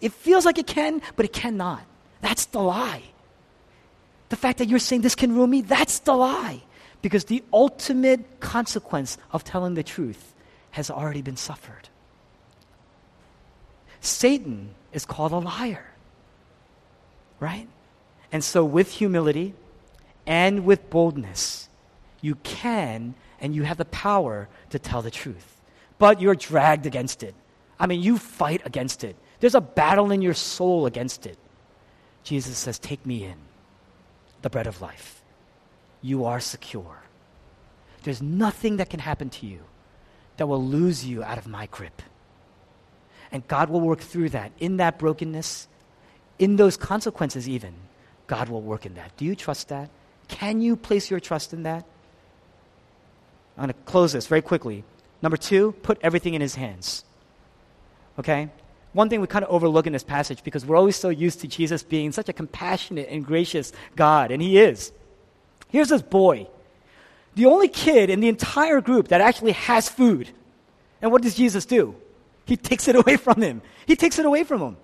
It 0.00 0.12
feels 0.12 0.44
like 0.44 0.58
it 0.58 0.66
can, 0.66 1.00
but 1.16 1.24
it 1.24 1.32
cannot. 1.32 1.82
That's 2.20 2.46
the 2.46 2.60
lie. 2.60 3.02
The 4.28 4.36
fact 4.36 4.58
that 4.58 4.68
you're 4.68 4.78
saying 4.78 5.02
this 5.02 5.14
can 5.14 5.34
ruin 5.34 5.50
me, 5.50 5.62
that's 5.62 6.00
the 6.00 6.14
lie. 6.14 6.62
Because 7.04 7.26
the 7.26 7.44
ultimate 7.52 8.40
consequence 8.40 9.18
of 9.30 9.44
telling 9.44 9.74
the 9.74 9.82
truth 9.82 10.34
has 10.70 10.90
already 10.90 11.20
been 11.20 11.36
suffered. 11.36 11.90
Satan 14.00 14.70
is 14.90 15.04
called 15.04 15.32
a 15.32 15.38
liar. 15.38 15.84
Right? 17.40 17.68
And 18.32 18.42
so, 18.42 18.64
with 18.64 18.90
humility 18.90 19.52
and 20.26 20.64
with 20.64 20.88
boldness, 20.88 21.68
you 22.22 22.36
can 22.36 23.14
and 23.38 23.54
you 23.54 23.64
have 23.64 23.76
the 23.76 23.84
power 23.84 24.48
to 24.70 24.78
tell 24.78 25.02
the 25.02 25.10
truth. 25.10 25.60
But 25.98 26.22
you're 26.22 26.34
dragged 26.34 26.86
against 26.86 27.22
it. 27.22 27.34
I 27.78 27.86
mean, 27.86 28.00
you 28.00 28.16
fight 28.16 28.62
against 28.64 29.04
it. 29.04 29.14
There's 29.40 29.54
a 29.54 29.60
battle 29.60 30.10
in 30.10 30.22
your 30.22 30.32
soul 30.32 30.86
against 30.86 31.26
it. 31.26 31.36
Jesus 32.22 32.56
says, 32.56 32.78
Take 32.78 33.04
me 33.04 33.24
in, 33.24 33.36
the 34.40 34.48
bread 34.48 34.66
of 34.66 34.80
life 34.80 35.20
you 36.04 36.26
are 36.26 36.38
secure. 36.38 37.02
There's 38.02 38.20
nothing 38.20 38.76
that 38.76 38.90
can 38.90 39.00
happen 39.00 39.30
to 39.30 39.46
you 39.46 39.60
that 40.36 40.46
will 40.46 40.62
lose 40.62 41.06
you 41.06 41.24
out 41.24 41.38
of 41.38 41.46
my 41.46 41.64
grip. 41.66 42.02
And 43.32 43.48
God 43.48 43.70
will 43.70 43.80
work 43.80 44.00
through 44.00 44.28
that, 44.30 44.52
in 44.58 44.76
that 44.76 44.98
brokenness, 44.98 45.66
in 46.38 46.56
those 46.56 46.76
consequences, 46.76 47.48
even. 47.48 47.72
God 48.26 48.50
will 48.50 48.60
work 48.60 48.84
in 48.84 48.94
that. 48.94 49.16
Do 49.16 49.24
you 49.24 49.34
trust 49.34 49.70
that? 49.70 49.88
Can 50.28 50.60
you 50.60 50.76
place 50.76 51.10
your 51.10 51.20
trust 51.20 51.54
in 51.54 51.62
that? 51.62 51.86
I'm 53.56 53.64
going 53.64 53.68
to 53.68 53.90
close 53.90 54.12
this 54.12 54.26
very 54.26 54.42
quickly. 54.42 54.84
Number 55.22 55.38
two, 55.38 55.72
put 55.82 55.98
everything 56.02 56.34
in 56.34 56.42
his 56.42 56.54
hands. 56.54 57.02
Okay? 58.18 58.50
One 58.92 59.08
thing 59.08 59.22
we 59.22 59.26
kind 59.26 59.44
of 59.44 59.50
overlook 59.50 59.86
in 59.86 59.94
this 59.94 60.04
passage 60.04 60.44
because 60.44 60.66
we're 60.66 60.76
always 60.76 60.96
so 60.96 61.08
used 61.08 61.40
to 61.40 61.48
Jesus 61.48 61.82
being 61.82 62.12
such 62.12 62.28
a 62.28 62.34
compassionate 62.34 63.08
and 63.08 63.24
gracious 63.24 63.72
God, 63.96 64.30
and 64.30 64.42
he 64.42 64.58
is. 64.58 64.92
Here's 65.74 65.88
this 65.88 66.02
boy, 66.02 66.46
the 67.34 67.46
only 67.46 67.66
kid 67.66 68.08
in 68.08 68.20
the 68.20 68.28
entire 68.28 68.80
group 68.80 69.08
that 69.08 69.20
actually 69.20 69.50
has 69.50 69.88
food. 69.88 70.28
And 71.02 71.10
what 71.10 71.20
does 71.20 71.34
Jesus 71.34 71.66
do? 71.66 71.96
He 72.44 72.56
takes 72.56 72.86
it 72.86 72.94
away 73.02 73.16
from 73.16 73.42
him. 73.42 73.60
He 73.84 73.96
takes 73.96 74.20
it 74.20 74.24
away 74.24 74.44
from 74.44 74.60
him. 74.60 74.76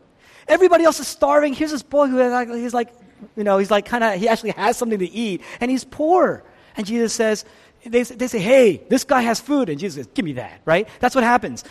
Everybody 0.48 0.82
else 0.82 0.98
is 0.98 1.06
starving. 1.06 1.54
Here's 1.54 1.70
this 1.70 1.84
boy 1.84 2.08
who 2.08 2.18
he's 2.56 2.74
like, 2.74 2.92
you 3.36 3.44
know, 3.44 3.58
he's 3.58 3.70
like 3.70 3.84
kind 3.84 4.02
of, 4.02 4.14
he 4.18 4.28
actually 4.28 4.50
has 4.50 4.76
something 4.76 4.98
to 4.98 5.08
eat, 5.08 5.42
and 5.60 5.70
he's 5.70 5.84
poor. 5.84 6.42
And 6.76 6.84
Jesus 6.84 7.12
says, 7.12 7.44
they, 7.86 8.02
they 8.02 8.26
say, 8.26 8.40
hey, 8.40 8.82
this 8.88 9.04
guy 9.04 9.20
has 9.20 9.38
food. 9.38 9.68
And 9.68 9.78
Jesus 9.78 9.94
says, 9.94 10.12
give 10.12 10.24
me 10.24 10.32
that, 10.32 10.60
right? 10.64 10.88
That's 10.98 11.14
what 11.14 11.22
happens. 11.22 11.62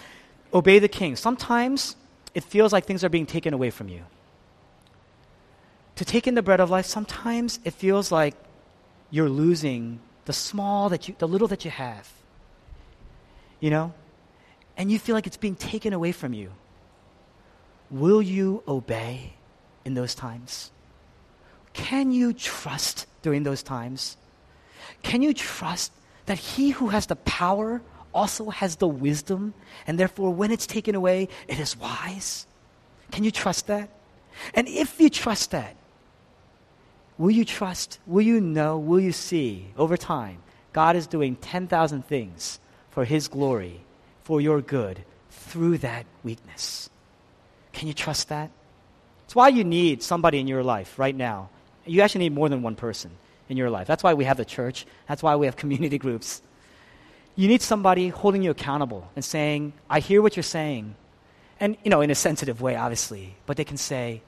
Obey 0.53 0.79
the 0.79 0.87
king. 0.87 1.17
Sometimes 1.17 1.97
it 2.33 2.45
feels 2.45 2.71
like 2.71 2.85
things 2.85 3.03
are 3.03 3.09
being 3.09 3.25
taken 3.25 3.53
away 3.53 3.69
from 3.69 3.89
you. 3.89 4.03
To 5.97 6.05
take 6.05 6.25
in 6.25 6.35
the 6.35 6.41
bread 6.41 6.61
of 6.61 6.69
life, 6.69 6.85
sometimes 6.85 7.59
it 7.65 7.73
feels 7.73 8.13
like 8.13 8.33
you're 9.11 9.29
losing 9.29 9.99
the 10.25 10.33
small 10.33 10.89
that 10.89 11.07
you, 11.07 11.15
the 11.17 11.27
little 11.27 11.47
that 11.47 11.65
you 11.65 11.71
have. 11.71 12.11
You 13.59 13.69
know? 13.69 13.93
and 14.79 14.89
you 14.89 14.97
feel 14.97 15.13
like 15.13 15.27
it's 15.27 15.37
being 15.37 15.55
taken 15.55 15.91
away 15.91 16.13
from 16.13 16.33
you, 16.33 16.49
will 17.91 18.21
you 18.21 18.63
obey 18.65 19.33
in 19.83 19.93
those 19.93 20.15
times? 20.15 20.71
Can 21.73 22.13
you 22.13 22.31
trust 22.31 23.05
during 23.21 23.43
those 23.43 23.61
times? 23.61 24.15
Can 25.03 25.21
you 25.21 25.33
trust 25.33 25.91
that 26.27 26.37
he 26.37 26.69
who 26.69 26.87
has 26.87 27.07
the 27.07 27.17
power 27.17 27.81
also 28.13 28.49
has 28.49 28.77
the 28.77 28.87
wisdom, 28.87 29.53
and 29.85 29.99
therefore, 29.99 30.33
when 30.33 30.49
it's 30.49 30.65
taken 30.65 30.95
away, 30.95 31.27
it 31.49 31.59
is 31.59 31.75
wise? 31.75 32.47
Can 33.11 33.25
you 33.25 33.31
trust 33.31 33.67
that? 33.67 33.89
And 34.53 34.65
if 34.69 34.99
you 35.01 35.09
trust 35.09 35.51
that, 35.51 35.75
will 37.19 37.29
you 37.29 37.45
trust, 37.45 37.99
will 38.07 38.23
you 38.23 38.41
know, 38.41 38.79
will 38.79 38.99
you 38.99 39.11
see 39.11 39.67
over 39.77 39.95
time, 39.97 40.39
God 40.73 40.95
is 40.95 41.05
doing 41.05 41.35
10,000 41.35 42.05
things 42.05 42.59
for 42.89 43.05
His 43.05 43.27
glory, 43.27 43.81
for 44.23 44.41
your 44.41 44.61
good, 44.61 45.03
through 45.29 45.79
that 45.79 46.07
weakness? 46.23 46.89
Can 47.73 47.87
you 47.87 47.93
trust 47.93 48.29
that? 48.29 48.49
It's 49.25 49.35
why 49.35 49.49
you 49.49 49.63
need 49.63 50.01
somebody 50.01 50.39
in 50.39 50.47
your 50.47 50.63
life 50.63 50.97
right 50.97 51.15
now. 51.15 51.49
You 51.85 52.01
actually 52.01 52.21
need 52.21 52.33
more 52.33 52.49
than 52.49 52.63
one 52.63 52.75
person 52.75 53.11
in 53.47 53.57
your 53.57 53.69
life. 53.69 53.85
That's 53.85 54.03
why 54.03 54.13
we 54.13 54.23
have 54.23 54.37
the 54.37 54.45
church. 54.45 54.87
That's 55.07 55.21
why 55.21 55.35
we 55.35 55.45
have 55.45 55.55
community 55.55 55.97
groups. 56.05 56.41
You 57.35 57.47
need 57.47 57.61
somebody 57.61 58.09
holding 58.09 58.41
you 58.41 58.51
accountable 58.51 59.09
and 59.15 59.23
saying, 59.23 59.73
I 59.89 59.99
hear 59.99 60.21
what 60.21 60.35
you're 60.35 60.43
saying. 60.43 60.95
And, 61.59 61.77
you 61.83 61.89
know, 61.89 62.01
in 62.01 62.09
a 62.09 62.15
sensitive 62.15 62.61
way, 62.61 62.75
obviously. 62.75 63.35
But 63.45 63.57
they 63.57 63.65
can 63.65 63.77
say, 63.77 64.21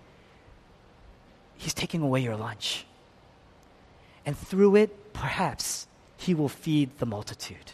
He's 1.61 1.75
taking 1.75 2.01
away 2.01 2.21
your 2.21 2.35
lunch. 2.35 2.87
And 4.25 4.35
through 4.35 4.77
it, 4.77 5.13
perhaps, 5.13 5.85
He 6.17 6.33
will 6.33 6.49
feed 6.49 6.97
the 6.97 7.05
multitude. 7.05 7.73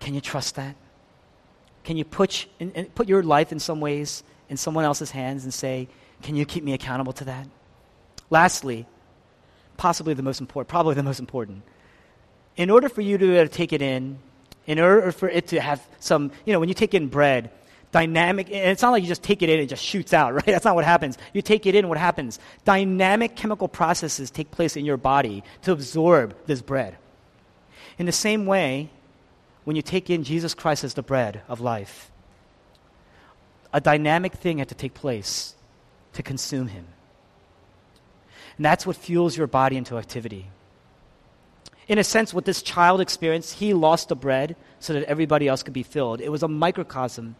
Can 0.00 0.14
you 0.14 0.22
trust 0.22 0.54
that? 0.54 0.74
Can 1.84 1.98
you 1.98 2.04
put, 2.06 2.46
put 2.94 3.10
your 3.10 3.22
life 3.22 3.52
in 3.52 3.58
some 3.58 3.78
ways 3.78 4.22
in 4.48 4.56
someone 4.56 4.86
else's 4.86 5.10
hands 5.10 5.44
and 5.44 5.52
say, 5.52 5.86
Can 6.22 6.34
you 6.34 6.46
keep 6.46 6.64
me 6.64 6.72
accountable 6.72 7.12
to 7.12 7.24
that? 7.26 7.46
Lastly, 8.30 8.86
possibly 9.76 10.14
the 10.14 10.22
most 10.22 10.40
important, 10.40 10.70
probably 10.70 10.94
the 10.94 11.02
most 11.02 11.20
important, 11.20 11.60
in 12.56 12.70
order 12.70 12.88
for 12.88 13.02
you 13.02 13.18
to 13.18 13.48
take 13.48 13.74
it 13.74 13.82
in, 13.82 14.18
in 14.66 14.80
order 14.80 15.12
for 15.12 15.28
it 15.28 15.48
to 15.48 15.60
have 15.60 15.86
some, 16.00 16.32
you 16.46 16.54
know, 16.54 16.58
when 16.58 16.70
you 16.70 16.74
take 16.74 16.94
in 16.94 17.08
bread, 17.08 17.50
dynamic, 17.94 18.48
and 18.48 18.72
it's 18.72 18.82
not 18.82 18.90
like 18.90 19.04
you 19.04 19.08
just 19.08 19.22
take 19.22 19.40
it 19.40 19.48
in 19.48 19.54
and 19.54 19.62
it 19.62 19.68
just 19.68 19.84
shoots 19.84 20.12
out, 20.12 20.34
right? 20.34 20.46
That's 20.46 20.64
not 20.64 20.74
what 20.74 20.84
happens. 20.84 21.16
You 21.32 21.42
take 21.42 21.64
it 21.64 21.76
in, 21.76 21.88
what 21.88 21.96
happens? 21.96 22.40
Dynamic 22.64 23.36
chemical 23.36 23.68
processes 23.68 24.32
take 24.32 24.50
place 24.50 24.76
in 24.76 24.84
your 24.84 24.96
body 24.96 25.44
to 25.62 25.70
absorb 25.70 26.36
this 26.46 26.60
bread. 26.60 26.96
In 27.96 28.06
the 28.06 28.12
same 28.12 28.46
way, 28.46 28.90
when 29.62 29.76
you 29.76 29.82
take 29.82 30.10
in 30.10 30.24
Jesus 30.24 30.54
Christ 30.54 30.82
as 30.82 30.94
the 30.94 31.04
bread 31.04 31.42
of 31.46 31.60
life, 31.60 32.10
a 33.72 33.80
dynamic 33.80 34.32
thing 34.34 34.58
had 34.58 34.70
to 34.70 34.74
take 34.74 34.94
place 34.94 35.54
to 36.14 36.22
consume 36.24 36.66
him. 36.66 36.86
And 38.56 38.66
that's 38.66 38.84
what 38.84 38.96
fuels 38.96 39.36
your 39.36 39.46
body 39.46 39.76
into 39.76 39.98
activity. 39.98 40.48
In 41.86 41.98
a 41.98 42.04
sense, 42.04 42.34
what 42.34 42.44
this 42.44 42.60
child 42.60 43.00
experienced, 43.00 43.54
he 43.54 43.72
lost 43.72 44.08
the 44.08 44.16
bread 44.16 44.56
so 44.80 44.94
that 44.94 45.04
everybody 45.04 45.46
else 45.46 45.62
could 45.62 45.74
be 45.74 45.84
filled. 45.84 46.20
It 46.20 46.30
was 46.30 46.42
a 46.42 46.48
microcosm 46.48 47.36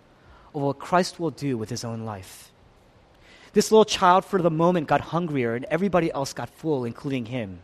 of 0.54 0.62
what 0.62 0.78
Christ 0.78 1.18
will 1.18 1.30
do 1.30 1.58
with 1.58 1.70
his 1.70 1.84
own 1.84 2.04
life. 2.04 2.52
This 3.52 3.70
little 3.70 3.84
child, 3.84 4.24
for 4.24 4.42
the 4.42 4.50
moment, 4.50 4.88
got 4.88 5.00
hungrier, 5.00 5.54
and 5.54 5.64
everybody 5.70 6.12
else 6.12 6.32
got 6.32 6.50
full, 6.50 6.84
including 6.84 7.26
him. 7.26 7.60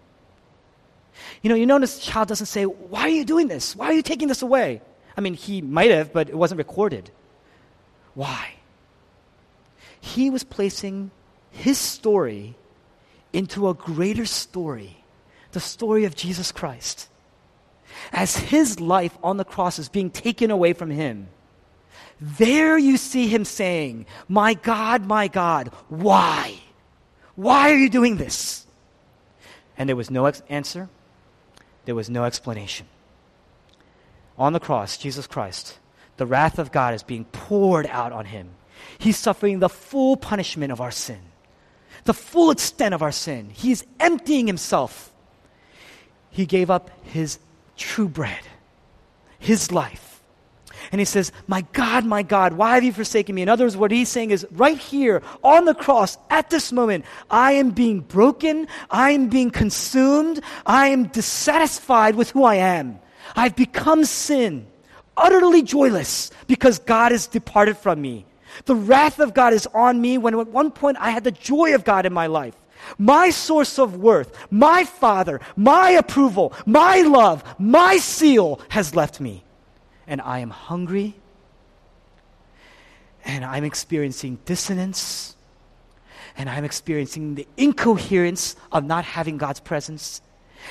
You 1.42 1.50
know, 1.50 1.56
you 1.56 1.66
notice 1.66 1.96
the 1.96 2.02
child 2.02 2.28
doesn't 2.28 2.46
say, 2.46 2.64
Why 2.64 3.02
are 3.02 3.08
you 3.08 3.24
doing 3.24 3.48
this? 3.48 3.74
Why 3.74 3.86
are 3.86 3.92
you 3.92 4.02
taking 4.02 4.28
this 4.28 4.42
away? 4.42 4.82
I 5.16 5.20
mean, 5.20 5.34
he 5.34 5.60
might 5.60 5.90
have, 5.90 6.12
but 6.12 6.28
it 6.28 6.36
wasn't 6.36 6.58
recorded. 6.58 7.10
Why? 8.14 8.54
He 10.00 10.30
was 10.30 10.44
placing 10.44 11.10
his 11.50 11.78
story 11.78 12.54
into 13.32 13.68
a 13.68 13.74
greater 13.74 14.24
story 14.24 15.00
the 15.52 15.60
story 15.60 16.04
of 16.04 16.14
Jesus 16.14 16.52
Christ. 16.52 17.08
As 18.12 18.36
his 18.36 18.80
life 18.80 19.16
on 19.22 19.36
the 19.36 19.44
cross 19.44 19.78
is 19.78 19.88
being 19.88 20.10
taken 20.10 20.50
away 20.50 20.72
from 20.72 20.90
him, 20.90 21.28
there 22.20 22.76
you 22.76 22.96
see 22.96 23.26
him 23.26 23.44
saying, 23.44 24.06
My 24.28 24.54
God, 24.54 25.06
my 25.06 25.28
God, 25.28 25.68
why? 25.88 26.54
Why 27.34 27.70
are 27.70 27.76
you 27.76 27.88
doing 27.88 28.16
this? 28.16 28.66
And 29.78 29.88
there 29.88 29.96
was 29.96 30.10
no 30.10 30.26
ex- 30.26 30.42
answer, 30.48 30.88
there 31.84 31.94
was 31.94 32.10
no 32.10 32.24
explanation. 32.24 32.86
On 34.38 34.52
the 34.52 34.60
cross, 34.60 34.96
Jesus 34.96 35.26
Christ, 35.26 35.78
the 36.16 36.26
wrath 36.26 36.58
of 36.58 36.72
God 36.72 36.94
is 36.94 37.02
being 37.02 37.24
poured 37.26 37.86
out 37.86 38.12
on 38.12 38.26
him. 38.26 38.50
He's 38.98 39.18
suffering 39.18 39.58
the 39.58 39.68
full 39.68 40.16
punishment 40.16 40.72
of 40.72 40.80
our 40.80 40.90
sin, 40.90 41.20
the 42.04 42.14
full 42.14 42.50
extent 42.50 42.94
of 42.94 43.02
our 43.02 43.12
sin. 43.12 43.50
He's 43.50 43.84
emptying 43.98 44.46
himself 44.46 45.10
he 46.30 46.46
gave 46.46 46.70
up 46.70 46.90
his 47.04 47.38
true 47.76 48.08
bread, 48.08 48.40
his 49.38 49.72
life. 49.72 50.09
And 50.92 51.00
he 51.00 51.04
says, 51.04 51.32
My 51.46 51.62
God, 51.72 52.04
my 52.04 52.22
God, 52.22 52.54
why 52.54 52.74
have 52.74 52.84
you 52.84 52.92
forsaken 52.92 53.34
me? 53.34 53.42
In 53.42 53.48
other 53.48 53.64
words, 53.64 53.76
what 53.76 53.90
he's 53.90 54.08
saying 54.08 54.30
is 54.30 54.46
right 54.52 54.78
here 54.78 55.22
on 55.42 55.64
the 55.64 55.74
cross, 55.74 56.18
at 56.28 56.50
this 56.50 56.72
moment, 56.72 57.04
I 57.30 57.52
am 57.52 57.70
being 57.70 58.00
broken. 58.00 58.68
I 58.90 59.10
am 59.10 59.28
being 59.28 59.50
consumed. 59.50 60.42
I 60.66 60.88
am 60.88 61.08
dissatisfied 61.08 62.14
with 62.14 62.30
who 62.30 62.44
I 62.44 62.56
am. 62.56 62.98
I've 63.36 63.56
become 63.56 64.04
sin, 64.04 64.66
utterly 65.16 65.62
joyless 65.62 66.30
because 66.46 66.78
God 66.78 67.12
has 67.12 67.26
departed 67.26 67.76
from 67.76 68.00
me. 68.00 68.26
The 68.64 68.74
wrath 68.74 69.20
of 69.20 69.34
God 69.34 69.52
is 69.52 69.66
on 69.74 70.00
me 70.00 70.18
when 70.18 70.38
at 70.38 70.48
one 70.48 70.70
point 70.70 70.96
I 71.00 71.10
had 71.10 71.24
the 71.24 71.30
joy 71.30 71.74
of 71.74 71.84
God 71.84 72.06
in 72.06 72.12
my 72.12 72.26
life 72.26 72.56
my 72.98 73.30
source 73.30 73.78
of 73.78 73.96
worth, 73.96 74.34
my 74.50 74.84
Father, 74.84 75.40
my 75.56 75.90
approval, 75.90 76.54
my 76.66 77.02
love, 77.02 77.44
my 77.58 77.98
seal 77.98 78.60
has 78.70 78.94
left 78.94 79.20
me. 79.20 79.44
And 80.10 80.20
I 80.20 80.40
am 80.40 80.50
hungry, 80.50 81.14
and 83.24 83.44
I'm 83.44 83.62
experiencing 83.62 84.40
dissonance, 84.44 85.36
and 86.36 86.50
I'm 86.50 86.64
experiencing 86.64 87.36
the 87.36 87.46
incoherence 87.56 88.56
of 88.72 88.84
not 88.84 89.04
having 89.04 89.38
God's 89.38 89.60
presence. 89.60 90.20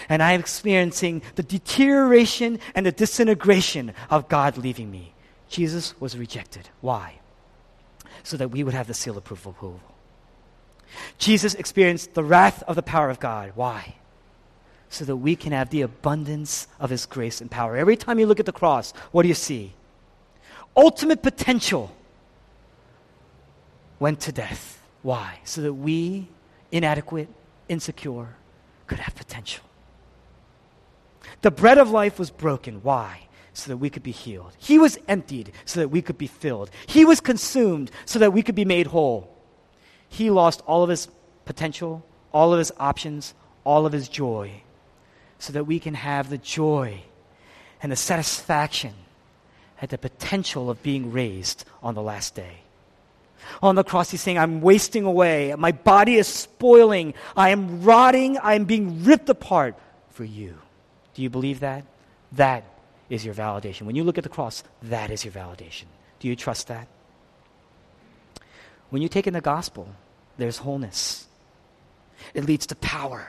And 0.09 0.21
I'm 0.21 0.41
experiencing 0.41 1.21
the 1.35 1.43
deterioration 1.43 2.59
and 2.75 2.85
the 2.85 2.91
disintegration 2.91 3.93
of 4.09 4.27
God 4.27 4.57
leaving 4.57 4.91
me. 4.91 5.13
Jesus 5.47 5.99
was 6.01 6.17
rejected. 6.17 6.67
Why? 6.81 7.19
So 8.23 8.35
that 8.35 8.49
we 8.49 8.63
would 8.65 8.73
have 8.73 8.87
the 8.87 8.93
seal 8.93 9.13
of 9.13 9.31
approval. 9.31 9.79
Jesus 11.17 11.55
experienced 11.55 12.13
the 12.13 12.25
wrath 12.25 12.61
of 12.63 12.75
the 12.75 12.83
power 12.83 13.09
of 13.09 13.21
God. 13.21 13.53
Why? 13.55 13.95
So 14.89 15.05
that 15.05 15.17
we 15.17 15.35
can 15.35 15.51
have 15.51 15.69
the 15.69 15.81
abundance 15.81 16.67
of 16.79 16.89
His 16.89 17.05
grace 17.05 17.41
and 17.41 17.49
power. 17.49 17.77
Every 17.77 17.95
time 17.95 18.19
you 18.19 18.25
look 18.25 18.39
at 18.39 18.45
the 18.45 18.51
cross, 18.51 18.91
what 19.11 19.23
do 19.23 19.27
you 19.27 19.35
see? 19.35 19.73
Ultimate 20.75 21.21
potential 21.21 21.95
went 23.99 24.19
to 24.21 24.31
death. 24.31 24.81
Why? 25.01 25.39
So 25.43 25.61
that 25.61 25.73
we, 25.73 26.27
inadequate, 26.71 27.27
insecure, 27.67 28.35
could 28.87 28.99
have 28.99 29.15
potential. 29.15 29.63
The 31.41 31.51
bread 31.51 31.77
of 31.77 31.91
life 31.91 32.17
was 32.17 32.31
broken. 32.31 32.81
Why? 32.81 33.27
So 33.53 33.69
that 33.69 33.77
we 33.77 33.89
could 33.89 34.03
be 34.03 34.11
healed. 34.11 34.53
He 34.57 34.79
was 34.79 34.97
emptied 35.07 35.51
so 35.65 35.79
that 35.81 35.89
we 35.89 36.01
could 36.01 36.17
be 36.17 36.27
filled. 36.27 36.69
He 36.87 37.05
was 37.05 37.19
consumed 37.19 37.91
so 38.05 38.19
that 38.19 38.33
we 38.33 38.41
could 38.41 38.55
be 38.55 38.65
made 38.65 38.87
whole 38.87 39.35
he 40.09 40.31
lost 40.31 40.61
all 40.65 40.83
of 40.83 40.89
his 40.89 41.07
potential, 41.45 42.03
all 42.33 42.51
of 42.51 42.59
his 42.59 42.71
options, 42.79 43.33
all 43.63 43.85
of 43.85 43.93
his 43.93 44.09
joy, 44.09 44.63
so 45.39 45.53
that 45.53 45.65
we 45.65 45.79
can 45.79 45.95
have 45.95 46.29
the 46.29 46.37
joy 46.37 47.01
and 47.81 47.91
the 47.91 47.95
satisfaction 47.95 48.93
at 49.81 49.89
the 49.89 49.97
potential 49.97 50.69
of 50.69 50.83
being 50.83 51.11
raised 51.11 51.65
on 51.81 51.95
the 51.95 52.01
last 52.01 52.35
day. 52.35 52.59
On 53.63 53.75
the 53.75 53.83
cross, 53.83 54.11
he's 54.11 54.21
saying, 54.21 54.37
I'm 54.37 54.61
wasting 54.61 55.05
away. 55.05 55.55
My 55.57 55.71
body 55.71 56.15
is 56.15 56.27
spoiling. 56.27 57.13
I 57.35 57.49
am 57.49 57.81
rotting. 57.83 58.37
I 58.37 58.53
am 58.53 58.65
being 58.65 59.03
ripped 59.03 59.29
apart 59.29 59.75
for 60.11 60.25
you. 60.25 60.57
Do 61.15 61.21
you 61.21 61.29
believe 61.29 61.61
that? 61.61 61.85
That 62.33 62.65
is 63.09 63.25
your 63.25 63.33
validation. 63.33 63.83
When 63.83 63.95
you 63.95 64.03
look 64.03 64.17
at 64.17 64.23
the 64.23 64.29
cross, 64.29 64.63
that 64.83 65.09
is 65.09 65.23
your 65.25 65.33
validation. 65.33 65.85
Do 66.19 66.27
you 66.27 66.35
trust 66.35 66.67
that? 66.67 66.87
When 68.89 69.01
you 69.01 69.07
take 69.07 69.25
in 69.25 69.33
the 69.33 69.41
gospel, 69.41 69.87
there's 70.37 70.57
wholeness. 70.57 71.27
It 72.33 72.45
leads 72.45 72.67
to 72.67 72.75
power. 72.75 73.27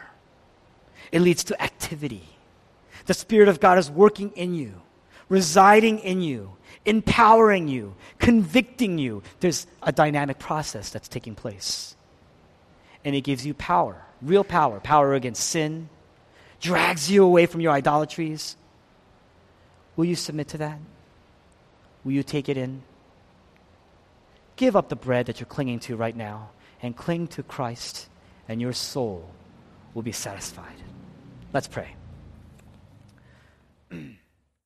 It 1.12 1.20
leads 1.20 1.44
to 1.44 1.62
activity. 1.62 2.24
The 3.06 3.14
Spirit 3.14 3.48
of 3.48 3.60
God 3.60 3.78
is 3.78 3.90
working 3.90 4.30
in 4.36 4.54
you, 4.54 4.74
residing 5.28 5.98
in 6.00 6.20
you, 6.22 6.56
empowering 6.84 7.68
you, 7.68 7.94
convicting 8.18 8.98
you. 8.98 9.22
There's 9.40 9.66
a 9.82 9.92
dynamic 9.92 10.38
process 10.38 10.90
that's 10.90 11.08
taking 11.08 11.34
place. 11.34 11.96
And 13.04 13.16
it 13.16 13.22
gives 13.22 13.46
you 13.46 13.54
power, 13.54 14.02
real 14.22 14.44
power, 14.44 14.80
power 14.80 15.14
against 15.14 15.48
sin, 15.48 15.88
drags 16.60 17.10
you 17.10 17.24
away 17.24 17.46
from 17.46 17.60
your 17.60 17.72
idolatries. 17.72 18.56
Will 19.96 20.04
you 20.04 20.16
submit 20.16 20.48
to 20.48 20.58
that? 20.58 20.78
Will 22.04 22.12
you 22.12 22.22
take 22.22 22.48
it 22.48 22.56
in? 22.56 22.82
Give 24.56 24.76
up 24.76 24.88
the 24.90 24.96
bread 24.96 25.26
that 25.26 25.40
you're 25.40 25.46
clinging 25.46 25.80
to 25.80 25.96
right 25.96 26.14
now 26.14 26.50
and 26.82 26.96
cling 26.96 27.28
to 27.28 27.42
Christ, 27.42 28.08
and 28.48 28.60
your 28.60 28.72
soul 28.72 29.28
will 29.94 30.02
be 30.02 30.12
satisfied. 30.12 30.76
Let's 31.52 31.66
pray. 31.66 31.96